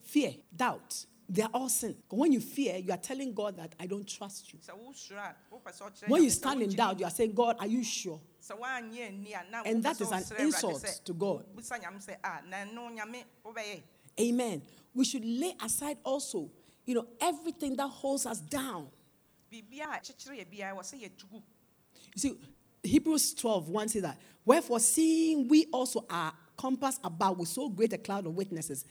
fear, 0.00 0.32
doubt. 0.56 1.04
They 1.28 1.42
are 1.42 1.50
all 1.52 1.68
sin. 1.68 1.94
When 2.08 2.32
you 2.32 2.40
fear, 2.40 2.78
you 2.78 2.90
are 2.90 2.96
telling 2.96 3.34
God 3.34 3.58
that 3.58 3.74
I 3.78 3.86
don't 3.86 4.08
trust 4.08 4.50
you. 4.50 4.58
sɛ 4.60 4.72
wosuro 4.82 5.18
a 5.18 5.36
wopɛ 5.54 5.76
sɛ 5.78 5.82
ɔkyerɛ 5.92 6.08
When 6.08 6.24
you 6.24 6.30
stand 6.30 6.62
in 6.62 6.70
doubt, 6.70 6.98
you 6.98 7.04
are 7.04 7.10
saying, 7.10 7.34
God, 7.34 7.56
are 7.60 7.66
you 7.66 7.84
sure? 7.84 8.18
sɛ 8.42 8.58
woanyɛ 8.58 9.08
ani 9.08 9.32
a 9.34 9.44
na 9.50 9.62
And 9.66 9.82
that 9.82 10.00
is 10.00 10.10
an 10.10 10.24
insult 10.38 11.02
to 11.04 11.12
God. 11.12 11.44
Wobisa 14.18 14.26
nyame 14.26 14.26
sɛ 14.26 14.26
a 14.26 14.26
na 14.26 14.26
ɛno 14.26 14.26
nyame 14.26 14.26
wobɛyɛ 14.26 14.28
Amen. 14.28 14.62
We 14.94 15.04
should 15.04 15.24
lay 15.24 15.54
aside 15.62 15.98
also, 16.04 16.50
you 16.84 16.94
know, 16.94 17.06
everything 17.20 17.76
that 17.76 17.88
holds 17.88 18.26
us 18.26 18.40
down. 18.40 18.88
biribia 19.52 19.84
a 19.84 20.00
kyekyere 20.00 20.38
yɛ 20.38 20.46
biara 20.46 20.76
wɔ 20.76 20.80
sɛ 20.80 21.00
yɛtugu 21.00 21.42
You 22.14 22.20
see, 22.20 22.38
Hebrews 22.82 23.34
12, 23.34 23.68
1 23.68 23.88
says 23.88 24.02
that, 24.02 24.18
Wherefore, 24.44 24.80
seeing 24.80 25.48
we 25.48 25.66
also 25.72 26.06
are 26.08 26.32
compassed 26.56 27.00
about 27.04 27.38
with 27.38 27.48
so 27.48 27.68
great 27.68 27.92
a 27.92 27.98
cloud 27.98 28.26
of 28.26 28.34
witnesses, 28.34 28.84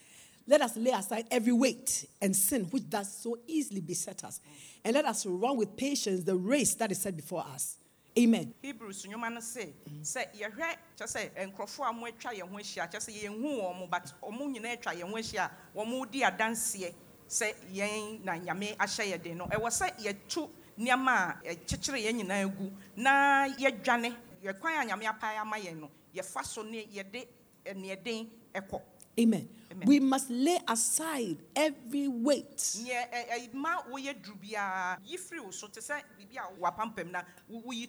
let 0.48 0.62
us 0.62 0.78
lay 0.78 0.92
aside 0.92 1.26
every 1.30 1.52
weight 1.52 2.06
and 2.22 2.34
sin 2.36 2.66
which 2.66 2.90
does 2.90 3.12
so 3.12 3.38
easily 3.48 3.82
beset 3.82 4.24
us, 4.24 4.40
and 4.86 4.94
let 4.94 5.06
us 5.06 5.26
run 5.26 5.58
with 5.58 5.76
patience 5.76 6.24
the 6.24 6.36
race 6.36 6.76
that 6.76 6.92
is 6.92 7.02
set 7.02 7.16
before 7.16 7.44
us. 7.54 7.78
Amen. 8.18 8.54
hebrews 8.64 9.06
nnwoma 9.06 9.30
no 9.30 9.40
se 9.42 9.74
sɛ 10.02 10.22
yɛhwɛ 10.34 10.68
kyɛ 10.98 11.06
sɛ 11.08 11.48
nkurɔfoɔ 11.48 11.86
a 11.90 11.94
mo 11.94 12.06
atwa 12.08 12.32
yɛn 12.34 12.50
ho 12.50 12.58
ahyia 12.58 12.88
kyɛ 12.90 13.00
sɛ 13.00 13.12
yɛnhu 13.14 13.62
wɔn 13.62 13.80
mo 13.80 13.88
but 13.88 14.14
ɔmo 14.24 14.48
nyinaa 14.52 14.74
atwa 14.78 14.94
yɛn 14.96 15.10
ho 15.10 15.16
ahyia 15.18 15.46
a 15.46 15.52
wɔn 15.78 16.12
di 16.12 16.22
adanseɛ 16.24 16.94
sɛ 17.30 17.54
yɛn 17.74 18.24
na 18.24 18.34
nyame 18.38 18.76
ahyɛ 18.78 19.06
yɛ 19.12 19.22
den 19.22 19.38
no 19.38 19.46
ɛwɔ 19.46 19.70
sɛ 19.70 19.98
yɛtu 20.00 20.50
nneɛma 20.80 21.12
a 21.46 21.54
ɛkyekyere 21.56 22.00
yɛn 22.06 22.16
nyinaa 22.24 22.46
gu 22.58 22.72
na 22.96 23.46
yɛdwane 23.58 24.16
yɛkwan 24.44 24.82
a 24.82 24.86
nyame 24.86 25.06
apae 25.06 25.38
ama 25.38 25.58
yɛn 25.58 25.80
no 25.80 25.90
yɛfa 26.16 26.44
so 26.44 26.64
ne 26.64 26.86
yɛde 26.88 27.28
neɛden 27.76 28.28
ɛkɔ 28.54 28.82
Amen. 29.20 29.48
Amen. 29.72 29.88
We 29.88 30.00
must 30.00 30.30
lay 30.30 30.60
aside 30.68 31.38
every 31.56 32.08
weight. 32.08 32.78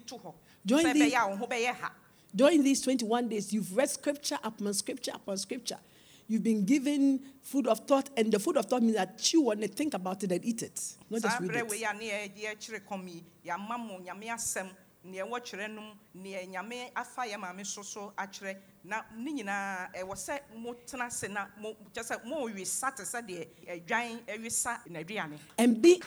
to 0.07 0.15
hɔ 0.17 0.35
Join 0.67 0.83
the- 0.85 1.01
ɛbɛyɛ 1.01 1.25
a 1.25 1.29
wo 1.31 1.37
ho 1.37 1.47
bɛyɛ 1.47 1.75
ha 1.75 1.93
During 2.35 2.63
these 2.63 2.83
21 2.83 3.29
days, 3.29 3.53
you've 3.55 3.75
read 3.75 3.89
scripture 3.89 4.39
upon 4.45 4.75
scripture 4.75 5.13
upon 5.15 5.39
scripture. 5.39 5.79
You've 6.29 6.43
been 6.43 6.67
given 6.67 7.21
food 7.41 7.67
of 7.67 7.87
thought, 7.87 8.11
and 8.19 8.31
the 8.31 8.39
food 8.39 8.59
of 8.59 8.67
thought 8.67 8.83
means 8.83 8.97
that 8.97 9.19
chew 9.19 9.51
on 9.51 9.63
it, 9.63 9.75
think 9.75 9.95
about 9.95 10.23
it, 10.23 10.31
and 10.33 10.45
eat 10.45 10.63
it. 10.63 10.79
Not 11.09 11.23
just 11.23 11.41
read 11.41 11.57
it. 11.57 11.69
A 15.05 15.07
ne 15.09 15.19
yɛ- 15.19 15.29
yɛkyerɛ 15.29 15.35
kɔm 15.35 15.35
yi 15.35 15.35
yɛama 15.35 15.35
mo 15.35 15.35
nyame 15.35 15.35
asɛm 15.35 15.35
nea 15.35 15.39
ɛwɔ 15.39 15.41
kyerɛ 15.41 15.75
no 15.75 15.83
nea 16.15 16.47
nyame 16.47 16.91
afa 16.97 17.23
yɛ 17.27 17.37
maame 17.39 17.67
so 17.67 17.83
so 17.83 18.13
akyerɛ 18.19 18.57
na 18.85 19.03
ne 19.17 19.33
nyinaa 19.33 19.93
ɛwɔ 19.95 20.13
sɛ 20.15 20.41
motena 20.57 21.07
ase 21.07 21.29
na 21.29 21.47
mo 21.61 21.75
kyɛ 21.95 22.03
sɛ 22.05 22.25
moowesa 22.25 22.95
te 22.97 23.03
sɛ 23.03 23.27
deɛ 23.27 23.47
adwan 23.87 24.21
awesa 24.27 24.81
n'aduane 24.89 25.39
And 25.59 25.81
be 25.81 26.03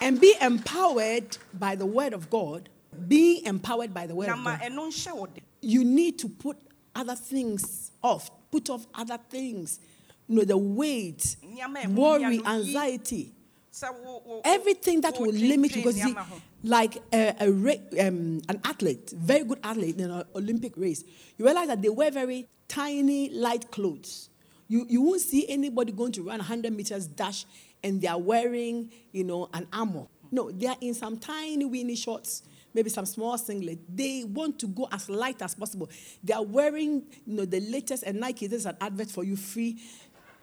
and 0.00 0.20
be 0.20 0.34
empowered 0.40 1.36
by 1.54 1.74
the 1.76 1.86
word 1.86 2.12
of 2.12 2.28
God. 2.30 2.68
Being 3.08 3.44
empowered 3.46 3.92
by 3.92 4.06
the 4.06 4.14
word 4.14 4.28
of 4.28 4.36
God. 4.44 4.60
ɛno 4.60 4.88
nhyɛ 4.88 5.16
wo 5.16 5.26
de 5.26 5.40
You 5.60 5.84
need 5.84 6.18
to 6.18 6.28
put 6.28 6.58
other 6.94 7.16
things 7.16 7.90
off. 8.02 8.30
Put 8.50 8.68
off 8.70 8.86
other 8.94 9.18
things. 9.30 9.80
You 10.28 10.36
know, 10.36 10.44
the 10.44 10.56
weight, 10.56 11.36
Nneɛma 11.42 11.84
a 11.84 11.86
ɛho 11.86 11.94
worry, 11.94 12.18
hia 12.20 12.28
no, 12.28 12.34
yi- 12.34 12.44
anxiety. 12.46 13.34
sɛ 13.72 13.92
wo- 14.04 14.22
wo- 14.24 14.40
Everything 14.44 15.00
that 15.00 15.18
will 15.18 15.32
limit 15.32 15.70
you. 15.74 15.82
Because 15.82 15.96
see, 15.96 16.02
nneɛma 16.02 16.18
ho. 16.26 16.40
Like 16.64 16.96
a, 17.12 17.34
a 17.40 18.08
um, 18.08 18.40
an 18.48 18.60
athlete, 18.64 19.12
very 19.14 19.44
good 19.44 19.60
athlete 19.62 19.98
in 20.00 20.10
an 20.10 20.24
Olympic 20.34 20.72
race, 20.76 21.04
you 21.36 21.44
realize 21.44 21.68
that 21.68 21.82
they 21.82 21.90
wear 21.90 22.10
very 22.10 22.48
tiny, 22.68 23.28
light 23.30 23.70
clothes. 23.70 24.30
You, 24.66 24.86
you 24.88 25.02
won't 25.02 25.20
see 25.20 25.46
anybody 25.48 25.92
going 25.92 26.12
to 26.12 26.22
run 26.22 26.38
100 26.38 26.72
meters 26.72 27.06
dash 27.06 27.44
and 27.82 28.00
they 28.00 28.08
are 28.08 28.18
wearing, 28.18 28.90
you 29.12 29.24
know, 29.24 29.50
an 29.52 29.68
armor. 29.72 30.06
No, 30.32 30.50
they 30.50 30.66
are 30.66 30.76
in 30.80 30.94
some 30.94 31.18
tiny 31.18 31.66
weenie 31.66 31.98
shorts, 31.98 32.42
maybe 32.72 32.88
some 32.88 33.04
small 33.04 33.36
singlet. 33.36 33.78
They 33.94 34.24
want 34.24 34.58
to 34.60 34.66
go 34.66 34.88
as 34.90 35.10
light 35.10 35.42
as 35.42 35.54
possible. 35.54 35.90
They 36.24 36.32
are 36.32 36.42
wearing, 36.42 37.04
you 37.26 37.36
know, 37.36 37.44
the 37.44 37.60
latest 37.60 38.04
and 38.04 38.18
Nike. 38.18 38.46
There's 38.46 38.64
an 38.66 38.76
advert 38.80 39.10
for 39.10 39.22
you 39.22 39.36
free 39.36 39.82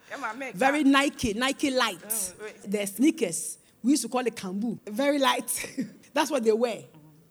ka- 0.08 0.34
very 0.54 0.84
Nike, 0.84 1.34
Nike 1.34 1.70
light. 1.72 1.98
Mm, 1.98 2.42
wait. 2.42 2.62
Their 2.70 2.86
sneakers, 2.86 3.58
we 3.82 3.90
used 3.92 4.02
to 4.02 4.08
call 4.08 4.24
it 4.26 4.36
kambu. 4.36 4.78
Very 4.88 5.18
light. 5.18 5.50
That's 6.14 6.30
what 6.30 6.44
they 6.44 6.52
wear. 6.52 6.82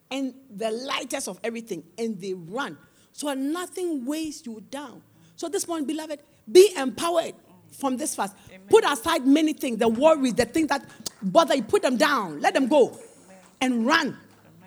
And 0.10 0.34
the 0.54 0.72
lightest 0.72 1.28
of 1.28 1.40
everything. 1.44 1.84
And 1.98 2.20
they 2.20 2.34
run. 2.34 2.78
So 3.14 3.34
nothing 3.34 4.06
weighs 4.06 4.46
you 4.46 4.62
down. 4.70 5.02
So 5.36 5.48
this 5.50 5.68
morning, 5.68 5.88
beloved, 5.88 6.20
be 6.52 6.74
empowered 6.76 7.34
from 7.72 7.98
this 7.98 8.16
fast. 8.16 8.36
Put 8.70 8.84
aside 8.86 9.26
many 9.26 9.54
things, 9.54 9.78
the 9.78 9.88
worries, 9.88 10.34
the 10.34 10.46
things 10.46 10.68
that 10.68 10.86
bother 11.22 11.56
you, 11.56 11.64
put 11.64 11.82
them 11.82 11.98
down. 11.98 12.42
Let 12.42 12.54
them 12.54 12.68
go. 12.68 12.98
And 13.60 13.86
run. 13.86 14.18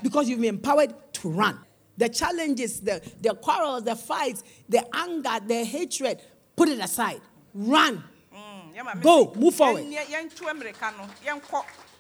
Because 0.02 0.28
you've 0.28 0.40
been 0.40 0.56
empowered 0.56 0.94
to 1.14 1.28
run. 1.30 1.58
The 1.96 2.08
challenges, 2.08 2.80
the, 2.80 3.00
the 3.20 3.34
quarrels, 3.34 3.84
the 3.84 3.94
fights, 3.94 4.42
the 4.68 4.84
anger, 4.96 5.38
the 5.46 5.64
hatred, 5.64 6.20
put 6.56 6.68
it 6.68 6.78
aside. 6.80 7.20
Run. 7.54 8.02
Mm, 8.34 9.00
Go, 9.02 9.32
move 9.36 9.54
forward. 9.54 9.84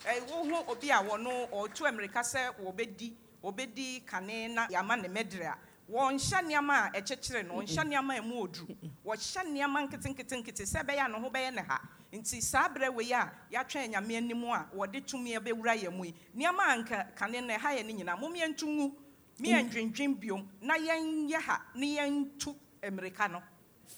No 0.04 0.10
Ɛɛ, 0.10 0.28
wohu 0.30 0.70
obi 0.70 0.90
a 0.90 0.96
wɔno 1.02 1.48
ɔtu 1.50 1.84
mmirika 1.92 2.20
sɛ 2.22 2.54
wɔbɛdi 2.62 3.12
wɔbɛdi 3.42 4.06
kane 4.06 4.54
na 4.54 4.66
yɛama 4.68 5.00
ne 5.02 5.08
mɛdere 5.08 5.46
a. 5.46 5.56
Wɔnhyɛ 5.90 6.42
nneɛma 6.42 6.74
a 6.94 7.00
ɛkyekyere 7.00 7.46
no 7.46 7.54
ɔnhyɛ 7.54 7.84
nneɛma 7.84 8.18
a 8.18 8.20
ɛmu 8.22 8.48
ɔduru 8.48 8.76
wɔhyɛ 9.04 9.44
nneɛma 9.44 9.88
nketenketenkete 9.88 10.64
sɛ 10.64 10.82
ɛbɛyɛ 10.84 11.04
a 11.04 11.08
ne 11.08 11.18
ho 11.18 11.30
bɛyɛ 11.30 11.54
ne 11.54 11.62
ha. 11.62 11.80
Nti 12.12 12.40
saa 12.42 12.68
berɛ 12.68 12.92
wei 12.94 13.12
a 13.12 13.30
yɛatwɛn 13.52 13.90
nyame 13.92 14.16
anim 14.16 14.44
a 14.44 14.66
wɔde 14.74 15.04
tumi 15.06 15.34
bɛwura 15.38 15.76
yɛn 15.76 15.92
mu 15.96 16.04
yi. 16.04 16.14
Nneɛma 16.36 16.60
a 16.60 16.76
nka 16.82 17.06
kane 17.16 17.46
no 17.46 17.54
ɛha 17.54 17.76
yɛ 17.78 17.84
ne 17.86 17.92
nyinaa. 17.94 18.18
Mom 18.18 18.32
yɛntu 18.34 18.64
ngu 18.66 18.92
meyɛndwendwen 19.40 20.18
biom 20.20 20.46
na 20.62 20.74
yɛnyɛ 20.76 21.40
ha 21.42 21.62
ne 21.74 21.96
yɛntu 21.98 22.54
mmirika 22.82 23.30
no. 23.30 23.42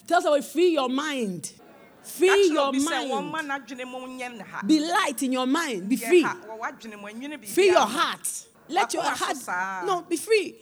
Tell 0.07 0.21
someone, 0.23 0.43
free 0.43 0.71
your 0.71 0.89
mind. 0.89 1.53
Free 2.07 2.49
your 2.53 2.69
obi 2.69 2.79
sɛ 2.79 3.11
wɔmma 3.11 3.33
mind. 3.33 3.49
n'adwene 3.49 3.85
mu 3.87 3.99
nyɛ 4.07 4.37
ne 4.39 4.45
ha 4.45 4.63
Be 4.65 4.81
light 4.81 5.23
in 5.23 5.33
your 5.33 5.47
mind. 5.47 5.89
Be 5.89 5.97
free. 5.97 6.23
ha, 6.23 6.37
wɔ 6.47 6.59
w'adwene 6.61 7.01
mu, 7.01 7.09
ɛnwene 7.09 7.39
biribiara 7.39 7.55
Free 7.55 7.67
your 7.67 7.87
heart. 7.87 8.47
Let 8.69 8.95
your 8.95 9.03
heart. 9.05 9.87
No, 9.87 10.03
be 10.03 10.17
free. 10.17 10.55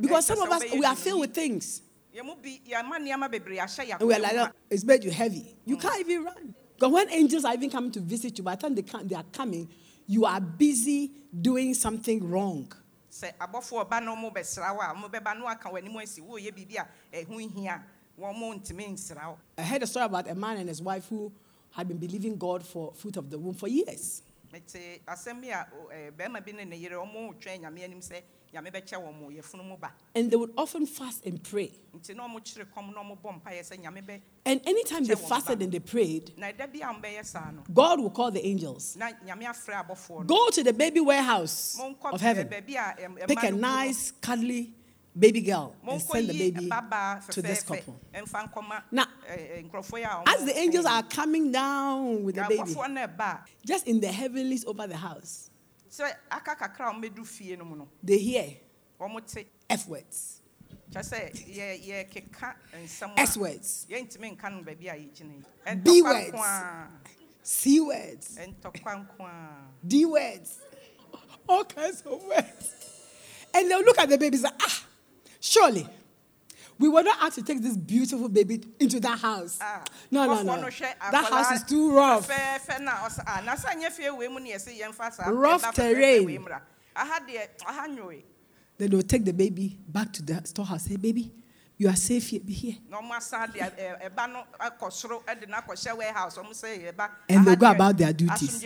Because 0.00 0.26
some 0.26 0.40
of 0.42 0.50
us, 0.50 0.64
we 0.72 0.84
are 0.84 0.96
filled 0.96 1.20
with 1.20 1.34
things. 1.34 1.82
Yɛn 2.14 2.24
mu 2.24 2.34
bi 2.34 2.60
yɛama 2.68 2.98
nneɛma 2.98 3.30
bebree 3.30 3.58
ahyɛ 3.58 3.86
yɛn 3.88 4.00
And 4.00 4.08
we 4.08 4.14
are 4.14 4.20
like, 4.20 4.34
"Oh, 4.34 4.48
it's 4.68 4.84
made 4.84 5.02
you 5.04 5.10
heavy. 5.10 5.56
You 5.64 5.76
can't 5.78 6.00
even 6.00 6.24
run. 6.24 6.54
Because 6.74 6.92
when 6.92 7.10
angels 7.10 7.44
are 7.44 7.54
even 7.54 7.70
coming 7.70 7.90
to 7.92 8.00
visit 8.00 8.36
you, 8.36 8.44
by 8.44 8.56
the 8.56 8.62
time 8.62 8.74
they, 8.74 8.82
come, 8.82 9.06
they 9.06 9.14
are 9.14 9.24
coming, 9.32 9.68
you 10.06 10.24
are 10.24 10.40
busy 10.40 11.12
doing 11.40 11.74
something 11.74 12.28
wrong. 12.28 12.70
Sɛ 18.18 18.24
abɔfoɔ 18.24 18.32
ɔba 18.32 18.32
na 18.32 18.32
ɔmo 18.32 18.32
bɛsra 18.32 18.32
wo 18.32 18.32
a 18.32 18.32
ɔmo 18.32 18.32
bɛba 18.32 18.32
na 18.32 18.32
waka 18.32 18.32
w'anim 18.32 18.32
asi 18.32 18.32
woyɛ 18.32 18.32
biribi 18.32 18.32
a 18.32 18.32
ɛho 18.32 18.32
hia 18.32 18.32
wɔn 18.32 18.38
mo 18.38 18.54
ntumi 18.54 18.88
nsra 18.92 19.26
wo 19.28 19.38
I 19.58 19.62
heard 19.62 19.82
a 19.82 19.86
story 19.86 20.04
about 20.06 20.28
a 20.28 20.34
man 20.34 20.56
and 20.58 20.68
his 20.68 20.82
wife 20.82 21.08
who 21.08 21.32
had 21.70 21.88
been 21.88 21.98
believing 21.98 22.36
God 22.36 22.64
for 22.66 22.92
fruit 22.94 23.16
of 23.16 23.30
the 23.30 23.38
womb 23.38 23.54
for 23.54 23.68
years. 23.68 24.22
mete 24.52 25.00
asɛm 25.06 25.40
bi 25.40 25.48
a 25.48 25.66
o- 25.74 25.88
eh, 25.88 26.10
ɛɛ, 26.10 26.12
bɛrima 26.12 26.44
bi 26.44 26.52
ne 26.52 26.64
ne 26.64 26.76
yere 26.76 26.96
ɔmo 26.96 27.34
twɛn 27.40 27.60
nyame 27.62 27.82
anim 27.84 28.00
sɛ 28.00 28.20
nyame 28.52 28.70
bɛkyɛ 28.70 28.98
wɔn 29.00 29.18
mo 29.18 29.28
yɛfunu 29.30 29.64
mu 29.66 29.76
ba 29.78 29.90
And 30.14 30.30
they 30.30 30.36
would 30.36 30.52
often 30.58 30.84
fast 30.84 31.24
and 31.24 31.42
pray. 31.42 31.72
nti 31.96 32.14
na 32.14 32.28
ɔmo 32.28 32.38
kyerɛ 32.38 32.66
kɔm 32.76 32.92
na 32.94 33.02
ɔmo 33.02 33.16
bɔ 33.18 33.40
mpaeɛ 33.40 33.60
sɛ 33.66 33.82
nyame 33.82 34.04
bɛ 34.06 34.20
And 34.44 34.60
anytime 34.66 35.04
they 35.04 35.14
fasted 35.14 35.62
and 35.62 35.72
they 35.72 35.78
prayed, 35.80 36.36
na 36.36 36.48
ɛda 36.52 36.70
bi 36.70 36.80
a 36.86 36.92
ɔmbɛyɛ 36.92 37.24
saa 37.24 37.50
no 37.50 37.62
God 37.72 38.00
will 38.00 38.10
call 38.10 38.30
the 38.30 38.44
angels. 38.44 38.94
na 38.96 39.08
nyame 39.24 39.44
afrɛ 39.46 39.86
abɔfoɔ 39.88 40.18
no 40.18 40.24
Go 40.24 40.50
to 40.50 40.62
the 40.62 40.74
baby 40.74 41.00
warehouse 41.00 41.78
of 41.80 42.20
heaven. 42.20 42.46
baabi 42.46 42.74
a 42.76 42.94
ɛm- 43.00 43.18
ɛma 43.20 43.28
Pick 43.28 43.38
a 43.44 43.50
no 43.50 43.50
gu 43.52 43.56
no. 43.56 43.68
nice, 43.68 44.10
cuddly 44.20 44.74
baby 45.18 45.40
girl 45.42 45.74
and 45.86 46.00
send 46.00 46.28
the 46.28 46.32
baby 46.38 46.70
to 47.30 47.42
this 47.42 47.62
couple. 47.62 48.00
Now, 48.90 49.06
eh, 49.28 49.34
eh, 49.34 49.62
nkurɔfoɔ 49.62 49.98
yi 49.98 50.02
a 50.04 50.22
As 50.26 50.44
the 50.44 50.58
angels 50.58 50.86
are 50.86 51.02
coming 51.02 51.52
down 51.52 52.24
with 52.24 52.36
the 52.36 52.42
baby, 52.48 52.62
abɔfoɔ 52.72 52.90
no 52.92 53.06
ɛba 53.06 53.20
a 53.20 53.44
just 53.66 53.86
in 53.86 54.00
the 54.00 54.08
heavenlies 54.08 54.64
over 54.64 54.86
the 54.86 54.96
house, 54.96 55.50
sɛ 55.90 56.12
aka 56.30 56.54
kakra 56.56 56.90
a 56.90 56.94
ɔmbɛdu 56.94 57.26
fie 57.26 57.56
no 57.56 57.64
mu 57.64 57.76
no 57.76 57.88
they 58.02 58.18
hear 58.18 58.56
F 59.68 59.88
words, 59.88 60.40
kyɛ 60.90 61.00
sɛ 61.02 61.32
yɛ- 61.56 62.08
yɛkeka 62.08 62.54
nsɛm 62.84 63.12
S 63.18 63.36
words, 63.36 63.86
yɛntumi 63.90 64.36
nka 64.38 64.50
no 64.50 64.62
baabi 64.62 64.88
a 64.88 64.94
yɛgyina 64.94 65.34
yi 65.66 65.74
B 65.76 66.02
words. 66.02 66.38
C 67.44 67.80
words, 67.80 68.38
ɛntɔkwa 68.38 69.06
nko 69.06 69.20
a 69.26 69.86
D 69.86 70.04
words, 70.06 70.60
all 71.48 71.64
kinds 71.64 72.00
of 72.02 72.22
words. 72.22 72.72
And 73.54 73.70
they'll 73.70 73.82
look 73.82 73.98
at 73.98 74.08
the 74.08 74.16
baby 74.16 74.36
and 74.38 74.46
say, 74.46 74.50
ah, 74.60 74.81
surely. 75.42 75.86
We 76.78 76.88
were 76.88 77.02
not 77.02 77.18
asked 77.20 77.36
to 77.36 77.42
take 77.44 77.62
this 77.62 77.76
beautiful 77.76 78.28
baby 78.28 78.60
into 78.80 78.98
that 79.00 79.18
house. 79.18 79.58
Ah, 79.60 79.84
No, 80.10 80.24
no, 80.26 80.42
no. 80.42 80.68
That 81.12 81.26
house 81.30 81.50
is 81.52 81.62
too 81.64 81.94
rough. 81.94 82.28
fɛfɛɛfɛ 82.28 82.80
na 82.82 82.92
ɔsɛ 83.06 83.22
ah 83.26 83.42
na 83.44 83.54
sɛ 83.54 83.76
nyɛ 83.80 83.90
fie 83.92 84.10
wei 84.10 84.28
mu 84.28 84.40
ne 84.40 84.52
yɛsɛ 84.52 84.80
yɛmfa 84.80 85.12
saa 85.12 85.28
Rough 85.30 85.74
terrain. 85.74 86.24
wei 86.24 86.38
mmra. 86.38 86.60
aha 86.96 87.20
deɛ 87.28 87.46
aha 87.66 87.86
nwoe 87.88 88.22
Then 88.78 88.90
they'll 88.90 89.02
take 89.02 89.24
the 89.24 89.32
baby 89.34 89.78
back 89.86 90.12
to 90.14 90.22
the 90.22 90.40
storehouse. 90.44 90.84
Say, 90.86 90.96
baby, 90.96 91.30
you 91.76 91.88
are 91.88 91.94
safe 91.94 92.26
here. 92.30 92.40
Be 92.40 92.52
here. 92.52 92.76
na 92.90 93.00
ɔmo 93.00 93.12
asa 93.12 93.46
de 93.52 93.60
ɛ- 93.60 94.10
ɛba 94.10 94.32
no 94.32 94.42
akɔ 94.58 94.90
soro 94.90 95.22
ɛde 95.24 95.48
no 95.48 95.56
akɔhyɛ 95.58 95.96
warehouse 95.96 96.36
ɔmo 96.38 96.50
sɛ 96.50 96.90
yɛba 96.92 97.10
And 97.28 97.46
they'll 97.46 97.56
go 97.56 97.70
about 97.70 97.96
their 97.98 98.12
duties. 98.12 98.64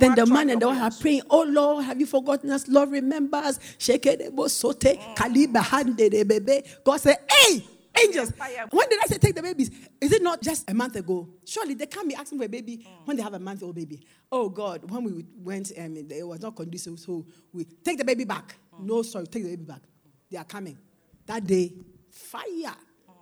Then 0.00 0.14
the 0.14 0.26
man 0.26 0.50
and 0.50 0.60
the 0.60 0.68
wife 0.68 0.82
are 0.82 1.00
praying, 1.00 1.22
Oh 1.30 1.42
Lord, 1.42 1.84
have 1.84 2.00
you 2.00 2.06
forgotten 2.06 2.50
us? 2.50 2.66
Lord, 2.68 2.90
remember 2.90 3.36
us. 3.38 3.58
Shekedebo 3.78 4.48
sote, 4.50 4.98
kaliba 5.14 5.62
hande 5.62 6.10
de 6.10 6.22
bebe. 6.24 6.62
God 6.84 6.98
said, 7.00 7.18
Hey, 7.30 7.64
angels, 8.02 8.32
when 8.70 8.88
did 8.88 8.98
I 9.02 9.06
say 9.06 9.18
take 9.18 9.34
the 9.34 9.42
babies? 9.42 9.70
Is 10.00 10.12
it 10.12 10.22
not 10.22 10.42
just 10.42 10.68
a 10.70 10.74
month 10.74 10.96
ago? 10.96 11.28
Surely 11.44 11.74
they 11.74 11.86
can't 11.86 12.08
be 12.08 12.14
asking 12.14 12.38
for 12.38 12.44
a 12.44 12.48
baby 12.48 12.86
when 13.04 13.16
they 13.16 13.22
have 13.22 13.34
a 13.34 13.38
month 13.38 13.62
old 13.62 13.74
baby. 13.74 14.00
Oh 14.30 14.48
God, 14.48 14.88
when 14.90 15.04
we 15.04 15.24
went, 15.36 15.72
um, 15.78 15.96
it 15.96 16.26
was 16.26 16.40
not 16.40 16.56
conducive, 16.56 16.98
so 16.98 17.24
we 17.52 17.64
take 17.84 17.98
the 17.98 18.04
baby 18.04 18.24
back. 18.24 18.56
No, 18.80 19.02
sorry, 19.02 19.26
take 19.26 19.44
the 19.44 19.50
baby 19.50 19.64
back. 19.64 19.82
They 20.30 20.38
are 20.38 20.44
coming. 20.44 20.78
That 21.26 21.46
day, 21.46 21.72
fire 22.10 22.74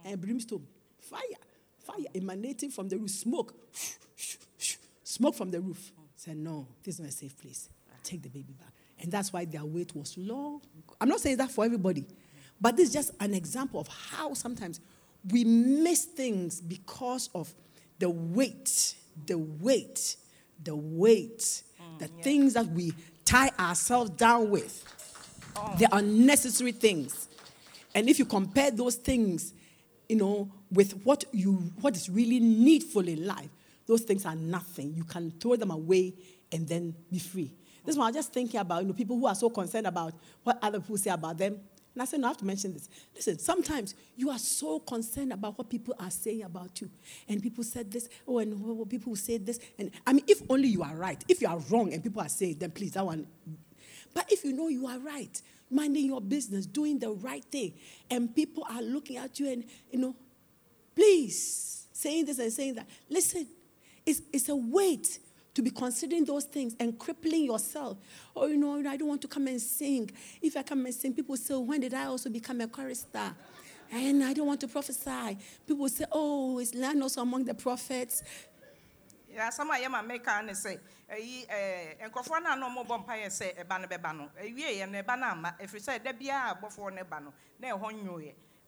and 0.05 0.21
brimstone, 0.21 0.67
fire, 0.99 1.21
fire 1.79 2.07
emanating 2.15 2.71
from 2.71 2.89
the 2.89 2.97
roof, 2.97 3.11
smoke, 3.11 3.55
smoke 5.05 5.35
from 5.35 5.51
the 5.51 5.61
roof. 5.61 5.93
Said, 6.23 6.37
no, 6.37 6.69
this 6.85 6.95
is 6.95 7.01
not 7.01 7.09
a 7.09 7.13
safe 7.13 7.37
place. 7.37 7.69
Take 8.05 8.23
the 8.23 8.29
baby 8.29 8.53
back. 8.53 8.73
And 9.01 9.11
that's 9.11 9.33
why 9.33 9.45
their 9.45 9.65
wait 9.65 9.93
was 9.97 10.17
long. 10.17 10.61
I'm 11.01 11.09
not 11.09 11.19
saying 11.19 11.39
that 11.39 11.51
for 11.51 11.65
everybody, 11.65 12.07
but 12.61 12.77
this 12.77 12.91
is 12.91 12.95
just 12.95 13.11
an 13.19 13.35
example 13.35 13.81
of 13.81 13.89
how 13.89 14.33
sometimes 14.35 14.79
we 15.33 15.43
miss 15.43 16.05
things 16.05 16.61
because 16.61 17.29
of 17.35 17.53
the 17.99 18.09
weight, 18.09 18.95
the 19.27 19.37
weight, 19.37 20.15
the 20.63 20.77
weight, 20.77 21.41
mm, 21.41 21.99
the 21.99 22.07
things 22.07 22.55
that 22.55 22.67
we 22.67 22.93
tie 23.25 23.51
ourselves 23.59 24.11
down 24.11 24.49
with, 24.49 24.85
oh. 25.57 25.75
the 25.81 25.89
unnecessary 25.91 26.71
things. 26.71 27.29
And 27.97 28.09
if 28.09 28.21
you 28.21 28.27
compare 28.27 28.71
those 28.71 28.95
things, 28.95 29.55
you 30.09 30.15
know, 30.15 30.53
with 30.71 31.05
what 31.05 31.25
you 31.33 31.73
what 31.81 31.97
is 31.97 32.09
really 32.09 32.39
needful 32.39 33.09
in 33.09 33.27
life, 33.27 33.51
those 33.87 34.03
things 34.03 34.25
are 34.27 34.37
nothing. 34.37 34.95
You 34.95 35.05
can 35.05 35.31
throw 35.33 35.57
them 35.57 35.71
away 35.71 36.15
and 36.51 36.69
then 36.69 36.95
be 37.11 37.19
free. 37.19 37.53
This 37.85 37.97
one, 37.97 38.07
I 38.07 38.09
was 38.11 38.17
just 38.17 38.33
thinking 38.33 38.61
about 38.61 38.83
you 38.83 38.89
know 38.89 38.95
people 38.95 39.17
who 39.19 39.27
are 39.27 39.35
so 39.35 39.51
concerned 39.51 39.87
about 39.87 40.15
what 40.45 40.59
other 40.63 40.81
people 40.81 40.99
say 40.99 41.11
about 41.11 41.39
them 41.39 41.59
And 41.95 42.03
I 42.03 42.05
said, 42.07 42.21
no, 42.21 42.29
I 42.29 42.31
have 42.31 42.39
to 42.39 42.45
mention 42.45 42.73
this. 42.73 42.89
Listen, 43.15 43.39
sometimes 43.39 43.95
you 44.17 44.31
are 44.31 44.39
so 44.39 44.79
concerned 44.79 45.33
about 45.33 45.59
what 45.59 45.69
people 45.69 45.95
are 45.99 46.11
saying 46.11 46.43
about 46.43 46.81
you. 46.81 46.91
And 47.29 47.43
people 47.43 47.65
said 47.65 47.91
this, 47.91 48.09
oh, 48.27 48.39
and 48.39 48.55
oh, 48.65 48.87
people 48.87 49.15
say 49.15 49.37
this. 49.37 49.61
And 49.79 49.91
I 50.07 50.15
mean, 50.15 50.25
if 50.27 50.43
only 50.49 50.69
you 50.69 50.83
are 50.83 50.95
right. 50.95 51.23
If 51.29 51.43
you 51.43 51.49
are 51.49 51.59
wrong 51.71 51.93
and 51.93 52.03
people 52.03 52.23
are 52.23 52.31
saying, 52.31 52.57
then 52.59 52.71
please, 52.71 52.93
that 52.93 53.05
one. 53.05 53.27
But 54.15 54.31
if 54.33 54.43
you 54.45 54.53
know 54.55 54.69
you 54.69 54.87
are 54.87 54.99
right, 54.99 55.41
minding 55.71 56.07
your 56.07 56.21
business, 56.21 56.65
doing 56.65 56.99
the 56.99 57.11
right 57.11 57.45
thing, 57.45 57.75
and 58.11 58.35
people 58.35 58.67
are 58.71 58.83
looking 58.83 59.19
at 59.19 59.39
you 59.39 59.51
and, 59.51 59.65
you 59.91 59.99
know, 59.99 60.17
please, 60.95 61.89
saying 61.93 62.25
this 62.25 62.39
and 62.39 62.53
saying 62.53 62.75
that. 62.75 62.89
Listen, 63.11 63.47
it's, 64.07 64.23
it's 64.33 64.49
a 64.49 64.57
weight 64.57 65.19
to 65.55 65.63
be 65.63 65.71
considering 65.71 66.25
those 66.25 66.45
things 66.45 66.75
and 66.81 66.99
crippling 66.99 67.45
yourself. 67.45 67.99
Oh, 68.35 68.47
you 68.47 68.57
know, 68.57 68.79
I 68.89 68.97
don't 68.97 69.09
want 69.09 69.21
to 69.23 69.29
come 69.29 69.47
and 69.47 69.61
sing. 69.61 70.11
If 70.41 70.57
I 70.57 70.63
come 70.63 70.87
and 70.87 70.95
sing, 70.95 71.13
people 71.15 71.37
say, 71.37 71.55
oh, 71.55 71.61
when 71.61 71.81
did 71.81 71.95
I 71.95 72.07
also 72.07 72.31
become 72.31 72.61
a 72.63 72.69
chorister? 72.69 73.35
And 73.93 74.25
I 74.25 74.33
don't 74.33 74.47
want 74.47 74.61
to 74.63 74.69
prophesy. 74.69 75.37
People 75.67 75.89
say, 75.89 76.07
oh, 76.11 76.59
is 76.59 76.75
land 76.75 77.03
also 77.03 77.21
among 77.21 77.45
the 77.45 77.55
prophets? 77.55 78.23
Yeah, 79.31 79.51
some 79.51 79.71
of 79.71 79.79
them 79.81 79.95
make 80.07 80.27
and 80.27 80.57
say, 80.57 80.79
ɛyi 81.11 81.47
ɛɛ 81.47 82.09
nkurɔfoɔ 82.09 82.43
naa 82.43 82.55
na 82.57 82.69
wɔn 82.69 82.87
bɔ 82.89 83.05
mpa 83.05 83.15
yɛ 83.21 83.27
sɛ 83.29 83.55
ɛba 83.65 83.81
no 83.83 83.87
bɛba 83.89 84.17
no 84.17 84.31
eh, 84.39 84.47
ewie 84.49 84.79
yɛ 84.81 84.91
no 84.91 85.03
ɛba 85.03 85.19
no 85.19 85.27
ama 85.27 85.55
efiri 85.61 85.81
sɛ 85.81 85.99
ɛda 86.01 86.19
biara 86.19 86.55
abɔfoɔ 86.59 86.95
no 86.95 87.03
no 87.21 87.33
na 87.59 87.69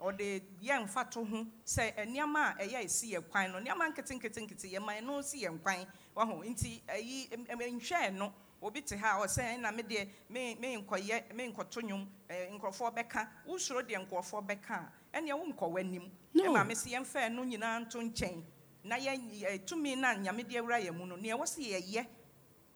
ɔde 0.01 0.43
yɛn 0.63 0.83
nfa 0.85 1.11
to 1.11 1.25
ho 1.25 1.47
sɛ 1.65 1.95
nneɛma 2.07 2.57
a 2.59 2.65
ɛyɛ 2.65 2.85
esi 2.85 3.13
yɛ 3.13 3.21
kwan 3.31 3.53
no 3.53 3.59
nneɛma 3.61 3.89
nkete 3.95 4.15
nkete 4.19 4.41
nkete 4.47 4.71
yɛ 4.73 4.85
man 4.85 5.05
no 5.07 5.21
si 5.23 5.43
yɛn 5.45 5.61
kwan. 5.63 5.87
Wɔho 6.17 6.45
nti 6.45 6.83
ɛyi 6.87 7.47
nhwɛ 7.49 8.15
no 8.15 8.33
obi 8.63 8.81
te 8.83 8.97
ha 8.97 9.19
a 9.21 9.27
ɔsɛ 9.27 9.57
ɛna 9.59 9.75
me 9.75 9.83
deɛ 9.83 10.09
me 10.31 10.55
me 10.57 10.77
nkɔyɛ 10.77 11.35
me 11.35 11.53
nkɔto 11.53 11.81
nnwom 11.83 12.07
ɛɛ 12.29 12.59
nkurɔfoɔ 12.59 12.95
bɛka. 12.95 13.29
Wosoro 13.47 13.83
deɛ 13.83 14.07
nkurɔfoɔ 14.07 14.47
bɛka 14.47 14.89
a 15.13 15.19
ɛnea 15.21 15.39
wo 15.39 15.47
nkɔ 15.53 15.71
w'anim. 15.73 16.11
No. 16.35 16.45
ɛma 16.45 16.67
me 16.67 16.75
si 16.75 16.91
yɛn 16.91 17.05
fɛ 17.05 17.33
no 17.33 17.43
nyinaa 17.45 17.81
nto 17.87 18.01
nkyɛn. 18.01 18.43
Na 18.85 18.97
yɛn 18.97 19.31
ɛ 19.43 19.65
tumi 19.67 19.97
na 19.97 20.15
nyame 20.15 20.43
de 20.49 20.57
awura 20.59 20.81
yɛn 20.81 20.95
mu 20.97 21.07
no 21.07 21.17
nea 21.17 21.37
wɔsi 21.37 21.71
yɛyɛ 21.73 22.07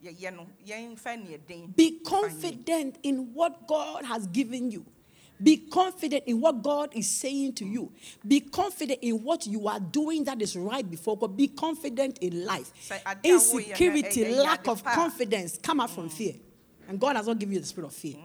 yɛyɛ 0.03 0.35
no 0.37 0.47
yɛn 0.65 0.97
fɛ 0.97 1.17
neɛ 1.27 1.47
den 1.47 1.67
Be 1.73 2.01
confident 2.01 2.99
in 3.03 3.35
what 3.35 3.67
God 3.67 4.05
has 4.05 4.27
given 4.29 4.71
you. 4.71 4.85
Be 5.43 5.57
confident 5.57 6.25
in 6.27 6.41
what 6.41 6.63
God 6.63 6.91
is 6.95 7.09
saying 7.11 7.55
to 7.55 7.65
you. 7.65 7.93
Be 8.27 8.41
confident 8.41 8.99
in 9.03 9.23
what 9.23 9.47
you 9.47 9.69
are 9.69 9.81
doing 9.81 10.25
that 10.25 10.41
is 10.43 10.57
right 10.57 10.89
before 10.89 11.17
God. 11.17 11.37
Be 11.37 11.49
confident 11.49 12.19
in 12.19 12.45
life. 12.45 12.73
Say, 12.81 13.01
"Ade 13.07 13.19
a 13.25 13.29
woyɛ 13.29 13.29
no, 13.29 13.35
Insecurity, 13.37 14.25
lack 14.35 14.67
of 14.69 14.83
confidence 14.85 15.59
come 15.63 15.81
out 15.81 15.91
from 15.91 16.09
fear. 16.09 16.35
And 16.89 16.99
God 16.99 17.17
has 17.17 17.27
not 17.27 17.39
given 17.39 17.55
you 17.55 17.61
the 17.61 17.67
spirit 17.67 17.89
of 17.89 17.95
fear. 17.95 18.17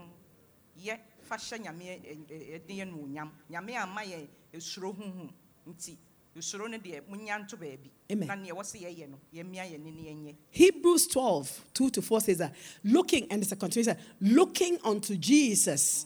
Amen. 8.11 8.27
na 8.27 8.35
neɛ 8.35 8.51
wɔsi 8.51 8.81
yɛyɛ 8.81 9.09
no 9.09 9.19
yɛmia 9.33 9.71
yɛn 9.71 9.83
ni 9.83 9.91
ne 9.91 10.01
yɛnyɛ 10.09 10.35
Hebrews 10.49 11.07
12, 11.07 11.65
2 11.73 11.89
to 11.91 12.01
4 12.01 12.21
says 12.21 12.37
that 12.39 12.55
looking, 12.83 13.27
and 13.31 13.41
it's 13.43 13.51
a 13.51 13.55
continuation, 13.55 13.97
looking 14.19 14.79
unto 14.83 15.15
Jesus, 15.15 16.05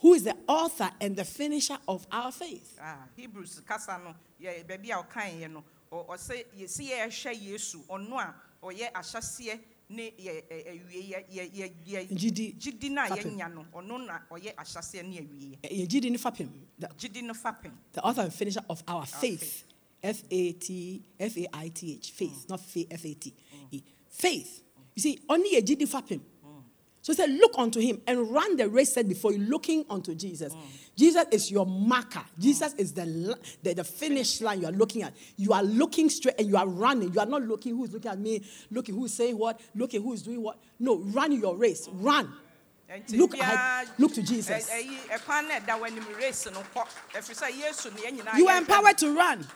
who 0.00 0.14
is 0.14 0.22
the 0.24 0.34
author 0.48 0.90
and 1.00 1.14
the 1.16 1.24
finisher 1.24 1.78
of 1.86 2.06
our 2.10 2.32
faith. 2.32 2.78
ah 2.80 3.06
hebrews 3.16 3.60
kasa 3.66 3.98
no 4.02 4.14
yɛ 4.40 4.64
baabi 4.66 4.90
a 4.90 5.02
ɔkan 5.02 5.40
yɛ 5.40 5.50
no 5.50 5.62
ɔ- 5.92 6.06
ɔsɛ 6.08 6.44
yɛsi 6.58 6.88
yɛhwɛ 6.90 7.42
yesu 7.42 7.78
ɔno 7.88 8.18
a 8.18 8.34
ɔyɛ 8.62 8.92
ahyɛseɛ 8.92 9.58
ne 9.90 10.10
yɛ 10.18 10.42
ɛwie 10.48 11.10
yɛ 11.10 11.24
yɛ 11.28 11.50
yɛ 11.52 11.70
yɛ 11.86 12.08
Gyidi 12.14 12.54
gyidi 12.58 12.90
na 12.90 13.06
fapem. 13.08 13.36
yɛnya 13.36 13.54
no 13.54 13.66
ɔno 13.74 14.06
na 14.06 14.20
ɔyɛ 14.30 14.54
ahyɛseɛ 14.54 15.02
ne 15.08 15.18
awie 15.20 15.58
Eh, 15.64 15.68
yɛgye 15.86 16.00
di 16.00 16.10
ne 16.10 16.16
fapem, 16.18 16.48
the 16.78 16.86
gyidi 16.88 17.22
no 17.22 17.34
fapem 17.34 17.72
the 17.92 18.00
author 18.02 18.22
and 18.22 18.32
finisher 18.32 18.62
of 18.70 18.82
our 18.88 19.04
faith. 19.06 19.64
F 20.02 20.22
A 20.30 20.52
T 20.52 21.02
F 21.18 21.36
A 21.36 21.46
I 21.52 21.68
T 21.68 21.92
H. 21.96 22.12
Faith, 22.12 22.46
not 22.48 22.58
fa- 22.60 22.86
F 22.90 23.04
A 23.04 23.12
T. 23.14 23.34
E. 23.70 23.82
Faith. 24.08 24.62
You 24.96 25.02
see, 25.02 25.18
only 25.28 25.56
a 25.56 25.60
GD 25.62 25.82
fapim. 25.86 26.20
So 27.02 27.12
he 27.12 27.16
said, 27.16 27.30
look 27.30 27.52
unto 27.56 27.80
him 27.80 28.00
and 28.06 28.30
run 28.30 28.56
the 28.56 28.68
race 28.68 28.92
set 28.92 29.08
before 29.08 29.32
you, 29.32 29.38
looking 29.38 29.84
unto 29.88 30.14
Jesus. 30.14 30.54
Jesus 30.96 31.24
is 31.30 31.50
your 31.50 31.64
marker. 31.64 32.22
Jesus 32.38 32.74
is 32.74 32.92
the, 32.92 33.36
the 33.62 33.72
the 33.74 33.84
finish 33.84 34.42
line 34.42 34.60
you 34.60 34.66
are 34.66 34.72
looking 34.72 35.02
at. 35.02 35.14
You 35.36 35.54
are 35.54 35.62
looking 35.62 36.10
straight 36.10 36.34
and 36.38 36.46
you 36.46 36.58
are 36.58 36.68
running. 36.68 37.14
You 37.14 37.20
are 37.20 37.26
not 37.26 37.42
looking 37.42 37.74
who's 37.74 37.90
looking 37.92 38.10
at 38.10 38.18
me, 38.18 38.42
looking 38.70 38.94
who's 38.94 39.14
saying 39.14 39.38
what, 39.38 39.58
looking 39.74 40.02
who's 40.02 40.22
doing 40.22 40.42
what. 40.42 40.58
No, 40.78 40.98
run 40.98 41.32
your 41.32 41.56
race. 41.56 41.88
Run. 41.90 42.30
Look 43.10 43.34
ahead. 43.34 43.88
Look 43.98 44.14
to 44.14 44.22
Jesus. 44.22 44.68
ɛ- 44.68 44.82
ɛyi 44.82 44.96
ɛkwan 45.08 45.46
na 45.48 45.60
ɛda 45.60 45.78
w'anim 45.80 46.18
race 46.18 46.46
no 46.52 46.60
kɔ 46.74 46.86
ɛfiri 47.14 47.38
sɛ 47.38 47.50
yesu 47.62 47.94
ne 47.94 48.00
yɛn 48.02 48.18
nyinaa 48.18 48.36
You 48.36 48.48
are 48.48 48.58
empowered 48.58 48.98
to 48.98 49.14
run. 49.14 49.46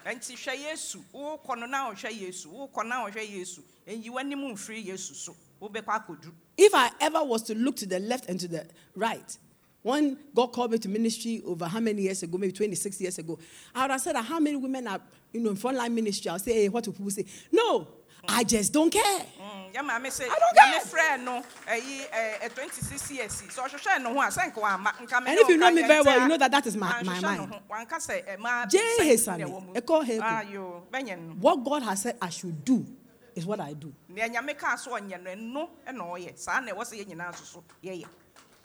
Nti 5.61 5.71
hwɛ 5.71 5.75
Yesu, 5.75 5.81
wokɔ 5.81 5.81
no 5.81 5.81
na 5.81 5.81
ɔhwɛ 5.81 5.85
Yesu, 5.85 5.85
wokɔ 5.85 5.85
na 5.85 6.01
ɔhwɛ 6.01 6.19
Yesu. 6.19 6.21
Ɛnyi 6.21 6.21
w'anim 6.21 6.21
mfiri 6.21 6.21
Yesu 6.21 6.21
so. 6.21 6.23
Wobɛkɔ 6.23 6.25
akɔdu. 6.25 6.33
If 6.57 6.75
I 6.75 6.91
ever 7.01 7.25
was 7.25 7.43
to 7.43 7.55
look 7.55 7.77
to 7.77 7.87
the 7.87 7.99
left 8.01 8.29
and 8.29 8.41
to 8.41 8.49
the 8.49 8.67
right, 8.95 9.39
when 9.83 10.19
God 10.35 10.47
called 10.53 10.73
me 10.73 10.79
to 10.79 10.89
ministry 10.89 11.43
over 11.47 11.67
how 11.67 11.81
many 11.81 12.03
years 12.03 12.23
ago, 12.23 12.39
maybe 12.39 12.53
26 12.53 13.01
years 13.01 13.19
ago, 13.19 13.39
I 13.75 13.83
would 13.83 13.91
have 13.91 14.01
said, 14.01 14.17
how 14.17 14.41
many 14.41 14.57
women 14.57 14.87
are 14.89 15.01
you 15.33 15.41
know, 15.41 15.51
in 15.51 15.57
frontline 15.57 15.93
ministry? 15.93 16.31
I'll 16.31 16.39
say, 16.39 16.55
hey, 16.55 16.69
what 16.69 16.85
do 16.85 16.93
people 16.93 17.11
say? 17.11 17.27
No, 17.53 17.87
I 18.27 18.45
just 18.45 18.73
don't 18.73 18.89
care. 18.91 19.03
Mm, 19.05 19.75
Yɛ 19.75 19.81
maame 19.83 20.07
sɛ, 20.07 20.23
I 20.25 20.39
don't 20.39 20.57
care. 20.57 20.81
frɛ 20.81 21.23
no 21.23 21.43
ɛyi 21.67 22.09
ɛ 22.09 22.41
ɛ 22.49 22.55
26 22.55 23.11
years. 23.11 23.43
Sɛ 23.43 23.69
ɔhwehwɛ 23.69 24.03
no 24.03 24.15
ho 24.15 24.21
a, 24.21 24.27
sɛ 24.29 24.51
nka 24.51 24.63
wamma. 24.63 24.93
Nka 24.97 25.23
me 25.23 25.31
And 25.33 25.39
if 25.41 25.49
you 25.49 25.57
know 25.59 25.71
me 25.71 25.83
very 25.83 26.03
well, 26.03 26.21
you 26.23 26.29
know 26.29 26.37
that 26.39 26.51
that 26.51 26.67
is 26.67 26.77
my- 26.77 26.91
ah, 26.91 27.03
my 27.05 27.21
mind. 27.21 27.51
no 27.51 27.57
ho. 27.59 27.63
Wanka 27.71 27.97
sɛ 27.99 28.37
ɛmaa 28.39 28.65
eh, 28.65 28.69
Jay 28.69 28.97
sɛ 29.01 29.05
Hesame, 29.11 29.35
eh, 29.35 29.45
na 29.45 29.47
ɛwɔ 29.53 29.67
mu. 29.67 29.73
Eko 29.75 30.05
Heku. 30.07 30.21
Ayo, 30.23 30.83
ah, 30.91 30.97
bɛnyɛ 30.97 31.19
no. 31.29 31.35
What 31.35 31.63
God 31.65 31.83
has 31.83 32.01
said 32.03 32.17
I 32.23 32.31
should 32.31 32.65
do 32.65 32.87
is 33.35 33.45
what 33.45 33.61
I 33.61 33.75
do. 33.75 33.93
Nea 34.15 34.29
nyame 34.29 34.57
kaa 34.57 34.77
so 34.77 34.93
ɔnyɛ 34.93 35.21
no, 35.23 35.31
ɛno 35.31 35.69
ɛna 35.87 36.13
ɔyɛ. 36.13 36.39
Saa 36.39 36.61
na 36.61 36.73
ɛwɔ 36.73 36.85
sɛ 36.85 37.01
yɛn 37.01 37.07
nyinaa 37.09 37.33
nso 37.33 37.45
so 37.45 37.65
yɛyɛ. 37.83 38.07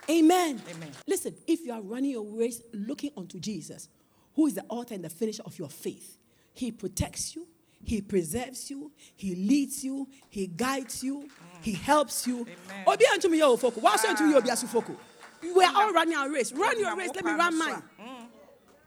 Amen. 0.08 0.62
Amen. 0.70 0.92
Listen, 1.06 1.34
if 1.46 1.64
you 1.66 1.72
are 1.72 1.80
running 1.82 2.12
your 2.12 2.24
race 2.24 2.62
looking 2.72 3.10
unto 3.16 3.38
Jesus, 3.38 3.88
who 4.34 4.46
is 4.46 4.54
the 4.54 4.64
author 4.68 4.94
and 4.94 5.04
the 5.04 5.10
finisher 5.10 5.42
of 5.44 5.58
your 5.58 5.68
faith, 5.68 6.18
He 6.54 6.70
protects 6.70 7.34
you, 7.34 7.48
He 7.82 8.00
preserves 8.00 8.70
you, 8.70 8.92
He 9.16 9.34
leads 9.34 9.84
you, 9.84 10.08
He 10.28 10.46
guides 10.46 11.02
you, 11.02 11.22
mm. 11.22 11.62
He 11.62 11.72
helps 11.72 12.26
you. 12.26 12.46
Obi 12.86 13.04
anto 13.12 13.28
me 13.28 13.38
yo 13.38 13.56
foko. 13.56 13.82
Why 13.82 13.94
obi 13.94 14.48
asu 14.50 14.66
foko? 14.66 14.96
We 15.42 15.64
are 15.64 15.74
all 15.74 15.92
running 15.92 16.16
our 16.16 16.30
race. 16.30 16.52
Run 16.52 16.78
your 16.78 16.96
race. 16.96 17.10
Let 17.14 17.24
me 17.24 17.32
run 17.32 17.58
mine. 17.58 17.82
Mm. 18.00 18.09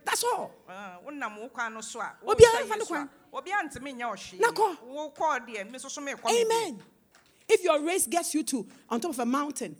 That's 0.06 0.24
all. 0.24 0.52
Eh, 0.70 0.74
wonam 1.06 1.40
wo 1.40 1.48
kwan 1.50 1.74
no 1.74 1.82
so 1.82 2.00
a 2.02 2.12
Obiara 2.26 2.62
wohwɛ 2.62 2.66
mfa 2.68 2.76
ne 2.78 2.84
Yesu 2.84 2.88
kwan. 2.88 3.10
a, 3.34 3.36
obiara 3.36 3.64
ntumi 3.70 3.94
nyɛ 3.96 4.14
ɔhwee 4.14 4.40
Na 4.40 4.48
kɔ. 4.52 4.78
wokɔɔ 4.88 5.48
deɛ 5.48 5.72
me 5.72 5.78
nso 5.80 5.90
so 5.90 6.02
meekɔ 6.02 6.26
me 6.26 6.44
deɛ. 6.44 6.46
Amen. 6.46 6.84
If 7.48 7.64
your 7.64 7.82
race 7.82 8.08
gets 8.08 8.34
you 8.34 8.44
to 8.44 8.66
on 8.90 9.02
top 9.02 9.12
of 9.12 9.20
a 9.20 9.26
mountain, 9.26 9.76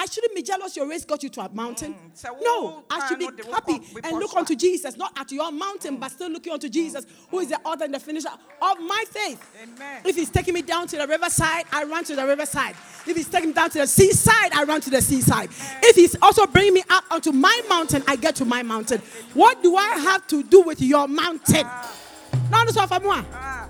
I 0.00 0.06
shouldn't 0.06 0.32
be 0.32 0.42
jealous 0.42 0.76
your 0.76 0.88
race 0.88 1.04
got 1.04 1.24
you 1.24 1.28
to 1.30 1.40
a 1.40 1.48
mountain. 1.48 1.92
so 2.14 2.28
no, 2.40 2.84
I 2.88 3.08
should 3.08 3.18
be 3.18 3.28
happy 3.50 3.80
and 4.04 4.16
look 4.16 4.32
unto 4.36 4.54
Jesus, 4.54 4.96
not 4.96 5.12
at 5.18 5.32
your 5.32 5.50
mountain, 5.50 5.96
but 5.96 6.12
still 6.12 6.30
looking 6.30 6.52
unto 6.52 6.68
Jesus, 6.68 7.04
who 7.28 7.40
is 7.40 7.48
the 7.48 7.58
author 7.64 7.82
and 7.84 7.92
the 7.92 7.98
finisher 7.98 8.28
of 8.62 8.78
my 8.80 9.04
faith. 9.10 9.44
Amen. 9.60 10.02
If 10.04 10.14
he's 10.14 10.30
taking 10.30 10.54
me 10.54 10.62
down 10.62 10.86
to 10.86 10.96
the 10.96 11.06
riverside, 11.08 11.64
I 11.72 11.82
run 11.82 12.04
to 12.04 12.14
the 12.14 12.24
riverside. 12.24 12.76
If 13.08 13.16
he's 13.16 13.28
taking 13.28 13.48
me 13.48 13.54
down 13.54 13.70
to 13.70 13.78
the 13.78 13.88
seaside, 13.88 14.52
I 14.52 14.62
run 14.62 14.80
to 14.82 14.90
the 14.90 15.02
seaside. 15.02 15.50
If 15.82 15.96
he's 15.96 16.14
also 16.22 16.46
bringing 16.46 16.74
me 16.74 16.84
up 16.90 17.02
onto 17.10 17.32
my 17.32 17.60
mountain, 17.68 18.04
I 18.06 18.14
get 18.14 18.36
to 18.36 18.44
my 18.44 18.62
mountain. 18.62 19.00
What 19.34 19.64
do 19.64 19.74
I 19.76 19.96
have 19.98 20.28
to 20.28 20.44
do 20.44 20.62
with 20.62 20.80
your 20.80 21.08
mountain? 21.08 21.66
No, 22.52 22.62
no, 22.62 22.70
so 22.70 22.86
for 22.86 23.00
moi. 23.00 23.24
Ah, 23.32 23.68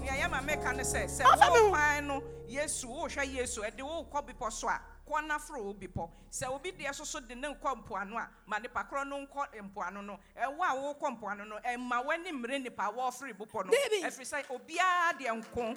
nea 0.00 0.12
yɛ 0.12 0.30
ma 0.30 0.40
meka 0.40 0.74
ne 0.74 0.82
sɛ 0.82 1.04
sɛ 1.04 1.22
Ɔfa 1.22 1.40
me 1.40 1.50
wo 1.50 1.64
ho. 1.64 1.68
kwan 1.68 2.06
no 2.06 2.22
yesu 2.48 2.86
wohwɛ 2.86 3.36
yesu 3.36 3.58
ɛde 3.62 3.82
wo 3.82 4.06
kɔ 4.12 4.24
bepɔ 4.26 4.50
so 4.52 4.68
a 4.68 4.80
kɔ 5.10 5.26
na 5.26 5.38
foro 5.38 5.62
wo 5.64 5.74
bepɔ 5.74 6.08
sɛ 6.30 6.48
obi 6.54 6.72
deɛ 6.72 6.94
so 6.94 7.04
so 7.04 7.20
de 7.20 7.34
ne 7.34 7.48
nkɔ 7.48 7.82
mpoano 7.84 8.16
a 8.18 8.28
ma 8.46 8.58
nipa 8.58 8.86
korɔ 8.90 9.06
no 9.08 9.26
nkɔ 9.26 9.62
mpoano 9.72 10.04
no 10.04 10.18
ɛwo 10.36 10.60
a 10.60 10.94
wokɔ 10.94 11.18
mpoano 11.20 11.46
no 11.48 11.58
ɛma 11.64 12.04
w'ani 12.06 12.30
mmere 12.32 12.62
nipa 12.62 12.84
a 12.88 12.92
wɔfiri 12.92 13.36
bepɔ 13.36 13.66
no 13.66 13.70
David. 13.70 14.04
ɛfiri 14.04 14.26
sɛ 14.26 14.44
obiara 14.48 15.12
deɛ 15.18 15.42
nko 15.42 15.76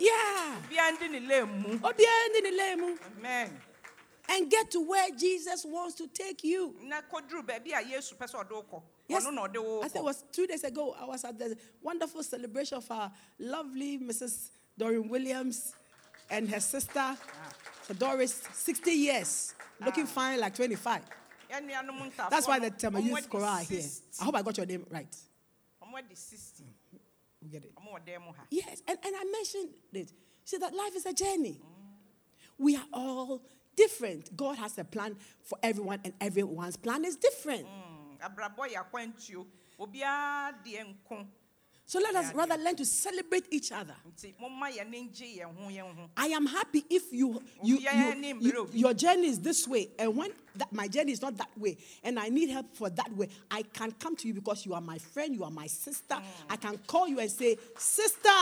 obiara 0.00 0.92
ndi 0.96 1.08
ne 1.10 1.20
lane 1.20 1.44
mu 1.62 1.78
Obiara 1.78 2.28
ndi 2.30 2.42
ne 2.42 2.50
lane 2.56 2.80
mu. 2.80 2.96
amen 3.18 3.60
and 4.28 4.48
get 4.48 4.70
to 4.70 4.80
where 4.80 5.10
Jesus 5.10 5.64
wants 5.64 5.94
to 5.96 6.06
take 6.06 6.44
you. 6.44 6.74
na 6.82 7.00
kɔduru 7.02 7.42
baabi 7.44 7.72
a 7.72 7.82
yesu 7.82 8.14
pɛ 8.16 8.26
sɛ 8.30 8.44
ɔde 8.46 8.82
Yes, 9.08 9.26
ɔno 9.26 9.34
na 9.34 9.46
ɔde 9.48 9.84
I 9.84 9.88
think 9.88 9.96
it 9.96 10.04
was 10.04 10.22
two 10.30 10.46
days 10.46 10.62
ago. 10.62 10.94
I 10.96 11.04
was 11.04 11.24
at 11.24 11.36
the 11.36 11.56
wonderful 11.82 12.22
celebration 12.22 12.78
of 12.78 12.88
our 12.92 13.10
lovely 13.40 13.98
Mrs. 13.98 14.50
Doreen 14.78 15.08
Williams 15.08 15.74
and 16.30 16.48
her 16.48 16.60
sister, 16.60 17.16
so 17.90 17.94
Doris, 17.96 18.42
60 18.52 18.90
years, 18.90 19.54
looking 19.84 20.06
fine 20.06 20.38
like 20.38 20.54
25. 20.54 21.02
Yɛn 21.50 21.68
nuanom 21.68 22.10
ntafoɔ 22.12 22.30
That's 22.30 22.46
why 22.46 22.58
the 22.60 22.70
term 22.70 22.96
I 22.96 23.00
ɔmo 23.00 23.04
use 23.04 23.18
adi 23.18 23.26
Korah 23.28 23.58
here. 23.58 23.82
I 24.20 24.24
hope 24.24 24.36
I 24.36 24.42
got 24.42 24.56
your 24.56 24.66
name 24.66 24.86
right. 24.90 25.16
ɔmo 25.82 25.98
adi 25.98 26.14
60 26.14 26.64
You 27.42 27.50
get 27.50 27.64
it? 27.64 27.74
ɔmo 27.74 27.94
wɔ 27.94 28.06
dan 28.06 28.20
mu 28.20 28.32
ha 28.32 28.42
Yes, 28.50 28.82
and, 28.86 28.98
and 29.04 29.16
I 29.16 29.24
mentioned 29.24 29.70
it. 29.92 30.12
See 30.44 30.58
that 30.58 30.72
life 30.74 30.94
is 30.94 31.06
a 31.06 31.12
journey. 31.12 31.60
We 32.58 32.76
are 32.76 32.86
all 32.92 33.42
different. 33.74 34.36
God 34.36 34.58
has 34.58 34.78
a 34.78 34.84
plan 34.84 35.16
for 35.42 35.58
everyone, 35.62 36.00
and 36.04 36.12
everyone's 36.20 36.76
plan 36.76 37.04
is 37.04 37.16
different. 37.16 37.66
So 41.90 41.98
let 41.98 42.14
us 42.14 42.32
rather 42.34 42.56
learn 42.56 42.76
to 42.76 42.84
celebrate 42.86 43.46
each 43.50 43.72
other. 43.72 43.96
nti 44.06 44.32
momma 44.40 44.66
yɛne 44.70 45.10
ngye 45.10 45.38
yɛn 45.40 45.56
ho 45.56 45.68
yɛn 45.68 45.92
ho 45.96 46.08
I 46.16 46.26
am 46.28 46.46
happy 46.46 46.84
if 46.88 47.12
you, 47.12 47.42
you, 47.64 47.78
you- 47.80 48.36
you- 48.40 48.68
your 48.72 48.94
journey 48.94 49.26
is 49.26 49.40
this 49.40 49.66
way, 49.66 49.88
and 49.98 50.16
when 50.16 50.30
that, 50.54 50.72
my 50.72 50.86
journey 50.86 51.10
is 51.10 51.20
not 51.20 51.36
that 51.36 51.50
way, 51.58 51.76
and 52.04 52.16
I 52.20 52.28
need 52.28 52.48
help 52.50 52.76
for 52.76 52.90
that 52.90 53.12
way, 53.16 53.28
I 53.50 53.62
can 53.62 53.90
come 53.90 54.14
to 54.14 54.28
you 54.28 54.34
because 54.34 54.64
you 54.64 54.72
are 54.74 54.80
my 54.80 54.98
friend, 54.98 55.34
you 55.34 55.42
are 55.42 55.50
my 55.50 55.66
sister. 55.66 56.14
I 56.48 56.54
can 56.54 56.78
call 56.86 57.08
you 57.08 57.18
and 57.18 57.28
say, 57.28 57.56
Sister, 57.76 58.38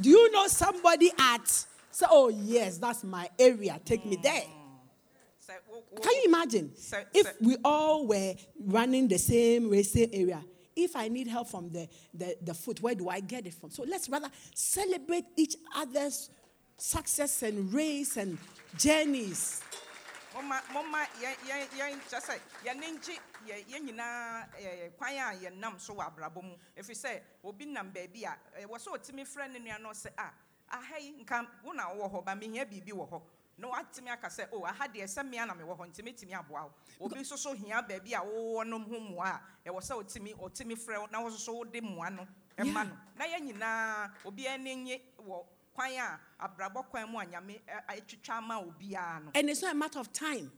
do 0.00 0.08
you 0.08 0.32
know 0.32 0.46
somebody 0.46 1.10
at? 1.18 1.66
So, 1.90 2.06
oh 2.08 2.28
yes, 2.30 2.78
that's 2.78 3.04
my 3.04 3.28
area. 3.38 3.78
Take 3.84 4.06
me 4.06 4.16
there. 4.22 4.32
Mm. 4.40 5.46
sɛ 5.46 5.52
wo- 5.70 5.84
wo- 5.90 6.00
Can 6.00 6.12
you 6.14 6.22
imagine 6.28 6.74
Sir- 6.78 7.06
if 7.12 7.26
sir- 7.26 7.36
we 7.42 7.56
all 7.62 8.06
were 8.06 8.34
running 8.58 9.06
the 9.06 9.18
same 9.18 9.68
race, 9.68 9.92
same 9.92 10.08
area? 10.14 10.42
If 10.76 10.96
I 10.96 11.08
need 11.08 11.28
help 11.28 11.48
from 11.48 11.70
the, 11.70 11.88
the, 12.12 12.36
the 12.42 12.54
foot, 12.54 12.80
where 12.82 12.94
do 12.94 13.08
I 13.08 13.20
get 13.20 13.46
it 13.46 13.54
from? 13.54 13.70
So 13.70 13.84
let's 13.88 14.08
rather 14.08 14.28
celebrate 14.54 15.24
each 15.36 15.56
other's 15.76 16.30
success 16.76 17.42
and 17.42 17.72
race 17.72 18.16
and 18.16 18.36
journeys. 18.76 19.62
so 25.78 27.08
obi 27.44 27.66
nam 27.66 27.90
baabi 27.92 28.24
a 28.24 28.34
eh, 28.58 28.64
ɛwɔ 28.64 28.78
sɛ 28.78 28.88
ɔtumi 28.98 29.24
frɛ 29.24 29.52
ne 29.52 29.58
nua 29.60 29.78
no 29.80 29.90
sɛ 29.90 30.06
a 30.18 30.22
ah, 30.22 30.32
aha 30.72 30.96
yi 30.98 31.12
nka 31.22 31.46
wo 31.62 31.72
na 31.72 31.84
wowɔ 31.90 32.10
hɔ 32.12 32.24
ba 32.24 32.34
na 33.58 33.68
watumi 33.68 34.10
aka 34.10 34.28
sɛ 34.28 34.48
o 34.52 34.64
aha 34.64 34.86
deɛ 34.88 35.04
sɛ 35.06 35.22
mmea 35.22 35.46
na 35.46 35.54
mewɔ 35.54 35.76
hɔ 35.78 35.86
nti 35.88 36.02
metumi 36.02 36.32
aboa 36.34 36.64
wo 36.98 37.06
obi 37.06 37.20
nso 37.20 37.36
so 37.38 37.52
hia 37.54 37.82
baabi 37.82 38.12
a 38.14 38.20
wowɔ 38.20 38.66
no 38.66 38.78
ho 38.78 39.00
mmoa 39.00 39.40
a 39.64 39.68
ɛwɔ 39.70 39.80
sɛ 39.80 40.02
ɔtumi 40.02 40.34
ɔtumi 40.36 40.74
frɛ 40.76 41.10
na 41.10 41.20
wo 41.22 41.28
nso 41.30 41.38
so 41.38 41.52
wode 41.54 41.72
mmoa 41.72 42.10
no. 42.14 42.26
Ɛma 42.58 42.86
no 42.88 42.96
na 43.16 43.24
yɛn 43.26 43.42
nyinaa 43.52 44.10
obiara 44.24 44.54
ani 44.54 44.74
nye 44.76 45.00
wɔ 45.20 45.44
kwan 45.72 45.90
a 45.92 46.20
abrabɔ 46.48 46.88
kwan 46.90 47.10
mu 47.10 47.18
a 47.18 47.24
nyame 47.26 47.60
atwitwa 47.88 48.30
ama 48.38 48.60
obiara 48.60 49.24
no. 49.24 49.30
And 49.34 49.48
it's 49.50 49.62
not 49.62 49.72
a 49.72 49.78
matter 49.78 50.00
of 50.00 50.12
time. 50.12 50.50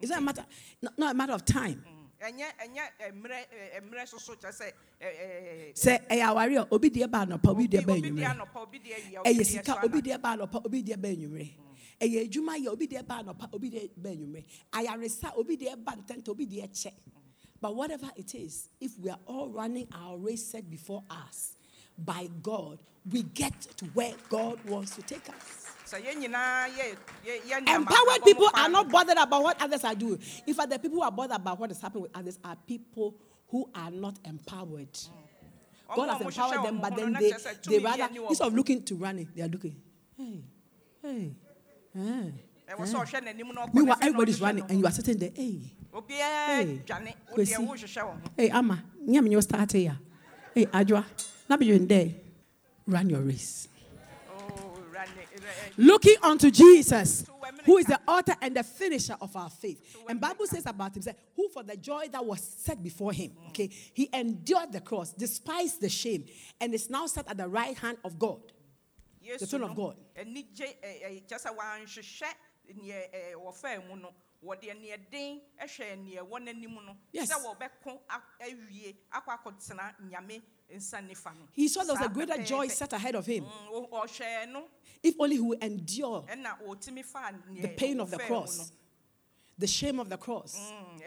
It's 0.00 0.10
not 0.10 0.18
a 0.20 0.22
matter, 0.22 0.44
not, 0.82 0.98
not 0.98 1.10
a 1.12 1.14
matter 1.14 1.32
of 1.34 1.44
time. 1.44 1.84
ɛnyɛ 2.20 2.46
ɛnyɛ 2.58 3.12
mmerɛ 3.14 3.80
mmerɛ 3.82 4.06
soso 4.08 4.34
kyerɛ 4.36 4.52
sɛ 4.52 4.72
ɛ, 5.00 5.06
ɛ, 5.70 5.78
Say, 5.78 5.98
hey, 6.10 6.20
eh, 6.20 6.26
awari, 6.26 6.66
obi 6.70 6.90
deɛ 6.90 7.10
ba 7.10 7.24
anɔpa, 7.24 7.48
obi 7.48 7.66
deɛ 7.68 7.86
ba 7.86 7.92
enyimire. 7.94 8.26
anɔpa 8.36 8.56
obi 8.60 8.78
di 8.78 8.90
awia 8.92 9.20
obi 9.20 9.30
ɛyɛ 9.30 9.40
eh, 9.40 9.44
sika 9.44 9.80
obi 9.84 10.02
deɛ 10.02 10.20
ba 10.20 10.36
anɔpa 10.36 10.66
obi 10.66 10.82
deɛ 10.82 11.00
ba 11.00 11.08
anwummerɛ 11.08 11.69
ɛyɛ 12.00 12.28
adwuma 12.28 12.58
yɛ 12.58 12.68
obi 12.68 12.86
deɛ 12.86 13.06
ba 13.06 13.22
anɔpa 13.22 13.48
obi 13.52 13.70
deɛ 13.70 13.90
ba 13.96 14.10
anwummerɛ. 14.10 14.44
Ayaresa 14.72 15.36
obi 15.36 15.56
deɛ 15.56 15.84
ba 15.84 15.92
ntɛntɛ 15.92 16.28
obi 16.28 16.46
deɛ 16.46 16.68
kyɛ 16.70 16.92
but 17.60 17.76
whatever 17.76 18.10
it 18.16 18.34
is 18.34 18.68
if 18.80 18.98
we 18.98 19.10
are 19.10 19.18
all 19.26 19.48
running 19.48 19.86
our 19.94 20.16
race 20.16 20.46
set 20.46 20.68
before 20.70 21.04
us 21.10 21.56
by 21.98 22.28
god 22.42 22.78
we 23.12 23.22
get 23.22 23.52
to 23.76 23.84
where 23.86 24.14
god 24.28 24.58
wants 24.64 24.96
to 24.96 25.02
take 25.02 25.28
us. 25.28 25.66
Empowered 25.92 28.24
people 28.24 28.48
are 28.54 28.68
not 28.68 28.88
bothered 28.90 29.18
about 29.18 29.42
what 29.42 29.60
others 29.60 29.84
are 29.84 29.94
doing. 29.94 30.20
In 30.46 30.54
fact 30.54 30.70
the 30.70 30.78
people 30.78 30.98
who 30.98 31.02
are 31.02 31.10
bothered 31.10 31.36
about 31.36 31.58
what 31.58 31.70
is 31.70 31.80
happening 31.80 32.02
with 32.02 32.16
others 32.16 32.38
are 32.44 32.56
people 32.66 33.14
who 33.48 33.68
are 33.74 33.90
not 33.90 34.18
empowered. 34.24 34.96
God 35.94 36.08
has 36.10 36.20
empowered 36.20 36.64
them, 36.64 36.80
but 36.80 36.94
then 36.94 37.12
they, 37.14 37.30
na 37.30 37.36
kyerɛ 37.36 37.40
sɛ 37.40 37.62
they 37.64 37.78
rather, 37.80 37.98
bi 37.98 38.04
ani 38.04 38.18
wɔ 38.18 38.28
instead 38.30 38.46
of 38.46 38.54
looking 38.54 38.82
to 38.84 38.94
running, 38.94 39.28
they 39.34 39.42
are 39.42 39.48
looking. 39.48 39.74
Hey, 40.16 40.44
hey, 41.02 41.34
Eh, 41.96 42.00
hey. 42.02 42.32
ɛwɔ 42.68 42.84
sɛ 42.86 42.94
hmm. 42.94 43.02
ɔhwɛ 43.02 43.20
n'anim 43.24 43.54
na 43.54 43.66
ɔkɔ 43.66 43.74
Meanwhile, 43.74 43.98
everybody's 44.02 44.40
running, 44.40 44.64
and 44.68 44.78
you 44.78 44.86
are 44.86 44.92
sitting 44.92 45.18
there. 45.18 45.30
Hey. 45.34 45.72
Hey, 45.92 45.98
obiara 45.98 46.86
dwane 46.86 47.14
wo 47.30 47.36
deɛ 47.36 47.56
Kwesi. 47.56 47.68
wohyehyɛ 47.68 48.30
hey, 48.36 48.50
Ama, 48.50 48.82
nyam 49.06 49.30
you 49.30 49.42
start 49.42 49.72
here. 49.72 49.98
Hey, 50.54 50.66
Adwa, 50.66 51.04
not 51.48 51.58
be 51.58 51.66
you 51.66 51.74
in 51.74 51.86
there. 51.86 52.10
Run 52.86 53.10
your 53.10 53.20
race. 53.20 53.68
Oh, 54.30 54.78
rane- 54.92 55.08
ɛ, 55.08 55.38
ɛ, 55.38 55.72
Looking 55.76 56.16
unto 56.22 56.50
Jesus, 56.50 57.24
who 57.64 57.78
is 57.78 57.86
the 57.86 58.00
author 58.06 58.34
and 58.40 58.56
the 58.56 58.62
finisher 58.62 59.16
of 59.20 59.34
our 59.36 59.50
faith. 59.50 59.96
And 60.08 60.20
Bible 60.20 60.46
says 60.46 60.66
about 60.66 60.96
him, 60.96 61.02
say, 61.02 61.14
who 61.36 61.48
for 61.48 61.62
the 61.62 61.76
joy 61.76 62.08
that 62.12 62.24
was 62.24 62.40
set 62.40 62.82
before 62.82 63.12
him, 63.12 63.30
mm. 63.30 63.48
okay, 63.48 63.68
he 63.94 64.08
endured 64.12 64.72
the 64.72 64.80
cross, 64.80 65.12
despised 65.12 65.80
the 65.80 65.88
shame, 65.88 66.24
and 66.60 66.74
is 66.74 66.90
now 66.90 67.06
set 67.06 67.28
at 67.28 67.36
the 67.36 67.48
right 67.48 67.76
hand 67.76 67.98
of 68.04 68.18
God. 68.18 68.40
Yesu 69.22 69.46
Son 69.46 69.62
of 69.64 69.74
God. 69.74 69.96
anigye 70.16 70.76
ɛ, 70.82 71.02
ɛ, 71.04 71.26
kyerɛ 71.26 71.38
sɛ 71.38 71.56
wanhyehyɛ 71.56 72.34
neɛ 72.74 73.10
ɛ, 73.12 73.34
wɔfaa 73.34 73.88
mu 73.88 73.96
no 73.96 74.14
wɔde 74.42 74.62
neɛ 74.80 75.10
den 75.10 75.40
hwɛ 75.60 75.96
neɛ 76.04 76.20
wɔ 76.28 76.38
n'anim 76.40 76.74
no 76.86 76.96
Yes. 77.12 77.30
sɛ 77.30 77.36
wɔbɛko 77.44 78.00
a- 78.08 78.22
awie 78.44 78.96
akɔ 79.12 79.38
akɔtena 79.38 79.94
nyame 80.08 80.42
nsa 80.72 81.00
nifa 81.06 81.34
no 81.38 81.46
He 81.52 81.68
saw 81.68 81.82
there 81.84 81.94
was 81.94 82.06
a 82.06 82.08
greater 82.08 82.42
joy 82.42 82.68
set 82.68 82.92
ahead 82.92 83.14
of 83.14 83.26
him. 83.26 83.44
Mm, 83.44 83.68
ɔ- 83.72 83.90
ɔhwɛɛ 83.90 84.48
no 84.52 84.68
If 85.02 85.14
only 85.18 85.36
he 85.36 85.42
would 85.42 85.62
endure 85.62 86.22
ɛna 86.28 86.58
ɔtumi 86.62 87.04
faa 87.04 87.32
neɛ 87.32 87.62
the 87.62 87.68
pain 87.68 88.00
of 88.00 88.10
the 88.10 88.18
cross, 88.18 88.72
the 89.58 89.66
shame 89.66 90.00
of 90.00 90.08
the 90.08 90.16
cross. 90.16 90.56
no. 90.58 91.00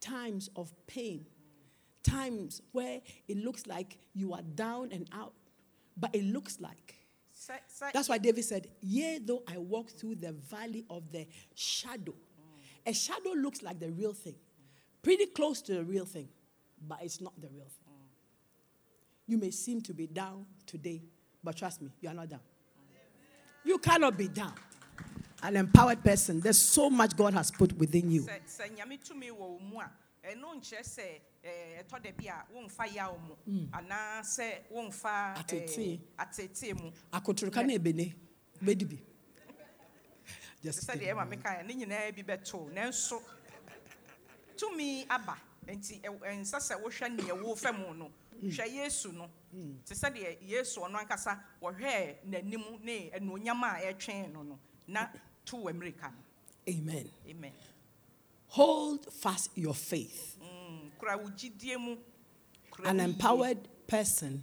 times 0.00 0.50
of 0.56 0.72
pain, 0.86 1.26
times 2.02 2.62
where 2.72 3.00
it 3.26 3.36
looks 3.38 3.66
like 3.66 3.98
you 4.14 4.32
are 4.34 4.42
down 4.42 4.92
and 4.92 5.08
out, 5.12 5.32
but 5.96 6.14
it 6.14 6.24
looks 6.24 6.60
like. 6.60 6.94
That's 7.92 8.08
why 8.08 8.18
David 8.18 8.44
said, 8.44 8.68
Yea, 8.80 9.18
though 9.18 9.42
I 9.48 9.58
walk 9.58 9.90
through 9.90 10.16
the 10.16 10.32
valley 10.32 10.84
of 10.90 11.10
the 11.10 11.26
shadow. 11.54 12.14
A 12.86 12.92
shadow 12.92 13.30
looks 13.30 13.62
like 13.62 13.78
the 13.80 13.90
real 13.90 14.12
thing, 14.12 14.36
pretty 15.02 15.26
close 15.26 15.60
to 15.62 15.74
the 15.74 15.84
real 15.84 16.04
thing, 16.04 16.28
but 16.86 16.98
it's 17.02 17.20
not 17.20 17.38
the 17.40 17.48
real 17.48 17.66
thing. 17.66 17.94
You 19.26 19.38
may 19.38 19.50
seem 19.50 19.80
to 19.82 19.94
be 19.94 20.06
down 20.06 20.46
today, 20.66 21.02
but 21.48 21.56
trust 21.56 21.80
me, 21.80 21.88
you 22.02 22.10
are 22.10 22.14
not 22.14 22.28
down. 22.28 22.40
You 23.64 23.78
cannot 23.78 24.18
be 24.18 24.28
down. 24.28 24.52
An 25.42 25.56
empowered 25.56 26.04
person, 26.04 26.40
there's 26.40 26.58
so 26.58 26.90
much 26.90 27.16
God 27.16 27.32
has 27.32 27.50
put 27.50 27.72
within 27.78 28.10
you. 28.10 28.20
sɛ 28.22 28.38
sɛ 28.46 28.76
nyame 28.76 28.98
tumi 29.02 29.30
wɔ 29.30 29.38
wo 29.38 29.58
mu 29.58 29.78
a 29.80 29.88
ɛno 30.28 30.60
nkyerɛ 30.60 30.82
sɛ 30.84 31.06
ɛɛ, 31.42 31.84
ɛtɔ 31.88 32.02
da 32.02 32.10
bi 32.18 32.26
a 32.26 32.44
womfa 32.54 32.94
yaw 32.94 33.16
mu 33.16 33.34
anaasɛ 33.72 34.56
womfa 34.74 35.36
ɛɛ, 35.36 35.38
Atetee. 35.38 36.00
atetee 36.18 36.74
mu 36.82 36.90
Akoturuka 37.14 37.66
na 37.66 37.72
ebene, 37.78 38.12
bedibi. 38.62 38.98
te 38.98 39.04
Just 40.64 40.86
sɛ 40.86 40.92
kidding. 40.92 41.08
deɛ 41.08 41.14
ɛma 41.14 41.28
mekaeɛ 41.34 41.66
ne 41.66 41.74
nyinaa 41.86 42.14
bi 42.14 42.22
bɛtoo 42.22 42.70
nanso 42.74 43.22
tumi 44.54 45.06
aba 45.08 45.38
nti 45.66 45.98
ɛnsɛ 46.02 46.58
sɛ 46.60 46.82
wohwɛ 46.82 47.16
neɛ 47.16 47.42
wofa 47.42 47.72
mu 47.72 47.94
no 47.94 48.10
hwɛ 48.42 48.72
yesu 48.72 49.12
no 49.12 49.28
te 49.84 49.94
sɛ 49.94 50.10
deɛ 50.14 50.38
yesu 50.48 50.80
ɔno 50.80 50.98
ankasa 51.04 51.38
wɔhwɛɛ 51.62 52.16
n'anim 52.26 52.80
ne 52.82 53.10
anuonyam 53.10 53.62
a 53.64 53.92
ɛtwɛn 53.92 54.32
no 54.32 54.42
no 54.42 54.58
na 54.86 55.08
to 55.44 55.56
wɔ 55.56 55.72
mmirika 55.72 56.10
no 56.12 56.18
Amen. 56.68 57.08
amen 57.28 57.52
Hold 58.52 59.04
fast 59.12 59.50
your 59.56 59.74
faith. 59.74 60.36
Mm, 60.42 60.90
kura 60.98 61.16
wo 61.18 61.28
gyidie 61.30 61.78
mu 61.78 61.96
An 62.84 63.00
empowered 63.00 63.58
person 63.86 64.42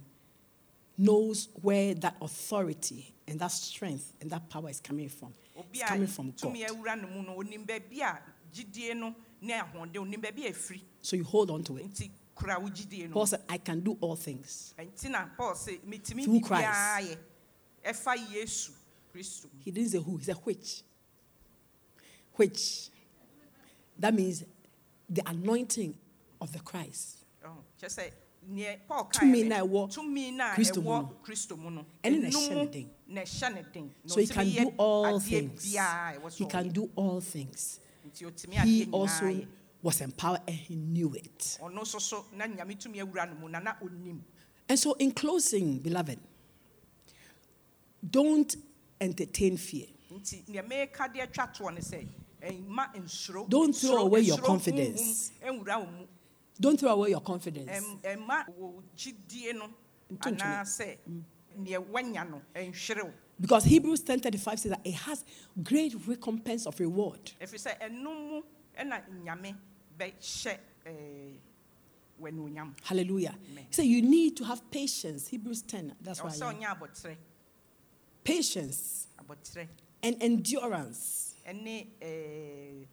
knows 0.98 1.48
where 1.62 1.94
that 1.94 2.16
authority 2.20 3.12
and 3.26 3.40
that 3.40 3.50
strength 3.50 4.12
and 4.20 4.30
that 4.30 4.48
power 4.48 4.70
is 4.70 4.78
coming 4.80 5.08
from. 5.08 5.32
It's 5.72 5.82
coming 5.82 6.06
from 6.06 6.26
God. 6.40 6.52
tumi 6.54 6.64
awura 6.66 7.00
no 7.00 7.08
mu 7.08 7.22
no 7.22 7.36
onim 7.36 7.66
baabi 7.66 8.00
a 8.00 8.20
gyidie 8.54 8.94
no 8.96 9.14
ne 9.40 9.54
ahoɔden 9.54 9.94
onim 9.96 10.22
baabi 10.22 10.46
a 10.46 10.52
ɛfiri 10.52 10.80
So 11.02 11.16
you 11.16 11.24
hold 11.24 11.50
on 11.50 11.64
to 11.64 11.76
it. 11.78 12.10
Nti 12.36 12.42
kura 12.44 12.58
wo 12.58 12.68
gyidie 12.68 13.08
no 13.08 13.14
Paul 13.14 13.26
said, 13.26 13.42
I 13.48 13.58
can 13.58 13.80
do 13.80 13.96
all 14.00 14.16
things. 14.16 14.74
nti 14.78 15.10
na 15.10 15.26
paul 15.36 15.54
sɛ 15.54 15.80
metumi 15.86 16.24
Through 16.24 16.40
biribiara 16.40 17.00
yɛ 17.00 17.16
ɛfa 17.84 18.14
yesu 18.32 18.72
kristo 19.12 19.44
mu 19.44 19.60
He 19.64 19.70
didn't 19.70 19.90
say 19.90 19.98
who, 19.98 20.16
he 20.16 20.24
said 20.24 20.36
which. 20.44 20.82
Which. 22.34 22.90
That 23.98 24.12
means 24.14 24.44
the 25.08 25.22
anointing 25.26 25.96
of 26.40 26.52
the 26.52 26.58
Christ. 26.60 27.24
Ɔhɔ, 27.42 27.56
kyerɛ 27.80 27.88
sɛ 27.88 28.10
neɛ 28.50 28.78
paul 28.86 29.08
Tumi 29.10 29.48
na 29.48 29.60
ɛwɔ 29.60 29.90
Kristo 31.24 31.56
mu 31.58 31.70
no. 31.70 31.86
Ɛne 32.04 32.20
na 32.22 32.28
ɛhyɛ 32.28 32.54
ne 32.54 32.66
den. 32.66 32.90
na 33.08 33.20
ɛhyɛ 33.22 33.54
ne 33.54 33.62
den 33.72 33.94
na 34.04 34.14
So 34.14 34.20
he 34.20 34.26
can 34.26 34.50
do 34.50 34.72
all 34.76 35.20
things. 35.20 35.74
biara 35.74 36.16
a 36.16 36.20
ɛwɔ 36.20 36.32
He 36.32 36.46
can 36.46 36.68
do 36.68 36.90
all 36.94 37.20
things. 37.20 37.80
He 38.64 38.88
also 38.92 39.46
was 39.82 40.00
empowered 40.00 40.40
and 40.46 40.56
he 40.56 40.74
knew 40.76 41.12
it. 41.14 41.58
ɔno 41.62 41.80
nso 41.82 42.00
so 42.00 42.24
na 42.34 42.46
nyame 42.46 42.76
tumi 42.76 42.98
awura 43.00 43.28
no 43.28 43.34
mu 43.40 43.48
na 43.48 43.58
na 43.60 43.74
ɔnim 43.82 44.20
And 44.68 44.76
so, 44.78 44.94
in 44.94 45.12
closing, 45.12 45.78
beloved, 45.78 46.18
don't 48.08 48.56
entertain 49.00 49.56
fear. 49.56 49.86
nti 50.12 50.44
nea 50.48 50.62
meka 50.62 51.12
de 51.12 51.20
atwa 51.20 51.46
toɔ 51.52 51.74
ne 51.74 51.80
sɛ 51.80 52.06
ɛma 52.42 52.94
eh, 52.94 53.00
nsuro 53.00 53.48
Don't 53.48 53.72
throw 53.74 53.98
away 53.98 54.20
your 54.20 54.38
confidence. 54.38 55.30
honhom 55.42 55.42
eh, 55.42 55.64
nwura 55.64 55.78
wo 55.80 55.86
mu 55.90 56.06
Don't 56.58 56.80
throw 56.80 56.90
away 56.92 57.10
your 57.10 57.20
confidence. 57.20 57.70
Ɛm- 57.70 58.00
ɛma 58.02 58.48
wo 58.56 58.82
gyidie 58.96 59.54
no 59.54 59.68
Ntontome. 60.12 60.38
anaasɛ 60.40 60.96
nea 61.58 61.80
wanya 61.80 62.28
no 62.30 62.42
ɛnhwere 62.54 63.04
wo 63.04 63.12
Because 63.38 63.64
Hebrews 63.64 64.00
10:35 64.02 64.58
says 64.58 64.70
that 64.70 64.80
it 64.86 64.94
has 64.94 65.22
great 65.62 65.94
recompense 66.06 66.64
of 66.66 66.78
reward. 66.80 67.32
Ɛfiri 68.76 68.84
sɛ 68.84 68.84
ɛno 68.84 69.08
mu 69.08 69.20
ɛna 69.20 69.24
nyame 69.24 69.56
bɛhyɛ 69.98 70.58
eh, 70.84 70.90
ɛɛ, 70.90 71.38
w'anuonyam 72.20 72.74
Hallelujah. 72.82 73.34
So 73.70 73.82
you 73.82 74.02
need 74.02 74.36
to 74.38 74.44
have 74.44 74.70
patience. 74.70 75.28
Hebrews 75.28 75.62
10. 75.62 75.94
That's 76.00 76.22
why. 76.22 76.30
sɛ 76.30 76.60
ɔnyɛ 76.60 77.16
Patience 78.24 79.06
and 80.02 80.16
endurance. 80.22 81.34
ɛne 81.46 81.86
ɛɛ, 82.00 82.86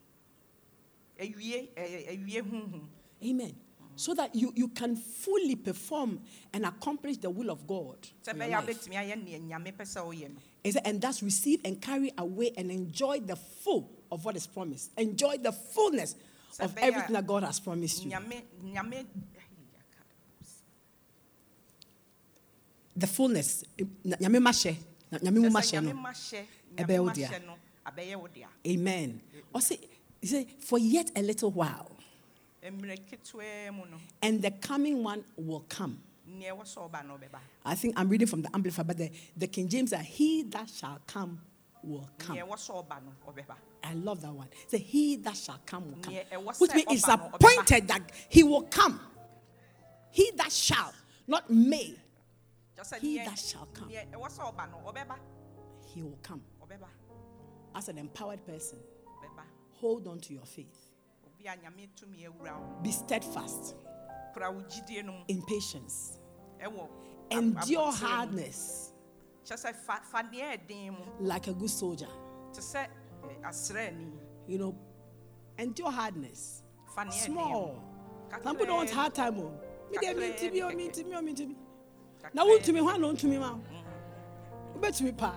awie 1.19 1.69
ɛɛ, 1.75 2.07
awie 2.09 2.41
honhom 2.41 2.87
Amen. 3.23 3.55
So 3.95 4.13
that 4.15 4.35
you, 4.35 4.51
you 4.55 4.69
can 4.69 4.95
fully 4.95 5.55
perform 5.55 6.19
and 6.51 6.65
accomplish 6.65 7.17
the 7.17 7.29
will 7.29 7.51
of 7.51 7.67
God. 7.67 7.97
Sɛ 10.63 10.71
in 10.71 10.71
your 10.71 10.71
bɛyɛ 10.71 10.71
life. 10.71 10.71
abɛtumi 10.71 10.71
ayɛ 10.71 10.71
nea 10.71 10.71
nyame 10.71 10.71
pɛ 10.71 10.71
sɛ 10.71 10.71
woyɛ 10.71 10.71
no 10.71 10.71
He 10.71 10.71
said, 10.71 10.81
and 10.85 11.01
thus 11.01 11.21
receive 11.23 11.59
and 11.65 11.81
carry 11.81 12.13
away 12.17 12.51
and 12.57 12.71
enjoy 12.71 13.19
the 13.19 13.35
full 13.35 13.89
of 14.11 14.23
what 14.25 14.35
is 14.37 14.47
promised. 14.47 14.91
Enjoy 14.97 15.37
the 15.37 15.51
fullness 15.51 16.15
of 16.59 16.77
everything 16.77 17.13
that 17.13 17.27
God 17.27 17.43
has 17.43 17.59
promised 17.59 18.03
you. 18.05 18.11
nyame 18.11 18.41
nyame 18.63 19.05
The 22.95 23.07
fullness. 23.07 23.63
Nyame 24.05 24.41
ma 24.41 24.51
nyame 25.19 25.41
mu 25.41 25.49
ma 25.49 25.59
Sɛ 25.61 25.79
hyɛ 25.79 25.81
nyame 25.81 25.85
no. 25.85 25.93
ma 25.93 26.11
hyɛ 26.11 26.45
ɛbɛyɛ 26.75 26.87
nyame 26.87 26.99
wo 26.99 27.05
ma 27.05 27.13
dea. 27.13 27.25
hyɛ 27.27 27.45
no 27.45 27.55
abɛyɛ 27.85 28.15
wo 28.21 28.27
dea 28.27 28.47
Amen. 28.67 29.21
Oh, 29.53 29.59
he 30.21 30.27
said, 30.27 30.47
for 30.59 30.79
yet 30.79 31.11
a 31.15 31.21
little 31.21 31.51
while, 31.51 31.91
mmerɛ 32.63 32.99
ketewaa 33.09 33.73
mu 33.73 33.85
no 33.91 33.97
and 34.21 34.41
the 34.41 34.51
coming 34.51 35.03
one 35.03 35.23
will 35.35 35.65
come. 35.69 35.99
Nea 36.33 36.53
ɛwɔ 36.53 36.61
sɛ 36.63 36.89
ɔba 36.91 37.05
no 37.05 37.17
ɔbɛba 37.17 37.39
I 37.65 37.75
think 37.75 37.99
I'm 37.99 38.09
reading 38.09 38.27
from 38.27 38.41
the 38.41 38.49
Amplified, 38.53 38.87
but 38.87 38.97
the, 38.97 39.11
the 39.37 39.47
King 39.47 39.67
James 39.69 39.93
are 39.93 39.97
he 40.03 40.43
that 40.43 40.69
shall 40.69 40.99
come 41.07 41.41
will 41.83 42.09
come. 42.17 42.35
nea 42.35 42.45
ɛwɔ 42.45 42.53
sɛ 42.55 42.87
ɔba 42.87 43.01
no 43.03 43.55
I 43.85 43.93
love 43.95 44.21
that 44.21 44.31
one. 44.33 44.47
Say 44.67 44.77
he 44.77 45.17
that 45.17 45.35
shall 45.35 45.59
come 45.65 45.85
will 45.91 45.97
come. 46.01 46.13
Ɛwɔ 46.13 46.59
Which 46.61 46.73
means 46.73 46.87
it's 46.89 47.05
ɔba 47.05 47.17
no, 47.19 47.25
ɔbɛba. 47.25 47.33
appointed 47.35 47.87
that 47.89 48.11
he 48.29 48.43
will 48.43 48.61
come. 48.63 48.99
He 50.11 50.31
that 50.37 50.51
shall, 50.51 50.93
not 51.27 51.49
may, 51.49 51.95
He 53.01 53.17
that 53.17 53.37
shall 53.37 53.67
come. 53.73 53.89
nea 53.89 54.05
ɛwɔ 54.11 54.29
sɛ 54.31 54.53
ɔba 54.55 54.71
no 54.71 54.77
ɔbɛba 54.91 55.15
he 55.93 56.01
will 56.01 56.17
come. 56.23 56.41
As 57.75 57.89
an 57.89 57.97
empowered 57.97 58.45
person, 58.45 58.77
hold 59.71 60.07
on 60.07 60.19
to 60.21 60.33
your 60.33 60.45
faith. 60.45 60.89
obi 61.25 61.47
a 61.47 61.51
nyame 61.57 61.89
tumi 61.99 62.25
awura 62.27 62.57
wo 62.59 62.81
Be 62.83 62.91
steadfast 62.91 63.75
kura 64.33 64.51
wo 64.51 64.61
gyidie 64.61 65.03
no 65.03 65.11
mu 65.13 65.23
in 65.27 65.41
patience. 65.43 66.19
Endure 67.31 67.91
hardness 67.91 68.93
kyerɛ 69.45 69.57
sɛ 69.57 69.75
fa 69.75 70.01
fa 70.03 70.23
deɛ 70.23 70.57
ɛden 70.57 70.91
mu 70.91 71.05
like 71.27 71.47
a 71.47 71.53
good 71.53 71.69
soldier. 71.69 72.07
eh, 72.75 73.91
You 74.47 74.57
know, 74.57 74.75
endure 75.57 75.91
hardness. 75.91 76.63
fa 76.95 77.01
deɛ 77.01 77.07
ɛden 77.09 77.29
mu 77.29 77.33
Small. 77.33 77.83
Some 78.41 78.55
people 78.55 78.65
don't 78.65 78.77
want 78.77 78.89
hard 78.89 79.13
time. 79.13 79.39
Oh. 79.39 79.51
Me 79.91 79.97
dey 80.01 80.13
mean 80.13 80.35
to 80.35 80.49
me, 80.51 80.61
bi 80.61 80.73
mean 80.73 80.91
to 80.91 81.03
me, 81.03 81.15
oh, 81.15 81.21
mean 81.21 81.35
to 81.35 81.45
me. 81.45 81.55
Now, 82.33 82.45
who 82.47 82.59
to 82.59 82.73
me, 82.73 82.81
why 82.81 82.97
not 82.97 83.19
to 83.19 83.27
me, 83.27 83.37
ma? 83.37 83.59
Bet 84.81 84.95
to 84.95 85.03
me, 85.03 85.11
pa. 85.11 85.35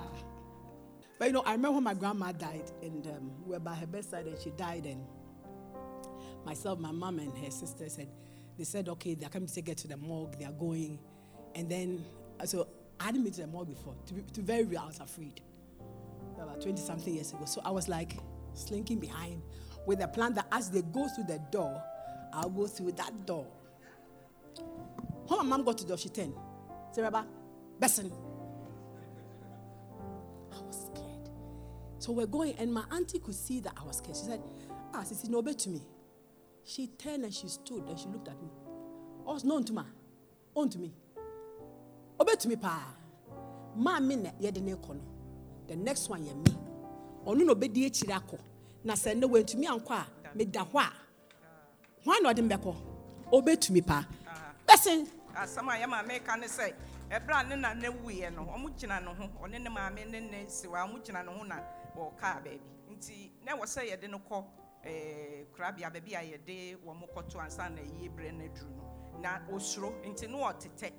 But 1.18 1.26
you 1.26 1.32
know, 1.32 1.42
I 1.44 1.52
remember 1.52 1.74
when 1.74 1.84
my 1.84 1.94
grandma 1.94 2.32
died, 2.32 2.70
and 2.82 3.06
um, 3.08 3.30
we 3.44 3.52
were 3.52 3.58
by 3.60 3.74
her 3.74 3.86
bedside, 3.86 4.26
and 4.26 4.38
she 4.38 4.50
died, 4.50 4.86
and 4.86 5.04
myself, 6.44 6.78
my 6.78 6.92
mom, 6.92 7.18
and 7.18 7.36
her 7.36 7.50
sister 7.50 7.88
said, 7.88 8.08
they 8.56 8.64
said, 8.64 8.88
okay, 8.88 9.14
they're 9.14 9.28
coming 9.28 9.48
to 9.48 9.54
take 9.54 9.68
her 9.68 9.74
to 9.74 9.88
the 9.88 9.96
morgue, 9.96 10.38
they 10.38 10.44
are 10.46 10.52
going, 10.52 10.98
and 11.56 11.70
then, 11.70 12.04
uh, 12.38 12.44
so 12.44 12.68
I 13.00 13.04
hadn't 13.04 13.24
been 13.24 13.32
to 13.32 13.40
the 13.40 13.46
morgue 13.46 13.68
before. 13.68 13.94
To 14.06 14.14
be, 14.14 14.22
to 14.34 14.40
be 14.40 14.46
very 14.46 14.64
real, 14.64 14.80
I 14.80 14.86
was 14.86 15.00
afraid. 15.00 15.40
About 16.38 16.60
20 16.60 16.80
something 16.80 17.14
years 17.14 17.32
ago. 17.32 17.46
So 17.46 17.62
I 17.64 17.70
was 17.70 17.88
like 17.88 18.12
slinking 18.52 18.98
behind 18.98 19.42
with 19.86 20.02
a 20.02 20.08
plan 20.08 20.34
that 20.34 20.46
as 20.52 20.70
they 20.70 20.82
go 20.82 21.08
through 21.08 21.24
the 21.24 21.40
door, 21.50 21.82
I'll 22.32 22.50
go 22.50 22.66
through 22.66 22.92
that 22.92 23.24
door. 23.24 23.46
When 25.26 25.38
my 25.38 25.44
mom 25.44 25.64
got 25.64 25.78
to 25.78 25.84
the 25.84 25.88
door, 25.88 25.98
she 25.98 26.10
turned. 26.10 26.34
Say, 26.92 27.02
Rabba, 27.02 27.26
Besson. 27.80 28.12
I 30.52 30.60
was 30.60 30.88
scared. 30.92 31.30
So 31.98 32.12
we're 32.12 32.26
going, 32.26 32.54
and 32.58 32.72
my 32.72 32.84
auntie 32.92 33.18
could 33.18 33.34
see 33.34 33.60
that 33.60 33.72
I 33.80 33.84
was 33.84 33.96
scared. 33.96 34.16
She 34.16 34.24
said, 34.24 34.42
Ah, 34.92 35.02
said, 35.04 35.30
no, 35.30 35.40
bet 35.40 35.58
to 35.60 35.70
me. 35.70 35.80
She 36.64 36.86
turned 36.86 37.24
and 37.24 37.32
she 37.32 37.48
stood 37.48 37.88
and 37.88 37.98
she 37.98 38.08
looked 38.08 38.28
at 38.28 38.40
me. 38.42 38.50
Oh, 39.26 39.34
it's 39.34 39.44
known 39.44 39.64
to 39.64 39.72
me. 39.72 39.82
On 40.54 40.68
to 40.68 40.78
me. 40.78 40.92
Obey 42.18 42.34
to 42.36 42.48
me, 42.48 42.56
pa. 42.56 42.94
Ma 43.76 44.00
me 44.00 44.16
na 44.16 44.30
yede 44.40 44.60
ne 44.62 44.72
kɔ 44.72 44.94
no. 44.94 45.02
The 45.68 45.76
next 45.76 46.08
one 46.08 46.22
yɛ 46.24 46.34
me. 46.34 46.52
Ɔno 47.26 47.44
na 47.46 47.52
obedi 47.54 47.86
akyire 47.86 48.14
akɔ. 48.18 48.38
Na 48.84 48.94
sɛ 48.94 49.16
ne 49.16 49.26
wantumi 49.26 49.66
ankɔ 49.66 49.90
a, 49.90 50.06
meda 50.34 50.60
hɔ 50.60 50.80
a. 50.80 50.92
Hwan 52.04 52.22
na 52.22 52.32
ɔde 52.32 52.42
me 52.42 52.54
bɛkɔ? 52.54 52.74
Obetumi 53.32 53.86
pa. 53.86 54.06
Bɛsen. 54.66 55.06
asɛm 55.34 55.68
a 55.68 55.76
yɛ 55.78 55.86
maame 55.88 56.24
ka 56.24 56.36
ne 56.36 56.46
sɛ 56.46 56.72
ɛberɛ 57.10 57.40
a 57.40 57.44
ne 57.48 57.56
na 57.56 57.74
ne 57.74 57.88
wuiɛ 57.88 58.34
no 58.34 58.44
ɔmo 58.46 58.70
gyina 58.78 59.00
ne 59.00 59.12
ho 59.12 59.28
ɔne 59.44 59.60
ne 59.62 59.68
maame 59.70 60.04
ne 60.10 60.20
ne 60.20 60.46
siwa 60.46 60.86
ɔmo 60.88 61.02
gyina 61.04 61.22
ne 61.24 61.30
ho 61.32 61.44
na 61.44 61.60
wɔkaa 61.94 62.42
baabi 62.42 62.60
nti 62.90 63.30
na 63.44 63.52
ɛwɔ 63.52 63.64
sɛ 63.66 63.82
yɛde 63.90 64.08
no 64.10 64.18
kɔ 64.18 64.44
ɛɛ 64.84 65.46
korabea 65.52 65.90
baabi 65.92 66.14
a 66.14 66.20
yɛde 66.38 66.78
wɔn 66.84 67.06
kɔto 67.14 67.38
ansa 67.40 67.68
na 67.68 67.82
yie 67.82 68.08
berɛ 68.08 68.32
no 68.32 68.44
aduru 68.44 68.70
no 69.12 69.18
na 69.20 69.40
osuro 69.52 69.92
nti 70.04 70.26
ne 70.28 70.36
ɔtetɛ 70.38 70.92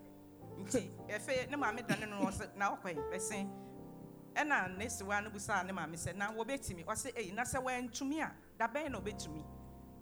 nti 0.59 0.89
ɛfɛ 1.07 1.49
ne 1.49 1.57
maame 1.57 1.81
da 1.87 1.95
ne 1.95 2.05
no 2.05 2.17
ɔsɛ 2.25 2.55
na 2.55 2.75
ɔkɔ 2.75 2.89
yi 2.95 3.01
bɛsɛn 3.11 3.49
ɛna 4.35 4.77
ne 4.77 4.85
siwa 4.85 5.23
no 5.23 5.29
busaa 5.29 5.65
ne 5.65 5.71
maame 5.73 5.95
sɛ 5.95 6.15
na 6.15 6.31
wɔbɛtumi 6.31 6.85
ɔsɛ 6.85 7.13
eyi 7.15 7.33
na 7.33 7.43
sɛ 7.43 7.61
wɔntumi 7.63 8.21
a 8.21 8.31
dabɛn 8.59 8.91
na 8.91 8.99
ɔbɛtumi 8.99 9.43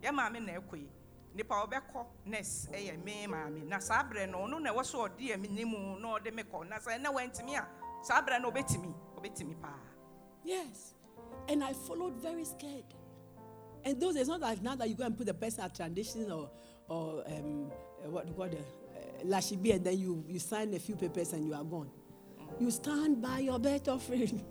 yɛ 0.02 0.12
maame 0.14 0.40
na 0.46 0.54
ɛkɔ 0.60 0.78
yi 0.78 0.90
nipa 1.36 1.56
ɔbɛkɔ 1.66 2.06
nurse 2.26 2.68
ɛyɛ 2.72 3.04
me 3.04 3.28
maame. 3.28 3.64
Na 3.68 3.80
saa 3.80 4.04
berɛ 4.04 4.30
no 4.32 4.40
ɔno 4.40 4.62
na 4.62 4.72
ɛwɔ 4.74 4.86
so 4.86 5.08
ɛmi 5.08 5.50
ne 5.50 5.66
mu 5.66 6.00
na 6.00 6.18
ɔde 6.18 6.34
me 6.34 6.44
kɔ. 6.44 6.68
Na 6.70 6.78
sɛ 6.78 6.98
ɛnɛ 6.98 7.10
wɔntumi 7.14 7.56
a 7.60 7.68
saa 8.04 8.22
berɛ 8.22 8.42
no 8.42 8.52
ɔbɛtumi 8.52 8.94
ɔbɛtumi 9.18 9.62
paa. 9.62 9.80
Yes. 10.44 10.94
And 11.50 11.64
I 11.64 11.74
followed 11.74 12.14
very 12.22 12.46
scared. 12.46 12.86
And 13.84 14.00
those 14.00 14.16
it's 14.16 14.30
not 14.30 14.40
like 14.42 14.62
now 14.62 14.76
that 14.76 14.88
you 14.90 14.96
go 14.96 15.04
and 15.06 15.18
put 15.18 15.28
the 15.28 15.34
person 15.34 15.64
at 15.64 15.76
transition 15.76 16.32
or 16.32 16.50
or 16.88 17.24
um, 17.28 17.70
what 18.10 18.24
do 18.26 18.30
you 18.32 18.36
call 18.38 18.48
the 18.48 18.58
lashibi 19.26 19.76
and 19.76 19.86
then 19.86 19.98
you, 19.98 20.24
you 20.28 20.40
sign 20.40 20.74
a 20.74 20.80
few 20.80 20.96
papers 20.96 21.34
and 21.34 21.46
you 21.46 21.54
are 21.54 21.64
gone. 21.64 21.90
You 22.60 22.72
stand 22.72 23.22
by 23.22 23.40
your 23.40 23.60
bed 23.60 23.88
offering. 23.90 24.44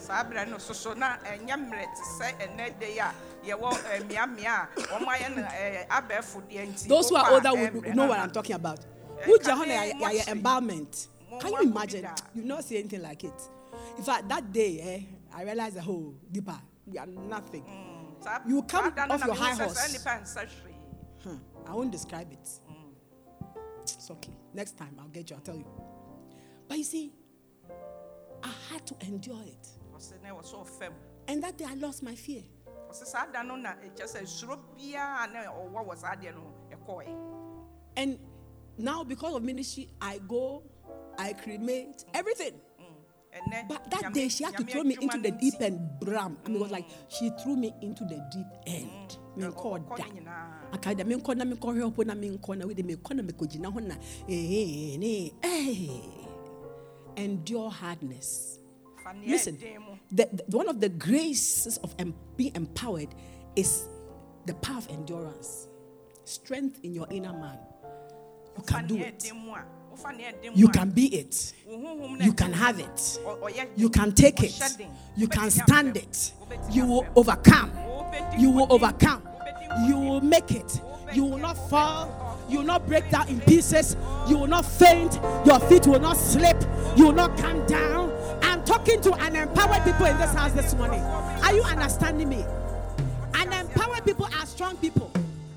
saa 0.00 0.24
berɛ 0.24 0.48
no 0.48 0.56
soso 0.56 0.94
na 0.96 1.18
ɛnyɛ 1.18 1.54
mmerɛ 1.60 1.84
te 1.94 2.02
sɛ 2.18 2.32
ɛnɛ 2.40 2.78
de 2.80 2.98
a 2.98 3.12
yɛwɔ 3.44 3.72
eh, 3.92 4.00
mmeammea 4.00 4.68
a 4.76 4.80
wɔn 4.96 5.04
ayɛ 5.04 5.36
no 5.36 5.42
eh, 5.42 5.84
abɛɛfo 5.90 6.40
deɛ 6.48 6.66
nti 6.72 6.88
Those 6.88 7.10
who 7.10 7.16
are 7.16 7.30
older 7.32 7.48
eh, 7.50 7.68
mmerɛ 7.70 7.94
know 7.94 8.04
no 8.04 8.08
what 8.08 8.16
na- 8.16 8.22
I'm 8.24 8.30
talking 8.30 8.56
about. 8.56 8.78
Eh, 9.20 9.24
Who 9.26 9.38
can 9.38 9.58
Jahona 9.58 9.66
they 9.66 9.74
ya- 9.74 9.82
ya- 9.84 10.00
watch 10.00 10.14
ya 10.14 10.20
it? 10.22 10.28
embalmment. 10.28 11.08
Mo- 11.30 11.38
Can 11.38 11.52
you 11.52 11.60
imagine? 11.62 12.08
You 12.34 12.42
not 12.44 12.64
see 12.64 12.78
anything 12.78 13.02
like 13.02 13.22
it. 13.24 13.48
In 13.98 14.02
fact, 14.02 14.26
that 14.30 14.50
day, 14.50 14.80
eh, 14.80 15.36
I 15.36 15.42
realized 15.44 15.76
the 15.76 15.82
whole 15.82 16.14
deeper. 16.32 16.58
We 16.86 16.96
are 16.98 17.06
nothing. 17.06 17.62
Mm, 17.64 18.48
You 18.48 18.62
come 18.62 18.86
off 18.86 19.20
na 19.20 19.26
your 19.26 19.34
high 19.34 19.54
horse. 19.54 19.96
Huh. 21.22 21.30
I 21.66 21.74
won't 21.74 21.90
describe 21.92 22.32
it. 22.32 22.48
It's 23.82 24.10
okay. 24.10 24.32
Next 24.54 24.76
time 24.76 24.96
I'll 24.98 25.08
get 25.08 25.30
you, 25.30 25.36
I'll 25.36 25.42
tell 25.42 25.56
you. 25.56 25.66
But 26.68 26.78
you 26.78 26.84
see, 26.84 27.12
I 28.42 28.52
had 28.70 28.86
to 28.86 28.94
endure 29.06 29.42
it. 29.42 29.68
And 31.28 31.42
that 31.42 31.58
day 31.58 31.66
I 31.68 31.74
lost 31.74 32.02
my 32.02 32.14
fear. 32.14 32.42
And 37.96 38.18
now, 38.78 39.04
because 39.04 39.34
of 39.34 39.42
ministry, 39.42 39.90
I 40.00 40.18
go, 40.26 40.62
I 41.18 41.34
cremate, 41.34 42.04
everything. 42.14 42.54
But 43.68 43.90
that 43.90 44.12
day, 44.12 44.28
she 44.28 44.42
had 44.44 44.56
to 44.56 44.64
throw 44.64 44.82
me 44.82 44.96
into 45.00 45.18
the 45.18 45.30
deep 45.30 45.54
end, 45.60 45.78
bram. 46.00 46.36
I 46.44 46.48
mean, 46.48 46.56
it 46.56 46.62
was 46.62 46.70
like 46.72 46.86
she 47.08 47.30
threw 47.42 47.54
me 47.56 47.72
into 47.80 48.04
the 48.04 48.18
deep 48.32 48.46
end. 48.66 49.18
Me 49.36 49.44
ɛ- 49.44 49.52
nkɔ 49.52 49.86
ɔkɔ 49.86 49.96
da. 49.96 50.04
ne 50.04 50.20
nyinaa. 50.20 50.74
aka 50.74 50.94
da 50.94 51.04
menkɔ 51.04 51.36
na 51.36 51.44
menkɔhwɛ 51.44 51.94
hɔ 51.94 52.06
na 52.06 52.14
menkɔ 52.14 52.58
na 52.58 52.66
wede 52.66 52.82
mekɔ 52.84 53.14
na 53.14 53.22
mekɔgyina 53.22 53.72
hɔ 53.72 53.82
na 53.86 53.94
eh, 54.28 54.96
ne 54.98 55.32
eh. 55.42 55.88
endure 57.16 57.70
hardness 57.70 58.58
listen 59.26 59.56
the, 60.10 60.28
the- 60.32 60.56
one 60.56 60.68
of 60.68 60.80
the 60.80 60.88
graces 60.88 61.76
of 61.78 61.94
em- 61.98 62.14
being 62.36 62.54
empowered 62.54 63.08
is 63.56 63.88
the 64.46 64.54
power 64.54 64.78
of 64.78 64.88
endurance 64.90 65.68
strength 66.24 66.80
in 66.82 66.94
your 66.94 67.06
inner 67.10 67.32
man 67.32 67.58
you 68.56 68.62
can 68.64 68.86
do 68.86 68.96
it 68.96 69.22
ɛden 70.00 70.04
mu 70.04 70.08
a 70.08 70.12
wofa 70.12 70.16
nea 70.16 70.32
ɛden 70.32 70.56
you 70.56 70.68
can 70.68 70.90
be 70.90 71.06
it. 71.06 71.52
no 71.66 72.16
You 72.20 72.32
can 72.32 72.52
have 72.52 72.78
it. 72.80 73.18
You 73.76 73.88
can 73.90 74.12
take 74.12 74.42
it. 74.42 74.60
You 75.16 75.28
can 75.28 75.50
stand 75.50 75.96
it. 75.96 76.32
You 76.70 76.86
will 76.86 77.06
overcome. 77.16 77.70
You 78.38 78.50
will 78.50 78.66
overcome. 78.70 79.22
You 79.86 79.98
will 79.98 80.20
make 80.20 80.50
it. 80.50 80.80
You 81.12 81.24
will 81.24 81.38
not 81.38 81.56
fall. 81.68 82.38
You 82.48 82.58
will 82.58 82.66
not 82.66 82.86
break 82.86 83.10
down 83.10 83.28
in 83.28 83.40
pieces. 83.40 83.96
You 84.28 84.38
will 84.38 84.46
not 84.46 84.64
faint. 84.64 85.14
Your 85.44 85.60
feet 85.60 85.86
will 85.86 86.00
not 86.00 86.16
slip. 86.16 86.60
You 86.96 87.06
will 87.06 87.12
not 87.12 87.36
come 87.38 87.64
down. 87.66 88.10
I'm 88.42 88.64
talking 88.64 89.00
to 89.02 89.12
an 89.14 89.36
empowered 89.36 89.84
people 89.84 90.06
in 90.06 90.16
this 90.18 90.32
house 90.34 90.52
this 90.52 90.74
morning. 90.74 91.00
Are 91.00 91.54
you 91.54 91.62
understanding 91.62 92.28
me? 92.28 92.44
An 93.34 93.52
empowered 93.52 94.04
people 94.04 94.26
are 94.26 94.46
strong 94.46 94.76
people. 94.76 95.10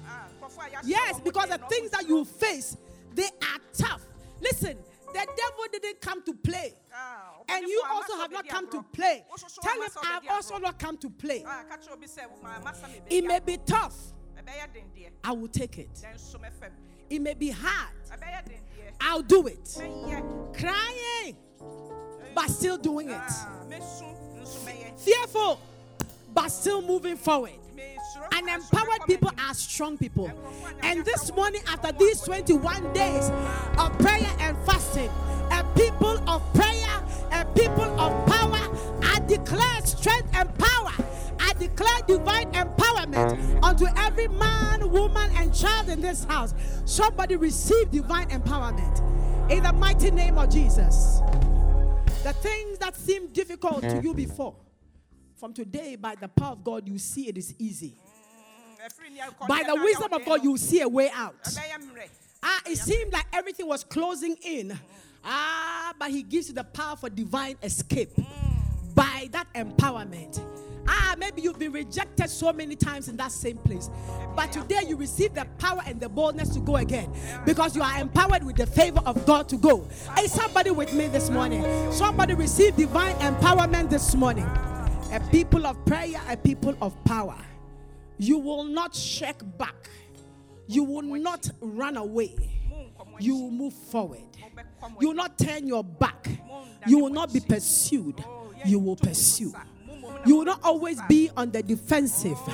Ah, 0.08 0.26
nkurɔfoɔ 0.40 0.68
a 0.68 0.70
yɛahyɛ 0.70 0.82
Yes, 0.84 1.20
because 1.20 1.50
the 1.50 1.58
things 1.70 1.90
that 1.92 2.08
you 2.08 2.24
face, 2.26 2.78
they 3.16 3.26
are 3.26 3.60
tough. 3.76 4.02
Listen, 4.44 4.78
the 5.14 5.20
devil 5.20 5.66
didn't 5.72 6.02
come 6.02 6.22
to 6.24 6.34
play. 6.34 6.74
Ah, 6.94 7.32
And 7.50 7.66
you 7.68 7.82
also 7.92 8.18
have 8.18 8.32
not 8.32 8.48
come 8.48 8.70
to 8.72 8.84
play. 8.94 9.24
Tell 9.62 9.74
him 9.82 9.90
I 10.04 10.08
have 10.08 10.24
also 10.30 10.58
not 10.58 10.78
come 10.78 10.98
to 10.98 11.10
play. 11.10 11.44
Ah, 11.48 11.64
ka 11.70 11.78
kyerɛ 11.78 11.94
obi 11.94 12.08
sɛ, 12.08 12.24
"Ma- 12.42 12.60
masa 12.60 12.88
me 12.88 13.00
bɛdi 13.00 13.12
It 13.12 13.24
may 13.26 13.40
be 13.40 13.58
tough. 13.58 13.96
Ɛbɛyɛ 14.38 14.74
den 14.74 14.92
deɛ, 14.96 15.10
I 15.24 15.32
will 15.32 15.48
take 15.48 15.78
it. 15.80 15.90
It 17.10 17.20
may 17.22 17.34
be 17.36 17.50
hard. 17.52 17.94
Ɛbɛyɛ 18.12 18.46
den 18.46 18.62
deɛ, 18.76 18.94
I'll 19.00 19.22
do 19.22 19.48
it. 19.48 19.78
Crying, 20.60 21.38
but 22.36 22.48
still 22.50 22.78
doing 22.78 23.10
it. 23.10 23.16
Ah, 23.16 23.60
mɛsu, 23.68 24.42
nso 24.42 24.60
mɛyɛ. 24.66 25.00
Fearful, 25.00 25.60
but 26.34 26.50
still 26.50 26.82
moving 26.82 27.18
forward. 27.18 27.60
And 28.32 28.48
empowered 28.50 29.06
people 29.08 29.32
are 29.38 29.54
strong 29.54 29.98
people. 29.98 30.32
And 30.82 31.04
this 31.06 31.34
morning, 31.34 31.62
after 31.68 31.92
these 31.92 32.22
21 32.22 32.94
days 32.94 33.30
of 33.78 33.98
prayer 34.00 34.30
and 34.40 34.58
fasting, 34.66 35.10
a 35.52 35.64
people 35.76 36.18
of 36.30 36.42
prayer, 36.54 37.04
a 37.32 37.46
people 37.56 37.84
of 38.00 38.28
power, 38.28 38.60
I 39.04 39.20
declare 39.28 39.82
strength 39.82 40.30
and 40.34 40.54
power. 40.58 40.92
I 41.40 41.54
declare 41.54 42.00
divine 42.08 42.52
empowerment 42.54 43.64
unto 43.64 43.86
every 43.98 44.28
man, 44.28 44.90
woman, 44.92 45.32
and 45.36 45.54
child 45.54 45.90
in 45.90 46.02
this 46.02 46.24
house. 46.26 46.54
Somebody 46.86 47.36
receive 47.36 47.92
divine 47.92 48.30
empowerment 48.30 49.02
in 49.52 49.64
the 49.64 49.74
mighty 49.74 50.12
name 50.12 50.38
of 50.38 50.50
Jesus. 50.50 51.22
The 52.24 52.34
things 52.34 52.78
that 52.80 52.96
seemed 52.96 53.34
difficult 53.34 53.82
to 53.82 54.02
you 54.02 54.14
before, 54.14 54.56
from 55.44 55.54
today, 55.54 55.98
by 55.98 56.16
the 56.16 56.30
power 56.30 56.54
of 56.54 56.64
God, 56.64 56.88
you 56.88 56.98
see 56.98 57.28
it 57.28 57.38
is 57.38 57.54
easy. 57.60 57.98
Mm, 57.98 58.88
ɛfiri 58.88 59.12
ni 59.12 59.20
akɔdeɛ 59.20 59.46
By 59.50 59.64
the 59.68 59.76
wisdom 59.76 60.14
of 60.14 60.24
God, 60.24 60.42
you 60.42 60.56
see 60.56 60.80
a 60.80 60.88
way 60.88 61.10
out. 61.10 61.36
Ah, 62.42 62.62
it 62.66 62.78
seemed 62.78 63.12
like 63.12 63.26
everything 63.34 63.68
was 63.68 63.84
closing 63.84 64.38
in. 64.42 64.80
Ah, 65.22 65.94
but 66.00 66.12
He 66.12 66.24
gives 66.24 66.48
you 66.48 66.54
the 66.54 66.64
power 66.64 66.96
for 66.96 67.10
divine 67.10 67.58
escape 67.62 68.12
by 68.96 69.28
that 69.34 69.48
empowerment. 69.54 70.40
Ah, 70.88 71.16
maybe 71.18 71.42
you've 71.42 71.60
been 71.60 71.74
rejected 71.74 72.30
so 72.30 72.54
many 72.54 72.78
times 72.78 73.10
in 73.10 73.18
that 73.18 73.34
same 73.34 73.58
place. 73.58 73.90
But 74.38 74.54
today 74.54 74.84
you 74.88 74.96
receive 74.96 75.34
the 75.34 75.44
power 75.58 75.82
and 75.86 76.00
the 76.00 76.08
boldness 76.08 76.54
to 76.54 76.62
go 76.62 76.78
again 76.78 77.12
because 77.46 77.76
you 77.76 77.82
are 77.82 78.00
empowered 78.00 78.46
with 78.46 78.56
the 78.56 78.66
favor 78.66 79.02
of 79.06 79.26
God 79.26 79.50
to 79.50 79.58
go. 79.58 79.86
Is 80.22 80.32
somebody 80.32 80.72
with 80.72 80.94
me 80.94 81.08
this 81.08 81.30
morning? 81.30 81.66
Somebody 81.92 82.34
receive 82.34 82.78
divine 82.78 83.16
empowerment 83.16 83.90
this 83.90 84.16
morning. 84.16 84.50
A 85.14 85.20
people 85.30 85.68
of 85.68 85.86
prayer, 85.86 86.20
a 86.28 86.36
people 86.36 86.76
of 86.82 87.02
power. 87.04 87.38
You 88.18 88.40
will 88.40 88.64
not 88.64 88.96
shake 88.96 89.42
back, 89.60 89.88
you 90.66 90.84
will 90.84 91.04
not 91.04 91.48
run 91.62 91.98
away, 91.98 92.36
you 93.20 93.36
will 93.36 93.52
move 93.52 93.74
forward. 93.74 94.24
You 95.00 95.10
will 95.10 95.16
not 95.16 95.38
turn 95.38 95.68
your 95.68 95.84
back, 95.84 96.28
you 96.88 96.98
will 96.98 97.12
not 97.12 97.32
be 97.32 97.42
pursued, 97.42 98.24
you 98.66 98.80
will 98.80 98.96
pursue. 98.96 99.54
You 100.26 100.38
will 100.38 100.46
not 100.46 100.62
always 100.64 101.00
be 101.04 101.30
on 101.38 101.52
the 101.52 101.62
defensive. 101.62 102.38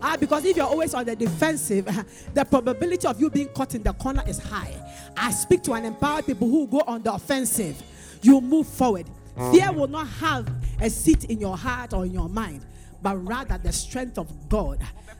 ah, 0.00 0.16
because 0.18 0.46
if 0.46 0.56
you're 0.56 0.66
always 0.66 0.94
on 0.94 1.04
the 1.04 1.16
defensive, 1.16 1.84
the 2.34 2.44
probability 2.46 3.06
of 3.06 3.20
you 3.20 3.28
being 3.28 3.48
caught 3.48 3.74
in 3.74 3.82
the 3.82 3.92
corner 3.92 4.22
is 4.26 4.38
high. 4.38 4.74
I 5.18 5.32
speak 5.32 5.62
to 5.64 5.72
an 5.74 5.84
empowered 5.84 6.24
people 6.24 6.48
who 6.48 6.66
go 6.66 6.82
on 6.86 7.02
the 7.02 7.12
offensive. 7.12 7.82
You 8.22 8.40
move 8.40 8.68
forward. 8.68 9.06
Fear 9.52 9.72
will 9.72 9.88
not 9.88 10.06
have 10.06 10.46
a 10.80 10.90
seat 10.90 11.24
in 11.24 11.40
your 11.40 11.56
heart 11.56 11.92
or 11.92 12.04
in 12.04 12.12
your 12.12 12.28
mind, 12.28 12.64
but 13.02 13.16
rather 13.26 13.58
the 13.58 13.72
strength 13.72 14.18
of 14.18 14.48
God, 14.48 14.78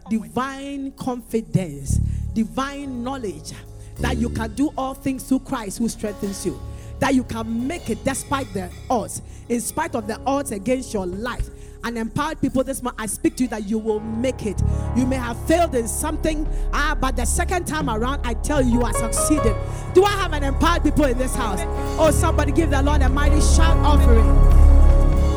divine 0.08 0.92
confidence, 0.92 1.96
divine 2.34 3.02
knowledge 3.02 3.52
that 3.98 4.16
you 4.16 4.30
can 4.30 4.54
do 4.54 4.72
all 4.76 4.94
things 4.94 5.24
through 5.24 5.40
Christ 5.40 5.78
who 5.78 5.88
strengthens 5.88 6.44
you. 6.44 6.60
That 6.98 7.14
you 7.14 7.24
can 7.24 7.66
make 7.66 7.88
it 7.88 8.04
despite 8.04 8.52
the 8.52 8.70
odds, 8.90 9.22
in 9.48 9.60
spite 9.60 9.94
of 9.94 10.06
the 10.06 10.20
odds 10.26 10.52
against 10.52 10.92
your 10.92 11.06
life. 11.06 11.48
And 11.82 11.96
empowered 11.96 12.42
people 12.42 12.62
this 12.62 12.82
month, 12.82 12.96
I 12.98 13.06
speak 13.06 13.36
to 13.36 13.44
you 13.44 13.48
that 13.48 13.66
you 13.66 13.78
will 13.78 14.00
make 14.00 14.44
it. 14.44 14.60
You 14.96 15.06
may 15.06 15.16
have 15.16 15.42
failed 15.46 15.74
in 15.74 15.88
something, 15.88 16.46
ah, 16.74 16.94
but 17.00 17.16
the 17.16 17.24
second 17.24 17.66
time 17.66 17.88
around, 17.88 18.20
I 18.26 18.34
tell 18.34 18.60
you, 18.60 18.72
you 18.72 18.82
are 18.82 18.92
succeeded. 18.92 19.56
Do 19.94 20.04
I 20.04 20.10
have 20.10 20.34
an 20.34 20.44
empowered 20.44 20.82
people 20.82 21.04
in 21.04 21.16
this 21.16 21.34
house? 21.34 21.60
Oh, 21.98 22.10
somebody 22.10 22.52
give 22.52 22.70
the 22.70 22.82
Lord 22.82 23.00
a 23.00 23.08
mighty 23.08 23.40
shout 23.40 23.78
offering. 23.78 24.59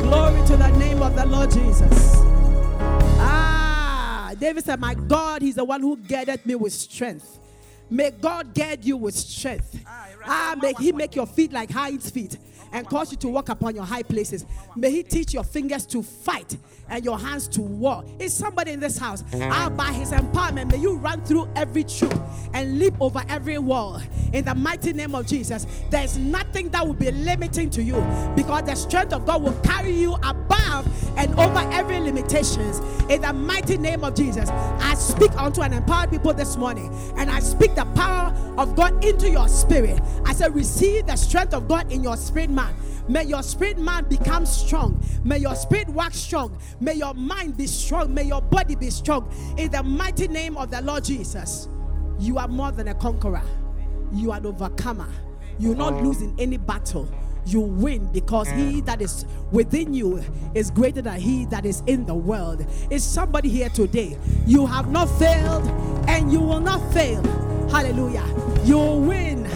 Glory 0.04 0.46
to 0.46 0.56
the 0.56 0.70
name 0.78 1.02
of 1.02 1.16
the 1.16 1.24
Lord 1.26 1.50
Jesus. 1.50 2.16
Ah, 3.18 4.32
David 4.38 4.64
said, 4.64 4.78
My 4.78 4.94
God, 4.94 5.40
He's 5.40 5.54
the 5.54 5.64
one 5.64 5.80
who 5.80 5.96
gathered 5.96 6.44
me 6.44 6.54
with 6.54 6.72
strength. 6.72 7.38
May 7.90 8.10
God 8.10 8.54
gird 8.54 8.84
you 8.84 8.96
with 8.96 9.14
strength. 9.14 9.78
Ah, 10.26 10.56
may 10.60 10.72
He 10.78 10.92
make 10.92 11.14
your 11.14 11.26
feet 11.26 11.52
like 11.52 11.70
hinds 11.70 12.10
feet 12.10 12.38
and 12.72 12.88
cause 12.88 13.12
you 13.12 13.16
to 13.18 13.28
walk 13.28 13.50
upon 13.50 13.74
your 13.74 13.84
high 13.84 14.02
places. 14.02 14.46
May 14.74 14.90
He 14.90 15.02
teach 15.02 15.32
your 15.32 15.44
fingers 15.44 15.86
to 15.86 16.02
fight 16.02 16.56
and 16.88 17.04
your 17.04 17.18
hands 17.18 17.46
to 17.48 17.60
war. 17.60 18.04
Is 18.18 18.34
somebody 18.34 18.72
in 18.72 18.80
this 18.80 18.98
house? 18.98 19.22
Ah, 19.34 19.70
by 19.74 19.92
His 19.92 20.10
empowerment, 20.12 20.72
may 20.72 20.78
you 20.78 20.96
run 20.96 21.22
through 21.24 21.48
every 21.54 21.84
troop 21.84 22.14
and 22.52 22.78
leap 22.78 22.94
over 23.00 23.22
every 23.28 23.58
wall. 23.58 24.00
In 24.32 24.44
the 24.44 24.54
mighty 24.54 24.92
name 24.92 25.14
of 25.14 25.26
Jesus, 25.26 25.66
there's 25.90 26.18
nothing 26.18 26.70
that 26.70 26.84
will 26.84 26.94
be 26.94 27.10
limiting 27.12 27.70
to 27.70 27.82
you 27.82 28.04
because 28.34 28.64
the 28.64 28.74
strength 28.74 29.12
of 29.12 29.24
God 29.24 29.42
will 29.42 29.58
carry 29.60 29.92
you 29.92 30.14
above 30.24 30.88
and 31.16 31.32
over 31.38 31.60
every 31.72 32.00
limitations. 32.00 32.80
In 33.08 33.22
the 33.22 33.32
mighty 33.32 33.76
name 33.76 34.02
of 34.02 34.14
Jesus, 34.14 34.48
I 34.50 34.94
speak 34.94 35.30
unto 35.40 35.62
an 35.62 35.72
empowered 35.72 36.10
people 36.10 36.34
this 36.34 36.56
morning, 36.56 36.92
and 37.16 37.30
I 37.30 37.38
speak 37.38 37.73
the 37.74 37.84
power 37.96 38.32
of 38.58 38.76
God 38.76 39.04
into 39.04 39.30
your 39.30 39.48
spirit. 39.48 40.00
I 40.24 40.32
say, 40.32 40.48
receive 40.48 41.06
the 41.06 41.16
strength 41.16 41.54
of 41.54 41.68
God 41.68 41.90
in 41.92 42.02
your 42.02 42.16
spirit, 42.16 42.50
man. 42.50 42.74
May 43.06 43.24
your 43.24 43.42
spirit 43.42 43.78
man 43.78 44.04
become 44.08 44.46
strong. 44.46 45.02
May 45.24 45.38
your 45.38 45.54
spirit 45.54 45.88
work 45.88 46.14
strong. 46.14 46.56
May 46.80 46.94
your 46.94 47.12
mind 47.12 47.56
be 47.56 47.66
strong. 47.66 48.14
May 48.14 48.24
your 48.24 48.40
body 48.40 48.74
be 48.76 48.88
strong. 48.90 49.30
In 49.58 49.70
the 49.70 49.82
mighty 49.82 50.26
name 50.26 50.56
of 50.56 50.70
the 50.70 50.80
Lord 50.80 51.04
Jesus, 51.04 51.68
you 52.18 52.38
are 52.38 52.48
more 52.48 52.72
than 52.72 52.88
a 52.88 52.94
conqueror. 52.94 53.42
You 54.12 54.32
are 54.32 54.38
an 54.38 54.46
overcomer. 54.46 55.08
You 55.58 55.70
will 55.70 55.76
not 55.76 56.02
lose 56.02 56.22
in 56.22 56.34
any 56.38 56.56
battle. 56.56 57.08
You 57.46 57.60
win 57.60 58.10
because 58.12 58.48
he 58.50 58.80
that 58.82 59.02
is 59.02 59.24
within 59.52 59.92
you 59.94 60.22
is 60.54 60.70
greater 60.70 61.02
than 61.02 61.20
he 61.20 61.44
that 61.46 61.66
is 61.66 61.82
in 61.86 62.06
the 62.06 62.14
world. 62.14 62.64
Is 62.90 63.04
somebody 63.04 63.48
here 63.48 63.68
today? 63.68 64.16
You 64.46 64.66
have 64.66 64.90
not 64.90 65.06
failed 65.18 65.66
and 66.08 66.32
you 66.32 66.40
will 66.40 66.60
not 66.60 66.80
fail. 66.92 67.22
Hallelujah. 67.70 68.24
You 68.64 68.76
will 68.76 69.00
win. 69.00 69.48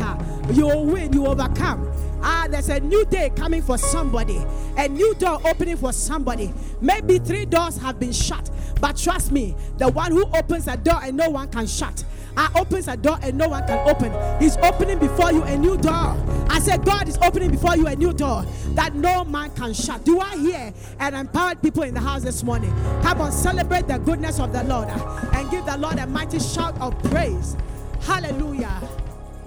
You 0.52 0.66
will 0.66 0.84
win. 0.84 1.12
You 1.12 1.22
will 1.22 1.30
overcome. 1.30 1.90
Ah, 2.20 2.46
there's 2.50 2.68
a 2.68 2.80
new 2.80 3.04
day 3.06 3.30
coming 3.30 3.62
for 3.62 3.78
somebody, 3.78 4.44
a 4.76 4.88
new 4.88 5.14
door 5.14 5.40
opening 5.46 5.76
for 5.76 5.92
somebody. 5.92 6.52
Maybe 6.80 7.18
three 7.18 7.44
doors 7.44 7.76
have 7.78 8.00
been 8.00 8.12
shut, 8.12 8.50
but 8.80 8.96
trust 8.96 9.30
me, 9.30 9.54
the 9.76 9.88
one 9.88 10.10
who 10.10 10.24
opens 10.36 10.66
a 10.66 10.76
door 10.76 10.98
and 11.02 11.16
no 11.16 11.30
one 11.30 11.48
can 11.48 11.66
shut. 11.66 12.04
Ah, 12.40 12.52
opens 12.54 12.86
a 12.86 12.96
door 12.96 13.18
and 13.20 13.36
no 13.36 13.48
one 13.48 13.66
can 13.66 13.88
open. 13.88 14.12
He's 14.40 14.56
opening 14.58 15.00
before 15.00 15.32
you 15.32 15.42
a 15.42 15.56
new 15.56 15.76
door. 15.76 16.16
I 16.48 16.60
said, 16.60 16.84
God 16.84 17.08
is 17.08 17.18
opening 17.20 17.50
before 17.50 17.76
you 17.76 17.88
a 17.88 17.96
new 17.96 18.12
door 18.12 18.44
that 18.74 18.94
no 18.94 19.24
man 19.24 19.50
can 19.50 19.74
shut. 19.74 20.04
Do 20.04 20.20
I 20.20 20.36
hear 20.36 20.72
an 21.00 21.14
empowered 21.14 21.60
people 21.60 21.82
in 21.82 21.94
the 21.94 22.00
house 22.00 22.22
this 22.22 22.44
morning? 22.44 22.72
Come 23.02 23.20
on, 23.20 23.32
celebrate 23.32 23.88
the 23.88 23.98
goodness 23.98 24.38
of 24.38 24.52
the 24.52 24.62
Lord 24.64 24.88
and 24.88 25.50
give 25.50 25.66
the 25.66 25.76
Lord 25.76 25.98
a 25.98 26.06
mighty 26.06 26.38
shout 26.38 26.80
of 26.80 26.96
praise. 27.04 27.56
Hallelujah. 28.02 28.80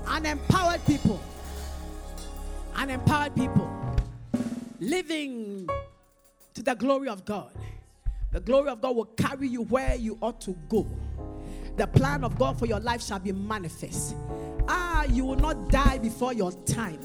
An 0.08 0.26
empowered 0.26 0.86
people 0.86 1.22
an 2.82 2.90
empowered 2.90 3.36
people 3.36 3.70
living 4.80 5.70
to 6.54 6.64
the 6.64 6.74
glory 6.74 7.08
of 7.10 7.24
God. 7.26 7.52
The 8.32 8.40
glory 8.40 8.70
of 8.70 8.82
God 8.82 8.96
will 8.96 9.06
carry 9.06 9.48
you 9.48 9.64
where 9.64 9.96
you 9.96 10.18
ought 10.22 10.42
to 10.42 10.56
go. 10.68 10.88
The 11.78 11.88
plan 11.88 12.24
of 12.24 12.38
God 12.38 12.60
for 12.60 12.66
your 12.66 12.80
life 12.80 13.02
shall 13.02 13.20
be 13.20 13.32
manifest. 13.32 14.16
Ah, 14.68 15.04
you 15.06 15.26
will 15.26 15.36
not 15.36 15.70
die 15.70 15.98
before 15.98 16.34
your 16.34 16.52
time. 16.66 17.00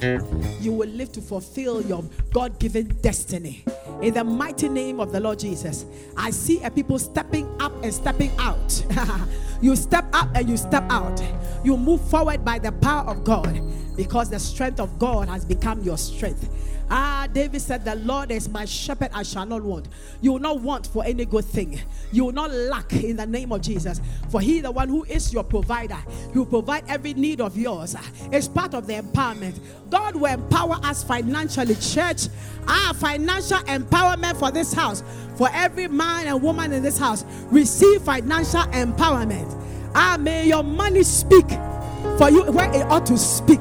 You 0.60 0.72
will 0.72 0.88
live 0.88 1.12
to 1.12 1.20
fulfill 1.20 1.82
your 1.82 2.04
God 2.32 2.58
given 2.58 2.88
destiny. 3.00 3.64
In 4.02 4.14
the 4.14 4.24
mighty 4.24 4.68
name 4.68 5.00
of 5.00 5.12
the 5.12 5.20
Lord 5.20 5.38
Jesus, 5.38 5.86
I 6.16 6.30
see 6.30 6.62
a 6.62 6.70
people 6.70 6.98
stepping 6.98 7.48
up 7.60 7.72
and 7.82 7.92
stepping 7.92 8.30
out. 8.38 8.84
you 9.60 9.74
step 9.76 10.04
up 10.12 10.28
and 10.34 10.48
you 10.48 10.56
step 10.56 10.84
out. 10.90 11.22
You 11.64 11.76
move 11.76 12.06
forward 12.08 12.44
by 12.44 12.58
the 12.58 12.72
power 12.72 13.08
of 13.10 13.24
God. 13.24 13.60
Because 13.96 14.30
the 14.30 14.38
strength 14.38 14.80
of 14.80 14.98
God 14.98 15.28
has 15.28 15.44
become 15.44 15.82
your 15.82 15.98
strength. 15.98 16.48
Ah, 16.88 17.26
David 17.32 17.60
said, 17.60 17.84
The 17.84 17.96
Lord 17.96 18.30
is 18.30 18.48
my 18.48 18.64
shepherd, 18.64 19.10
I 19.12 19.24
shall 19.24 19.44
not 19.44 19.62
want. 19.62 19.88
You 20.20 20.32
will 20.32 20.38
not 20.38 20.60
want 20.60 20.86
for 20.86 21.04
any 21.04 21.24
good 21.24 21.44
thing. 21.44 21.80
You 22.12 22.26
will 22.26 22.32
not 22.32 22.52
lack 22.52 22.92
in 22.92 23.16
the 23.16 23.26
name 23.26 23.50
of 23.50 23.60
Jesus. 23.62 24.00
For 24.30 24.40
he, 24.40 24.60
the 24.60 24.70
one 24.70 24.88
who 24.88 25.02
is 25.04 25.32
your 25.32 25.42
provider, 25.42 25.98
he 26.32 26.38
will 26.38 26.46
provide 26.46 26.84
every 26.86 27.14
need 27.14 27.40
of 27.40 27.56
yours. 27.56 27.96
It's 28.30 28.46
part 28.46 28.74
of 28.74 28.86
the 28.86 28.94
empowerment. 28.94 29.58
God 29.90 30.14
will 30.14 30.32
empower 30.32 30.78
us 30.84 31.02
financially, 31.02 31.74
church. 31.74 32.28
Ah, 32.68 32.92
financial 32.96 33.58
empowerment 33.58 34.38
for 34.38 34.52
this 34.52 34.72
house. 34.72 35.02
For 35.36 35.48
every 35.52 35.88
man 35.88 36.28
and 36.28 36.40
woman 36.40 36.72
in 36.72 36.82
this 36.82 36.98
house, 36.98 37.24
receive 37.50 38.02
financial 38.02 38.62
empowerment. 38.62 39.60
Ah, 39.94 40.16
may 40.20 40.46
your 40.46 40.62
money 40.62 41.02
speak 41.02 41.46
for 42.18 42.30
you 42.30 42.44
where 42.52 42.70
it 42.72 42.86
ought 42.90 43.06
to 43.06 43.18
speak. 43.18 43.60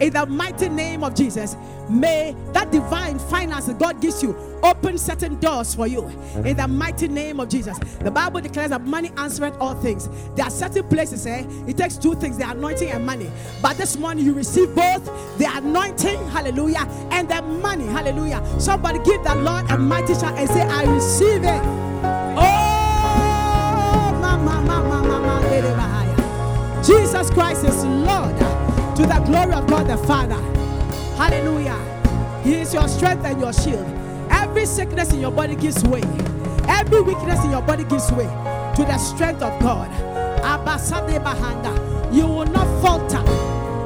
In 0.00 0.14
the 0.14 0.24
mighty 0.24 0.68
name 0.70 1.04
of 1.04 1.14
Jesus, 1.14 1.56
may 1.90 2.34
that 2.52 2.70
divine 2.72 3.18
finance 3.18 3.66
that 3.66 3.78
God 3.78 4.00
gives 4.00 4.22
you 4.22 4.34
open 4.62 4.96
certain 4.96 5.38
doors 5.40 5.74
for 5.74 5.86
you. 5.86 6.08
In 6.42 6.56
the 6.56 6.66
mighty 6.66 7.06
name 7.06 7.38
of 7.38 7.50
Jesus, 7.50 7.78
the 8.00 8.10
Bible 8.10 8.40
declares 8.40 8.70
that 8.70 8.80
money 8.80 9.10
answereth 9.18 9.54
all 9.60 9.74
things. 9.74 10.08
There 10.36 10.46
are 10.46 10.50
certain 10.50 10.88
places, 10.88 11.26
eh? 11.26 11.44
It 11.66 11.76
takes 11.76 11.98
two 11.98 12.14
things: 12.14 12.38
the 12.38 12.48
anointing 12.48 12.88
and 12.90 13.04
money. 13.04 13.30
But 13.60 13.76
this 13.76 13.98
morning 13.98 14.24
you 14.24 14.32
receive 14.32 14.74
both 14.74 15.04
the 15.36 15.46
anointing, 15.52 16.26
hallelujah, 16.28 16.88
and 17.10 17.28
the 17.28 17.42
money, 17.42 17.84
hallelujah. 17.84 18.42
Somebody 18.58 19.00
give 19.00 19.22
the 19.22 19.34
Lord 19.34 19.70
a 19.70 19.76
mighty 19.76 20.14
shout 20.14 20.34
and 20.38 20.48
say, 20.48 20.62
"I 20.62 20.84
receive 20.84 21.44
it." 21.44 21.62
Oh, 22.38 24.18
mama, 24.18 24.62
mama, 24.62 25.02
mama, 25.06 25.99
Jesus 26.84 27.30
Christ 27.30 27.64
is 27.64 27.84
Lord 27.84 28.36
to 28.96 29.06
the 29.06 29.22
glory 29.26 29.52
of 29.52 29.66
God 29.66 29.86
the 29.86 29.96
Father. 30.06 30.40
Hallelujah. 31.16 31.78
He 32.42 32.54
is 32.54 32.72
your 32.72 32.88
strength 32.88 33.24
and 33.24 33.40
your 33.40 33.52
shield. 33.52 33.86
Every 34.30 34.64
sickness 34.64 35.12
in 35.12 35.20
your 35.20 35.30
body 35.30 35.56
gives 35.56 35.84
way. 35.84 36.02
Every 36.68 37.02
weakness 37.02 37.44
in 37.44 37.50
your 37.50 37.62
body 37.62 37.84
gives 37.84 38.10
way 38.12 38.24
to 38.24 38.84
the 38.84 38.96
strength 38.98 39.42
of 39.42 39.60
God. 39.60 39.90
You 42.12 42.26
will 42.26 42.46
not 42.46 42.66
falter. 42.82 43.20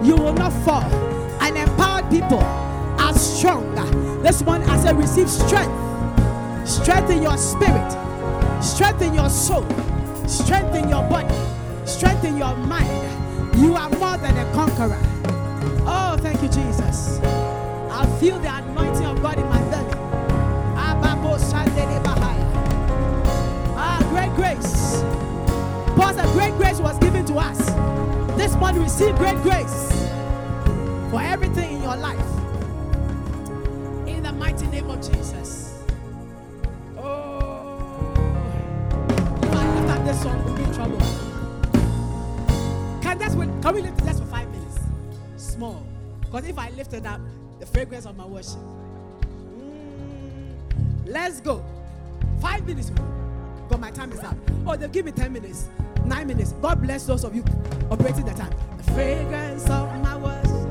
You 0.05 0.16
will 0.16 0.32
not 0.32 0.53
fall. 0.64 0.84
And 1.42 1.57
empowered 1.59 2.09
people 2.11 2.38
are 2.38 3.12
stronger. 3.12 3.84
This 4.22 4.42
one, 4.42 4.62
I 4.62 4.80
said, 4.80 4.97
receive 4.97 5.28
strength. 5.28 5.74
Strengthen 6.68 7.22
your 7.22 7.36
spirit. 7.36 7.92
strengthen 8.62 9.14
your 9.14 9.28
soul. 9.28 9.66
strengthen 10.26 10.88
your 10.88 11.03
body. 11.09 11.34
Strength 11.87 12.24
in 12.24 12.37
your 12.37 12.57
mind. 12.57 13.57
You 13.57 13.74
are 13.74 13.89
more 13.91 14.16
than 14.18 14.37
a 14.37 14.53
conqueror. 14.53 15.01
Oh, 15.87 16.16
thank 16.20 16.43
you, 16.43 16.49
Jesus. 16.49 17.20
I 17.91 18.07
feel 18.20 18.39
the 18.39 18.55
anointing 18.55 19.07
of 19.07 19.22
God 19.22 19.39
in 19.39 19.47
my 19.49 19.61
belly. 19.70 19.95
Ah, 23.76 23.99
great 24.11 24.30
grace. 24.35 25.03
Paul 25.97 26.14
said, 26.14 26.28
Great 26.32 26.55
grace 26.55 26.80
was 26.80 26.99
given 26.99 27.24
to 27.26 27.35
us. 27.35 27.59
This 28.37 28.55
one 28.57 28.80
received 28.82 29.18
great 29.18 29.37
grace 29.43 29.93
for 31.11 31.20
everything 31.22 31.76
in 31.76 31.82
your 31.82 31.97
life. 31.97 32.18
In 34.07 34.22
the 34.22 34.32
mighty 34.32 34.66
name 34.66 34.91
of 34.91 35.01
Jesus. 35.01 35.82
Oh, 36.99 38.12
if 39.43 39.55
I 39.55 39.80
lift 39.80 39.99
up 39.99 40.05
this 40.05 40.22
song, 40.22 40.45
we'll 40.45 40.57
be 40.57 40.62
in 40.64 40.74
trouble. 40.74 41.34
Can, 43.05 43.18
can 43.18 43.74
we 43.74 43.82
lift 43.82 44.00
it 44.00 44.05
just 44.07 44.22
for 44.22 44.26
five 44.28 44.50
minutes? 44.50 44.78
Small. 45.36 45.86
Because 46.22 46.48
if 46.48 46.59
I 46.59 46.70
lift 46.70 46.94
it 46.94 47.05
up, 47.05 47.20
the 47.61 47.66
fragrance 47.66 48.07
of 48.07 48.16
my 48.16 48.24
worship. 48.24 48.59
Mm, 49.59 50.55
let's 51.05 51.38
go. 51.40 51.62
Five 52.40 52.66
minutes. 52.66 52.88
Because 52.88 53.78
my 53.78 53.90
time 53.90 54.11
is 54.11 54.20
up. 54.20 54.36
Oh, 54.66 54.74
they'll 54.76 54.88
give 54.88 55.05
me 55.05 55.12
10 55.12 55.34
minutes, 55.34 55.68
nine 56.07 56.28
minutes. 56.28 56.52
God 56.62 56.80
bless 56.80 57.05
those 57.05 57.24
of 57.24 57.36
you 57.36 57.44
operating 57.90 58.24
the 58.24 58.32
time. 58.32 58.55
The 58.78 58.92
fragrance 58.92 59.68
of 59.68 60.00
my 60.00 60.16
worship. 60.16 60.63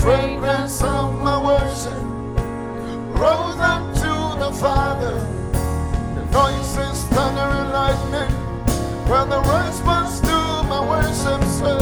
Fragrance 0.00 0.82
of 0.82 1.20
my 1.22 1.36
worship, 1.44 2.02
rose 3.20 3.60
up 3.60 3.84
to 3.96 4.12
the 4.42 4.50
Father. 4.58 5.14
The 6.14 6.24
noises, 6.32 7.04
thunder 7.12 7.48
and 7.60 7.70
lightning, 7.70 8.32
well, 9.06 9.26
the 9.26 9.40
response 9.40 10.20
to 10.20 10.38
my 10.72 10.80
worship, 10.88 11.42
sir, 11.58 11.78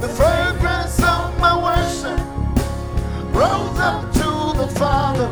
the 0.00 0.08
fragrance 0.08 0.98
of 1.04 1.38
my 1.38 1.54
worship, 1.68 2.18
rose 3.32 3.78
up 3.78 4.12
to 4.12 4.58
the 4.58 4.66
Father. 4.76 5.30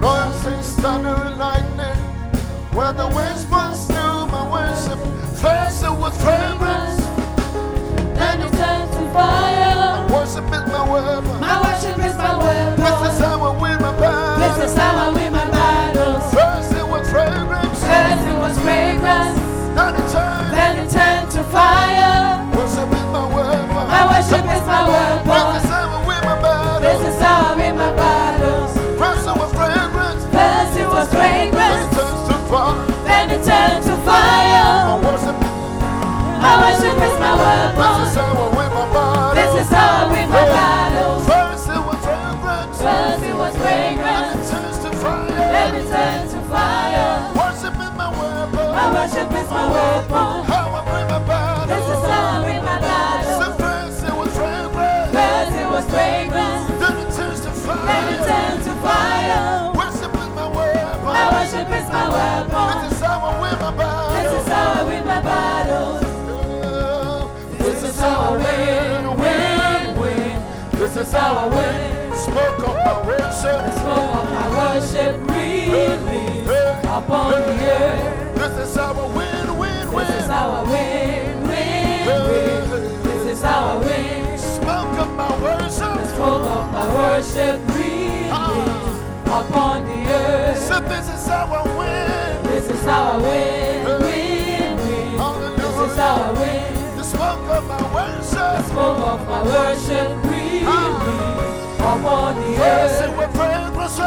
Noises, 0.00 0.76
thunder 0.76 1.16
and 1.26 1.36
lightning, 1.36 1.98
well, 2.72 2.92
the 2.92 3.08
response 3.08 3.88
to 3.88 4.02
my 4.34 4.44
worship, 4.52 5.00
first 5.42 5.82
it 5.82 5.90
was 5.90 6.16
fragrance. 6.22 7.02
Then 8.16 8.40
it 8.40 8.52
turns 8.52 8.90
to 8.96 9.12
fire. 9.12 9.67
My 10.78 10.86
weapon. 10.92 11.40
My 11.40 11.58
worship 11.58 11.98
is 12.06 12.14
my 12.14 12.38
This 12.38 12.86
is 12.86 13.18
weapon. 13.18 13.18
how 13.18 13.50
I 13.50 13.60
win 13.60 13.78
my 13.82 13.92
battle. 13.98 14.38
This 14.38 14.70
is 14.70 14.76
how 14.78 14.94
I 14.94 15.10
win 15.10 15.32
my 15.32 15.50
battles. 15.50 16.22
First 16.32 16.70
it 16.78 16.86
was 16.86 17.10
fragrance, 17.10 17.80
First 17.82 18.22
it 18.30 18.38
was 18.38 18.54
fragrance, 18.62 19.38
then 19.74 19.94
it 19.98 20.06
turned. 20.14 20.50
then 20.54 20.74
it 20.78 20.88
turned 20.94 21.30
to 21.34 21.42
fire. 21.50 22.46
Worship 22.54 22.90
is 22.94 23.06
my 23.10 23.26
weapon. 23.26 23.84
My 23.90 24.02
worship 24.06 24.46
is 24.46 24.62
my 24.70 24.82
This 24.86 25.58
is 25.58 25.66
weapon. 25.66 25.70
how 25.74 25.98
I 25.98 26.06
win 26.06 26.22
my 26.22 26.36
battle. 26.46 26.78
This 26.86 27.00
is 27.10 27.18
how 27.22 27.38
I 27.42 27.56
win 27.58 27.74
my 27.74 27.90
battles. 27.98 28.70
First 29.02 29.26
it 29.26 29.34
was 29.34 29.50
fragrance, 29.58 30.22
First 30.30 30.74
it 30.78 30.88
was 30.94 31.08
then 31.10 31.50
it 31.50 31.90
turns 31.90 32.22
to 32.30 32.36
fire. 32.46 32.78
then 33.02 33.26
it 33.34 33.42
turned 33.42 33.82
to 33.82 33.94
My 33.98 34.06
fire. 34.06 35.02
worship, 35.02 35.36
My 36.38 36.54
worship 36.62 36.96
is 37.02 37.14
my 37.18 37.34
this 37.34 37.42
weapon. 37.42 37.98
is 38.06 38.14
how 38.14 38.30
I 38.30 38.48
win 38.56 38.70
my 38.78 38.84
battle. 38.94 39.34
This 39.34 39.52
is 39.66 39.68
how 39.74 40.06
I 40.06 40.12
win 40.12 40.17
worship 49.08 49.30
is 49.32 49.50
my 49.50 49.70
weapon. 49.72 50.44
How 50.44 50.68
I 50.68 50.82
win 50.92 51.06
my 51.08 51.18
battle. 51.26 51.66
This 51.66 51.84
is 51.84 52.04
how 52.10 52.26
I 52.28 52.44
win 52.44 52.64
my 52.64 52.78
So 52.78 52.82
battles. 52.84 53.56
first 53.60 54.04
it 54.04 54.14
was 54.14 54.32
fragrance, 54.36 55.12
First 55.16 55.52
it 55.56 55.68
was 55.68 55.84
fragrance, 55.88 56.64
then 56.80 56.94
it 56.98 57.10
turns 57.16 57.40
to 57.40 57.50
then 57.50 58.04
it 58.12 58.20
fire. 58.20 58.28
turned 58.28 58.62
to 58.64 58.72
fire. 58.84 59.72
Worship 59.78 60.14
is 60.14 60.28
my 60.36 60.48
weapon. 60.48 61.04
My 61.04 61.24
worship 61.32 61.68
is 61.78 61.88
my 61.88 62.06
weapon. 62.16 62.74
This 62.84 62.92
is 62.92 63.00
how 63.00 63.18
I 63.24 63.32
win 63.40 63.56
my 63.58 63.70
battle. 63.80 64.12
This 64.18 64.32
is 64.40 64.48
how 64.52 64.68
I 64.68 64.84
win 64.84 65.04
my 65.06 65.20
battles. 65.22 66.02
This 67.58 67.82
is 67.84 67.96
how 68.00 68.16
I 68.20 68.36
win, 68.44 69.02
win, 69.20 70.00
win. 70.00 70.36
This 70.78 70.96
is 70.96 71.12
how 71.12 71.32
I 71.34 71.46
win. 71.48 72.14
Smoke 72.14 72.60
of 72.68 72.76
my 72.84 73.06
worship. 73.06 73.60
Smoke 73.72 74.14
of 74.20 74.26
my 74.36 74.46
worship 74.58 75.14
release 75.30 76.46
Hey, 76.46 76.80
upon 76.84 77.30
the 77.32 77.72
earth. 77.72 78.27
This 78.38 78.70
is 78.70 78.76
how 78.76 78.92
I 78.92 79.06
win, 79.16 79.58
win, 79.58 79.72
This 79.80 80.08
is 80.10 80.22
win. 80.22 80.30
how 80.30 80.50
I 80.50 80.62
win, 80.62 81.42
win, 81.42 82.06
win. 82.06 83.02
This 83.02 83.38
is 83.38 83.44
I 83.44 83.76
win. 83.76 84.38
Smoke 84.38 84.98
of 85.04 85.10
my 85.16 85.42
worship. 85.42 85.98
Smoke 86.14 86.46
of 86.58 86.72
my 86.72 86.86
worship 86.94 87.58
release 87.74 88.30
ah. 88.30 89.40
upon 89.40 89.84
the 89.86 89.98
earth. 90.10 90.58
So 90.68 90.80
this 90.80 91.08
is 91.08 91.28
I 91.28 91.44
win. 91.78 92.42
This 92.44 92.70
is 92.70 92.82
how 92.84 93.12
I 93.12 93.16
win, 93.18 93.84
win, 94.02 94.76
win. 94.76 95.56
This 95.56 95.76
is 95.92 95.98
I 95.98 96.30
win. 96.38 96.96
The 96.96 97.02
smoke 97.04 97.48
of 97.58 97.66
my 97.66 97.94
worship. 97.94 98.66
Smoke 98.70 98.98
of 99.12 99.20
my 99.28 99.42
worship 99.42 100.08
release 100.30 100.64
ah. 100.66 101.96
upon 101.96 102.36
the 102.36 102.56
First 102.56 103.02
earth. 103.02 103.16
was. 103.16 103.98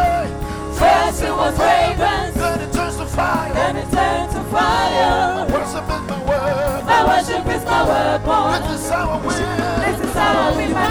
First 0.79 1.23
it 1.23 1.31
was 1.31 1.55
fragrance, 1.57 2.35
then 2.35 2.59
it 2.61 2.73
turns 2.73 2.75
to 2.75 2.80
fire. 3.15 3.53
then 3.53 3.75
it 3.77 3.91
turned 3.91 4.31
to 4.31 4.41
fire. 4.51 5.45
Worship 5.51 5.83
is 5.83 6.03
my 6.09 6.19
word. 6.27 6.85
My 6.85 7.01
worship 7.07 7.45
is 7.47 7.63
my 7.65 7.81
weapon. 7.87 8.71
This 8.71 8.81
is 8.81 8.89
how 8.89 9.09
I 9.09 9.17
win. 9.25 9.37
This 9.83 9.99
is 10.07 10.13
how 10.13 10.39
I 10.39 10.55
win 10.57 10.71
my. 10.71 10.87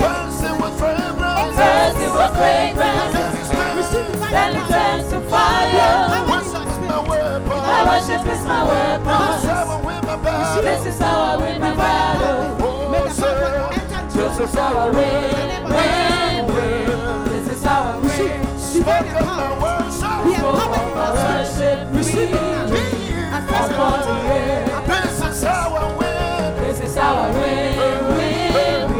First 0.00 0.44
it 0.44 0.56
was 0.60 0.74
fragrance. 0.78 1.96
It 2.04 2.12
was 2.12 2.30
fragrance, 2.36 3.12
then 3.14 3.36
it 3.36 3.86
turns 3.90 4.20
then 4.30 4.50
it 4.56 4.66
turns 4.68 5.06
to 5.12 5.20
fire. 5.28 6.24
Worship 6.28 6.66
is 6.66 6.78
my 6.88 7.00
weapon. 7.08 7.48
My 7.48 7.80
worship 7.88 8.26
is 8.26 8.42
my 8.44 8.60
This 8.64 9.44
is 9.44 9.48
weapon. 9.48 9.58
I 9.64 9.82
win 9.84 10.00
my 10.04 10.16
battle. 10.16 10.62
This 10.62 10.86
is 10.86 10.98
how 10.98 11.18
I 11.22 11.36
win 11.36 11.60
my 11.60 11.74
battle. 11.74 12.56
Oh, 12.60 13.04
This 13.04 13.18
is 13.18 13.24
how 13.24 13.44
I 13.44 13.60
win, 13.68 13.74
win, 13.74 14.10
win. 14.10 14.14
This 14.14 14.40
is 14.40 14.54
how 14.54 14.78
I 14.78 14.90
win. 14.90 16.43
Of 18.88 19.26
my 19.26 19.50
worship. 19.62 20.24
Be 20.24 20.34
empowered 20.34 20.88
in 20.88 20.94
that 20.96 21.96
Receive 21.96 22.30
it 22.30 22.32
now. 22.32 22.66
At 23.36 24.86
first. 24.86 25.14
This 26.60 26.80
is 26.80 26.96
win. 28.16 28.90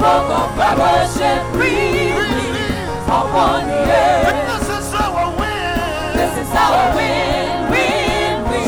smoke 0.01 0.31
of 0.33 0.57
my 0.57 0.73
worship 0.81 1.41
release 1.53 3.05
upon 3.05 3.67
the 3.69 3.85
earth. 3.85 4.33
This 4.49 4.69
is 4.81 4.89
win. 5.37 6.17
This 6.17 6.33
is 6.41 6.49
I 6.57 6.95
win, 6.97 7.69
win, 7.69 8.33
win. 8.49 8.65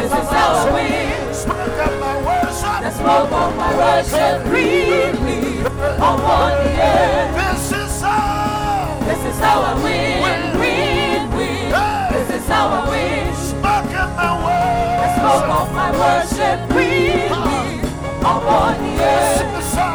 This 0.00 0.12
is 0.16 0.32
I 0.32 0.72
win. 0.72 1.34
Smoke 1.34 1.78
of 1.86 1.92
my 2.00 2.14
worship. 2.24 2.80
The 2.84 2.90
smoke 2.90 3.32
of 3.42 3.50
my 3.60 3.70
worship 3.76 4.38
release 4.48 5.66
upon 6.00 6.50
the 6.64 6.72
earth. 6.80 7.36
This 7.36 7.72
is 7.72 8.00
how. 8.00 8.96
This 9.04 9.22
is 9.28 9.40
I 9.42 9.74
win, 9.84 10.22
win, 10.24 11.22
win. 11.36 11.68
This 12.16 12.30
is 12.40 12.48
I 12.48 12.88
win. 12.88 13.34
Smoke 13.34 13.92
of 13.92 14.10
my 14.16 14.32
The 15.02 15.08
smoke 15.20 15.44
worship. 15.44 15.60
of 15.60 15.68
my 15.76 15.90
worship 16.00 16.58
release 16.72 17.30
upon 18.24 18.72
the 18.80 19.04
earth. 19.04 19.91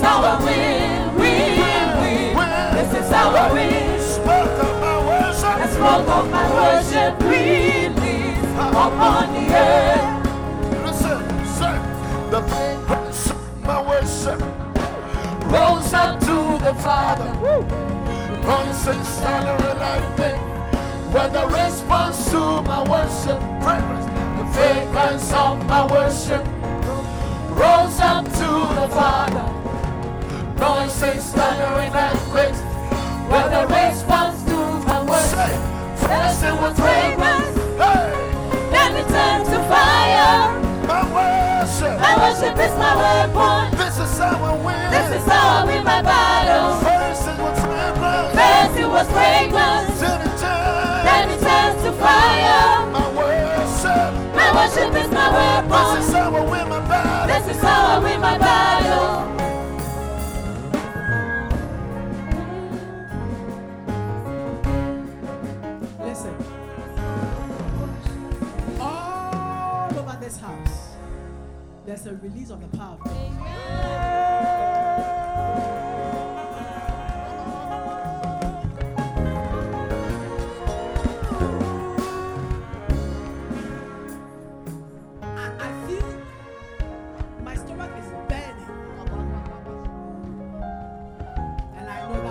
Is 0.00 0.06
I 0.06 0.44
win. 0.44 1.18
Win, 1.18 2.34
win. 2.34 2.74
This 2.74 3.04
is 3.04 3.12
I 3.12 3.52
win. 3.52 4.00
Smoke 4.00 4.58
of 4.64 4.80
my 4.80 4.96
The 4.96 5.06
worship. 5.06 5.70
smoke 5.76 6.08
of 6.08 6.30
my 6.30 6.46
worship 6.56 7.20
release 7.20 8.52
upon 8.56 9.34
the 9.34 9.44
earth. 9.54 10.84
Listen, 10.86 11.20
say 11.44 11.76
the 12.30 12.40
fragrance 12.48 13.30
of 13.30 13.62
my 13.62 13.82
worship. 13.82 14.40
Rose 15.52 15.92
up 15.92 16.18
to 16.20 16.64
the 16.64 16.74
Father. 16.80 17.30
Constant 18.42 19.04
salary 19.04 19.74
lightning. 19.78 20.40
When 21.12 21.30
the 21.30 21.46
response 21.46 22.30
to 22.30 22.62
my 22.62 22.82
worship, 22.88 23.38
fragrance, 23.62 24.06
the 24.38 24.46
fragrance 24.54 25.32
of 25.34 25.66
my 25.66 25.84
worship, 25.92 26.46
Rose 27.50 28.00
up 28.00 28.24
to 28.24 28.48
the 28.80 28.88
Father. 28.94 29.59
Noises 30.60 31.24
thundering 31.32 31.92
and 31.92 32.18
quakes. 32.30 32.60
When 33.30 33.46
the 33.50 33.62
response 33.66 34.42
to 34.44 34.56
my 34.86 35.00
worship. 35.08 35.38
Say, 35.38 35.54
first 36.06 36.42
it 36.44 36.54
was 36.60 36.74
fragrance, 36.76 37.56
hey, 37.80 38.10
Then 38.70 38.96
it 39.00 39.06
turned 39.08 39.44
to 39.46 39.58
fire. 39.70 40.60
my 40.90 41.02
worship. 41.16 41.94
My 42.00 42.14
worship 42.22 42.56
is 42.58 42.74
my 42.76 42.92
weapon. 43.02 43.78
This 43.78 43.98
is 43.98 44.18
how 44.18 44.36
I 44.44 44.52
win. 44.64 44.90
This 44.90 45.08
is 45.20 45.26
how 45.30 45.62
I 45.62 45.64
win 45.66 45.84
my 45.84 46.02
battle. 46.02 46.76
First 46.84 47.28
it 47.30 47.38
was 47.40 47.58
fragrance, 47.60 48.34
First 48.38 48.78
it 48.82 48.88
was 48.94 49.06
fragrance, 49.16 50.00
then 50.00 50.20
it 50.26 50.34
turned. 50.42 51.06
then 51.06 51.24
it 51.30 51.40
turns 51.40 51.78
to 51.84 51.92
fire. 52.02 52.86
My 52.90 53.06
worship. 53.16 54.10
My 54.34 54.48
worship 54.58 54.92
is 55.02 55.08
my 55.14 55.28
weapon. 55.30 55.70
This 55.96 56.08
is 56.08 56.14
how 56.14 56.34
I 56.34 56.40
win 56.50 56.68
my 56.68 56.80
battle. 56.88 57.26
This 57.30 57.56
is 57.56 57.62
how 57.62 57.96
I 57.96 57.98
win 58.02 58.20
my 58.20 58.36
battle. 58.38 59.39
There's 71.90 72.06
a 72.06 72.14
release 72.14 72.50
of 72.50 72.60
the 72.60 72.68
power 72.78 72.94
of 72.94 73.00
God. 73.00 73.16
I, 85.58 85.72
feel 85.88 86.06
my 87.42 87.56
stomach 87.56 87.90
is 87.98 88.06
burning 88.28 88.70
about 89.00 89.26
my 89.26 89.40
papa. 89.48 89.72
And 91.76 91.88
I 91.88 92.06
feel 92.06 92.22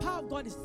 power 0.00 0.20
of 0.20 0.28
God 0.28 0.46
is 0.46 0.56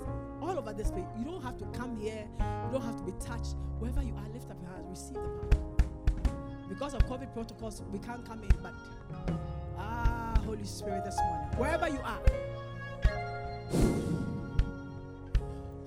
all 0.42 0.58
over 0.58 0.74
this 0.74 0.92
place. 0.92 1.06
You 1.18 1.26
don't 1.26 1.42
have 1.42 1.58
to 1.58 1.66
come 1.78 1.98
here, 1.98 2.26
you 2.40 2.72
don't 2.72 2.82
have 2.82 2.98
to 2.98 3.04
be 3.04 3.14
touched. 3.24 3.56
Wherever 3.80 4.02
you 4.02 4.14
are, 4.16 4.30
lift 4.34 4.50
up 4.50 4.58
your 4.62 4.72
hands, 4.72 4.90
receive 4.90 5.16
the 5.16 5.56
power. 5.56 5.74
Because 6.70 6.94
of 6.94 7.06
COVID 7.08 7.34
protocols, 7.34 7.82
we 7.92 8.00
can't 8.00 8.26
come 8.26 8.42
in, 8.44 8.50
but 8.62 8.74
ah, 9.78 10.34
Holy 10.46 10.64
Spirit, 10.64 11.04
this 11.06 11.18
morning, 11.20 11.48
wherever 11.58 11.88
you 11.90 12.00
are, 12.04 12.20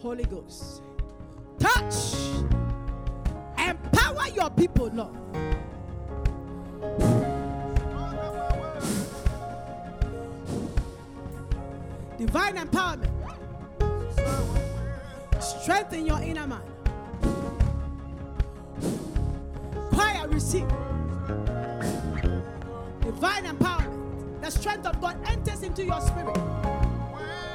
Holy 0.00 0.24
Ghost, 0.24 0.82
touch, 1.58 2.14
empower 3.58 4.28
your 4.34 4.50
people, 4.50 4.90
Lord. 4.92 5.16
Divine 12.18 12.56
empowerment. 12.56 13.15
Strengthen 15.66 16.06
your 16.06 16.22
inner 16.22 16.46
man. 16.46 16.62
Choir 19.90 20.28
receive. 20.28 20.68
Divine 23.00 23.46
empowerment. 23.46 24.42
The 24.42 24.50
strength 24.52 24.86
of 24.86 25.00
God 25.00 25.18
enters 25.26 25.64
into 25.64 25.84
your 25.84 26.00
spirit. 26.00 26.38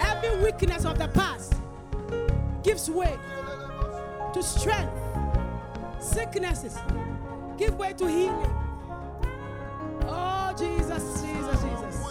Every 0.02 0.44
weakness 0.44 0.84
of 0.84 1.00
the 1.00 1.08
past 1.08 1.54
gives 2.64 2.90
way 2.92 3.18
to 4.34 4.44
strength. 4.44 4.92
Sicknesses 6.02 6.78
give 7.58 7.80
way 7.80 7.94
to 7.94 8.10
healing. 8.10 8.54
Oh, 10.02 10.54
Jesus, 10.60 11.22
Jesus, 11.22 11.62
Jesus. 11.64 12.06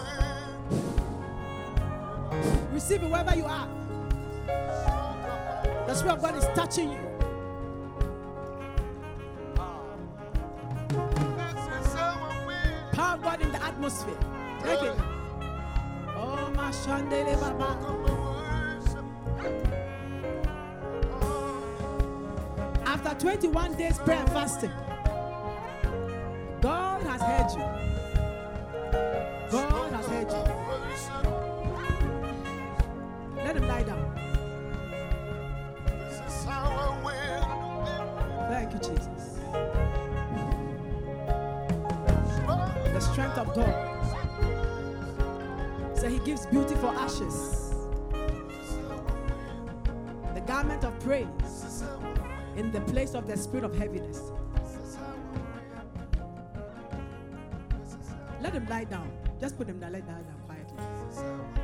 Receive 2.73 3.03
it 3.03 3.11
wherever 3.11 3.37
you 3.37 3.45
are. 3.45 3.80
That's 5.91 6.05
where 6.05 6.15
God 6.15 6.37
is 6.37 6.45
touching 6.55 6.93
you. 6.93 6.99
Power 12.93 13.17
of 13.17 13.23
God 13.25 13.41
in 13.41 13.51
the 13.51 13.61
atmosphere. 13.61 14.15
Take 14.63 14.83
it. 14.83 14.95
Oh, 16.17 16.49
my 16.55 16.71
Shandele 16.71 17.35
Baba. 17.41 17.77
After 22.87 23.15
21 23.19 23.75
days 23.75 23.99
prayer 23.99 24.21
and 24.21 24.31
fasting. 24.31 24.71
Place 52.91 53.15
of 53.15 53.27
the 53.27 53.37
spirit 53.37 53.65
of 53.65 53.77
heaviness. 53.77 54.33
Let 58.41 58.53
him 58.53 58.67
lie 58.69 58.85
down. 58.85 59.11
Just 59.41 59.57
put 59.57 59.69
him 59.69 59.79
down. 59.79 59.93
Let 59.93 60.03
him 60.03 60.09
lie 60.09 60.23
down 60.23 60.41
quietly. 60.47 61.60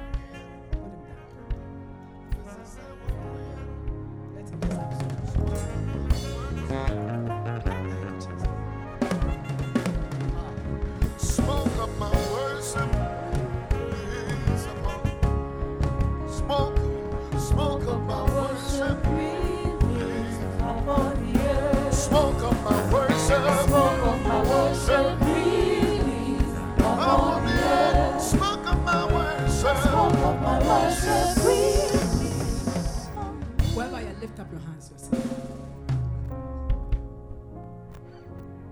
Hands, 34.61 34.91
yourself. 34.91 35.25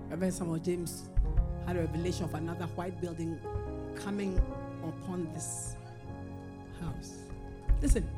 Reverend 0.09 0.33
Samuel 0.33 0.59
James 0.59 1.09
had 1.65 1.75
a 1.77 1.81
revelation 1.81 2.25
of 2.25 2.33
another 2.35 2.65
white 2.75 2.99
building 3.01 3.39
coming 3.95 4.39
upon 4.83 5.27
this 5.33 5.75
house. 6.81 7.15
Listen. 7.81 8.09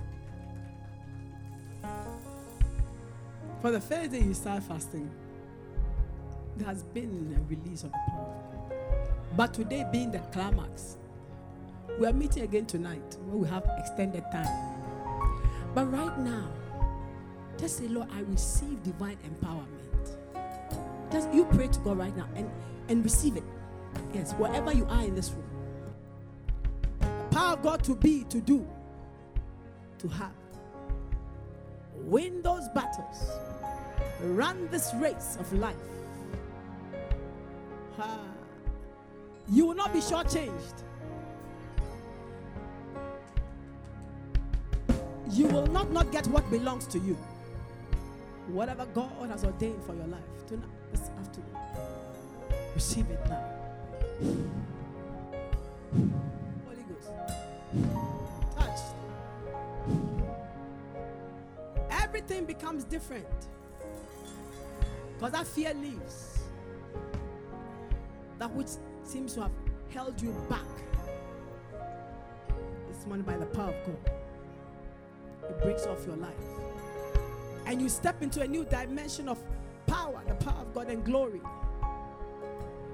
For 3.61 3.72
the 3.72 3.82
first 3.82 4.11
day 4.11 4.20
you 4.20 4.34
start 4.34 4.63
fasting, 4.63 5.09
there 6.57 6.68
has 6.68 6.84
been 6.84 7.36
a 7.36 7.41
release 7.49 7.84
of 7.84 7.91
the 7.91 7.97
power. 8.11 8.36
But 9.36 9.53
today 9.53 9.86
being 9.91 10.11
the 10.11 10.20
climax, 10.32 10.97
we 11.99 12.05
are 12.05 12.13
meeting 12.13 12.43
again 12.43 12.65
tonight 12.65 13.18
where 13.26 13.38
we 13.38 13.47
have 13.47 13.68
extended 13.78 14.24
time. 14.32 14.76
But 15.74 15.91
right 15.91 16.18
now, 16.20 16.49
just 17.58 17.78
say, 17.78 17.88
Lord, 17.88 18.08
I 18.14 18.22
receive 18.22 18.82
divine 18.84 19.18
empowerment. 19.26 19.78
Just 21.12 21.34
you 21.34 21.45
pray 21.45 21.68
to 21.68 21.80
God 21.80 21.97
right 21.97 22.16
now 22.16 22.28
and, 22.36 22.49
and 22.89 23.03
receive 23.03 23.38
it. 23.38 23.43
Yes, 24.14 24.34
wherever 24.34 24.72
you 24.74 24.86
are 24.89 25.03
in 25.03 25.16
this 25.16 25.32
room. 25.32 25.43
The 26.99 27.36
power 27.36 27.53
of 27.53 27.64
God 27.64 27.84
to 27.86 27.95
be, 27.95 28.24
to 28.26 28.39
do, 28.39 28.68
to 29.99 30.08
have. 30.10 30.32
Win 31.95 32.41
those 32.41 32.68
battles. 32.70 33.32
Run 34.22 34.68
this 34.70 34.93
race 34.95 35.38
of 35.39 35.51
life. 35.53 35.76
Ah. 37.99 38.20
You 39.49 39.66
will 39.66 39.76
not 39.76 39.93
be 39.93 39.99
shortchanged. 39.99 40.84
You 45.32 45.47
will 45.47 45.68
not 45.68 45.91
not 45.91 46.12
get 46.12 46.28
what 46.28 46.49
belongs 46.49 46.88
to 46.88 46.99
you. 46.99 47.18
Whatever 48.48 48.86
God 48.93 49.30
has 49.30 49.43
ordained 49.43 49.84
for 49.84 49.93
your 49.93 50.08
life 50.08 50.22
tonight, 50.48 50.70
this 50.91 51.10
afternoon, 51.20 51.50
receive 52.74 53.10
it 53.10 53.20
now. 53.28 53.43
Holy 56.66 56.84
Ghost, 56.88 57.12
touch. 58.58 58.80
Everything 61.89 62.45
becomes 62.45 62.84
different 62.86 63.28
because 65.14 65.32
that 65.34 65.48
fear 65.48 65.74
leaves. 65.74 66.39
That 68.39 68.54
which 68.54 68.70
seems 69.04 69.34
to 69.34 69.41
have 69.41 69.52
held 69.89 70.22
you 70.22 70.34
back 70.50 70.62
this 72.89 73.06
morning 73.06 73.26
by 73.26 73.38
the 73.38 73.45
power 73.48 73.70
of 73.74 73.86
God 73.86 74.12
it 75.50 75.62
breaks 75.62 75.86
off 75.86 76.06
your 76.06 76.18
life. 76.18 76.34
And 77.68 77.82
you 77.82 77.89
step 77.89 78.24
into 78.24 78.41
a 78.41 78.47
new 78.47 78.63
dimension 78.63 79.28
of 79.28 79.38
power, 79.88 80.24
the 80.26 80.36
power 80.36 80.61
of 80.61 80.74
God 80.74 80.89
and 80.89 81.03
glory. 81.03 81.41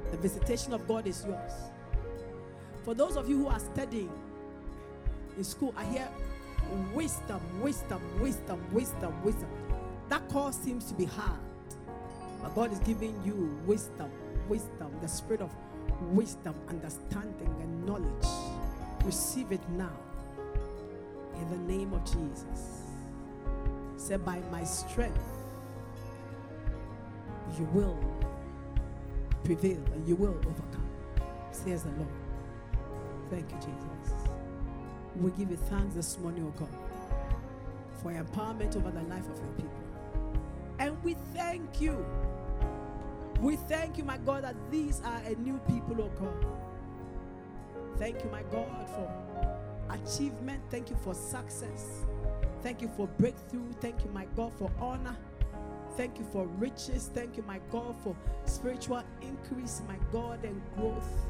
The 0.10 0.18
visitation 0.18 0.74
of 0.74 0.88
God 0.88 1.06
is 1.06 1.24
yours. 1.26 1.52
For 2.84 2.96
those 2.96 3.16
of 3.16 3.30
you 3.30 3.38
who 3.38 3.48
are 3.48 3.60
studying 3.60 4.12
in 5.38 5.44
school, 5.44 5.76
I 5.78 5.86
hear 5.86 6.08
wisdom, 6.92 7.40
wisdom, 7.62 8.02
wisdom, 8.20 8.66
wisdom, 8.72 9.24
wisdom. 9.24 9.50
That 10.10 10.28
call 10.30 10.52
seems 10.52 10.86
to 10.86 10.96
be 10.96 11.06
hard. 11.06 11.40
But 12.42 12.56
God 12.56 12.74
is 12.74 12.80
giving 12.80 13.16
you 13.24 13.56
wisdom, 13.68 14.10
wisdom, 14.50 14.92
the 15.02 15.08
spirit 15.08 15.42
of 15.42 15.52
wisdom, 16.12 16.56
understanding, 16.68 17.56
and 17.62 17.86
knowledge. 17.86 18.28
Receive 19.06 19.52
it 19.52 19.62
now 19.70 19.98
in 21.36 21.50
the 21.52 21.74
name 21.74 21.94
of 21.94 22.04
Jesus. 22.06 22.83
Say, 24.04 24.18
by 24.18 24.42
my 24.52 24.66
strength, 24.66 25.24
you 27.58 27.64
will 27.72 27.98
prevail 29.46 29.80
and 29.94 30.06
you 30.06 30.18
will 30.18 30.36
overcome, 30.40 30.90
says 31.54 31.84
the 31.84 31.92
Lord. 31.92 32.10
Thank 33.30 33.50
you, 33.50 33.58
Jesus. 33.60 34.14
We 35.16 35.32
give 35.32 35.52
you 35.52 35.56
thanks 35.56 35.96
this 35.96 36.20
morning, 36.20 36.44
oh 36.46 36.60
God, 36.60 36.76
for 38.02 38.12
your 38.12 38.26
empowerment 38.26 38.76
over 38.76 38.92
the 38.92 39.04
life 39.04 39.24
of 39.30 39.38
your 39.38 39.54
people. 39.56 39.72
And 40.80 41.02
we 41.02 41.14
thank 41.34 41.80
you. 41.80 42.06
We 43.40 43.56
thank 43.56 43.98
you, 43.98 44.04
my 44.04 44.18
God, 44.18 44.44
that 44.44 44.56
these 44.70 45.02
are 45.06 45.22
a 45.26 45.36
new 45.36 45.60
people, 45.60 45.96
oh 46.02 46.12
God. 46.20 46.46
Thank 47.98 48.22
you, 48.22 48.30
my 48.30 48.44
God, 48.52 48.68
for 48.90 49.10
achievement. 49.92 50.62
Thank 50.70 50.90
you 50.90 50.98
for 50.98 51.14
success. 51.14 52.04
Thank 52.64 52.82
you 52.82 52.90
for 52.96 53.08
breakthrough. 53.20 53.74
Thank 53.82 54.06
you, 54.06 54.10
my 54.12 54.26
God, 54.38 54.54
for 54.58 54.72
honor. 54.80 55.18
Thank 55.98 56.18
you 56.18 56.26
for 56.32 56.48
riches. 56.58 57.10
Thank 57.14 57.36
you, 57.36 57.44
my 57.44 57.60
God, 57.70 57.94
for 58.02 58.16
spiritual 58.46 59.04
increase, 59.22 59.82
my 59.86 59.98
God, 60.14 60.44
and 60.46 60.62
growth. 60.78 61.28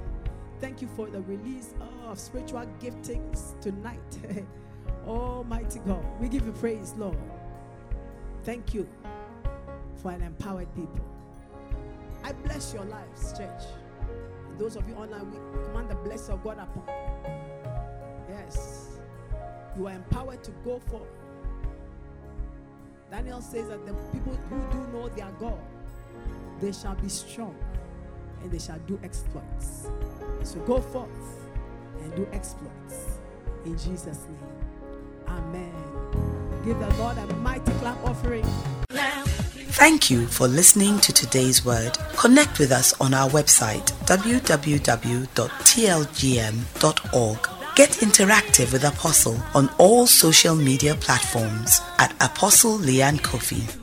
Thank 0.61 0.81
you 0.81 0.87
for 0.95 1.09
the 1.09 1.21
release 1.21 1.73
of 2.05 2.19
spiritual 2.19 2.67
giftings 2.79 3.59
tonight. 3.61 3.99
Almighty 5.07 5.79
God, 5.79 6.05
we 6.21 6.29
give 6.29 6.45
you 6.45 6.51
praise, 6.53 6.93
Lord. 6.97 7.17
Thank 8.43 8.75
you 8.75 8.87
for 9.95 10.11
an 10.11 10.21
empowered 10.21 10.73
people. 10.75 11.03
I 12.23 12.33
bless 12.33 12.73
your 12.73 12.85
lives, 12.85 13.35
church. 13.35 13.63
Those 14.59 14.75
of 14.75 14.87
you 14.87 14.93
online, 14.95 15.31
we 15.31 15.63
command 15.65 15.89
the 15.89 15.95
blessing 15.95 16.35
of 16.35 16.43
God 16.43 16.59
upon 16.59 16.83
you. 16.87 17.33
Yes. 18.29 18.99
You 19.75 19.87
are 19.87 19.93
empowered 19.93 20.43
to 20.43 20.51
go 20.63 20.79
forth. 20.79 21.22
Daniel 23.13 23.41
says 23.41 23.67
that 23.67 23.85
the 23.85 23.93
people 24.11 24.35
who 24.49 24.59
do 24.71 24.79
know 24.91 25.07
their 25.09 25.29
God, 25.39 25.59
they 26.59 26.71
shall 26.71 26.95
be 26.95 27.07
strong 27.07 27.55
and 28.41 28.51
they 28.51 28.57
shall 28.57 28.79
do 28.87 28.99
exploits. 29.03 29.87
So 30.41 30.57
go 30.61 30.81
forth 30.81 31.09
and 32.01 32.15
do 32.15 32.27
exploits 32.33 33.19
in 33.65 33.77
Jesus' 33.77 34.17
name. 34.25 34.39
Amen. 35.27 35.71
Give 36.65 36.79
the 36.79 36.89
Lord 36.95 37.19
a 37.19 37.27
mighty 37.35 37.71
clap 37.73 38.03
offering. 38.03 38.47
Thank 38.89 40.09
you 40.09 40.25
for 40.25 40.47
listening 40.47 40.97
to 41.01 41.13
today's 41.13 41.63
word. 41.63 41.95
Connect 42.15 42.57
with 42.57 42.71
us 42.71 42.99
on 42.99 43.13
our 43.13 43.29
website 43.29 43.91
www.tlgm.org. 44.07 45.29
Get 47.75 47.89
interactive 48.01 48.71
with 48.71 48.83
Apostle 48.83 49.37
on 49.55 49.67
all 49.79 50.05
social 50.05 50.55
media 50.55 50.93
platforms 50.93 51.81
at 51.97 52.13
Apostle 52.23 52.77
Leanne 52.77 53.19
Kofi. 53.19 53.82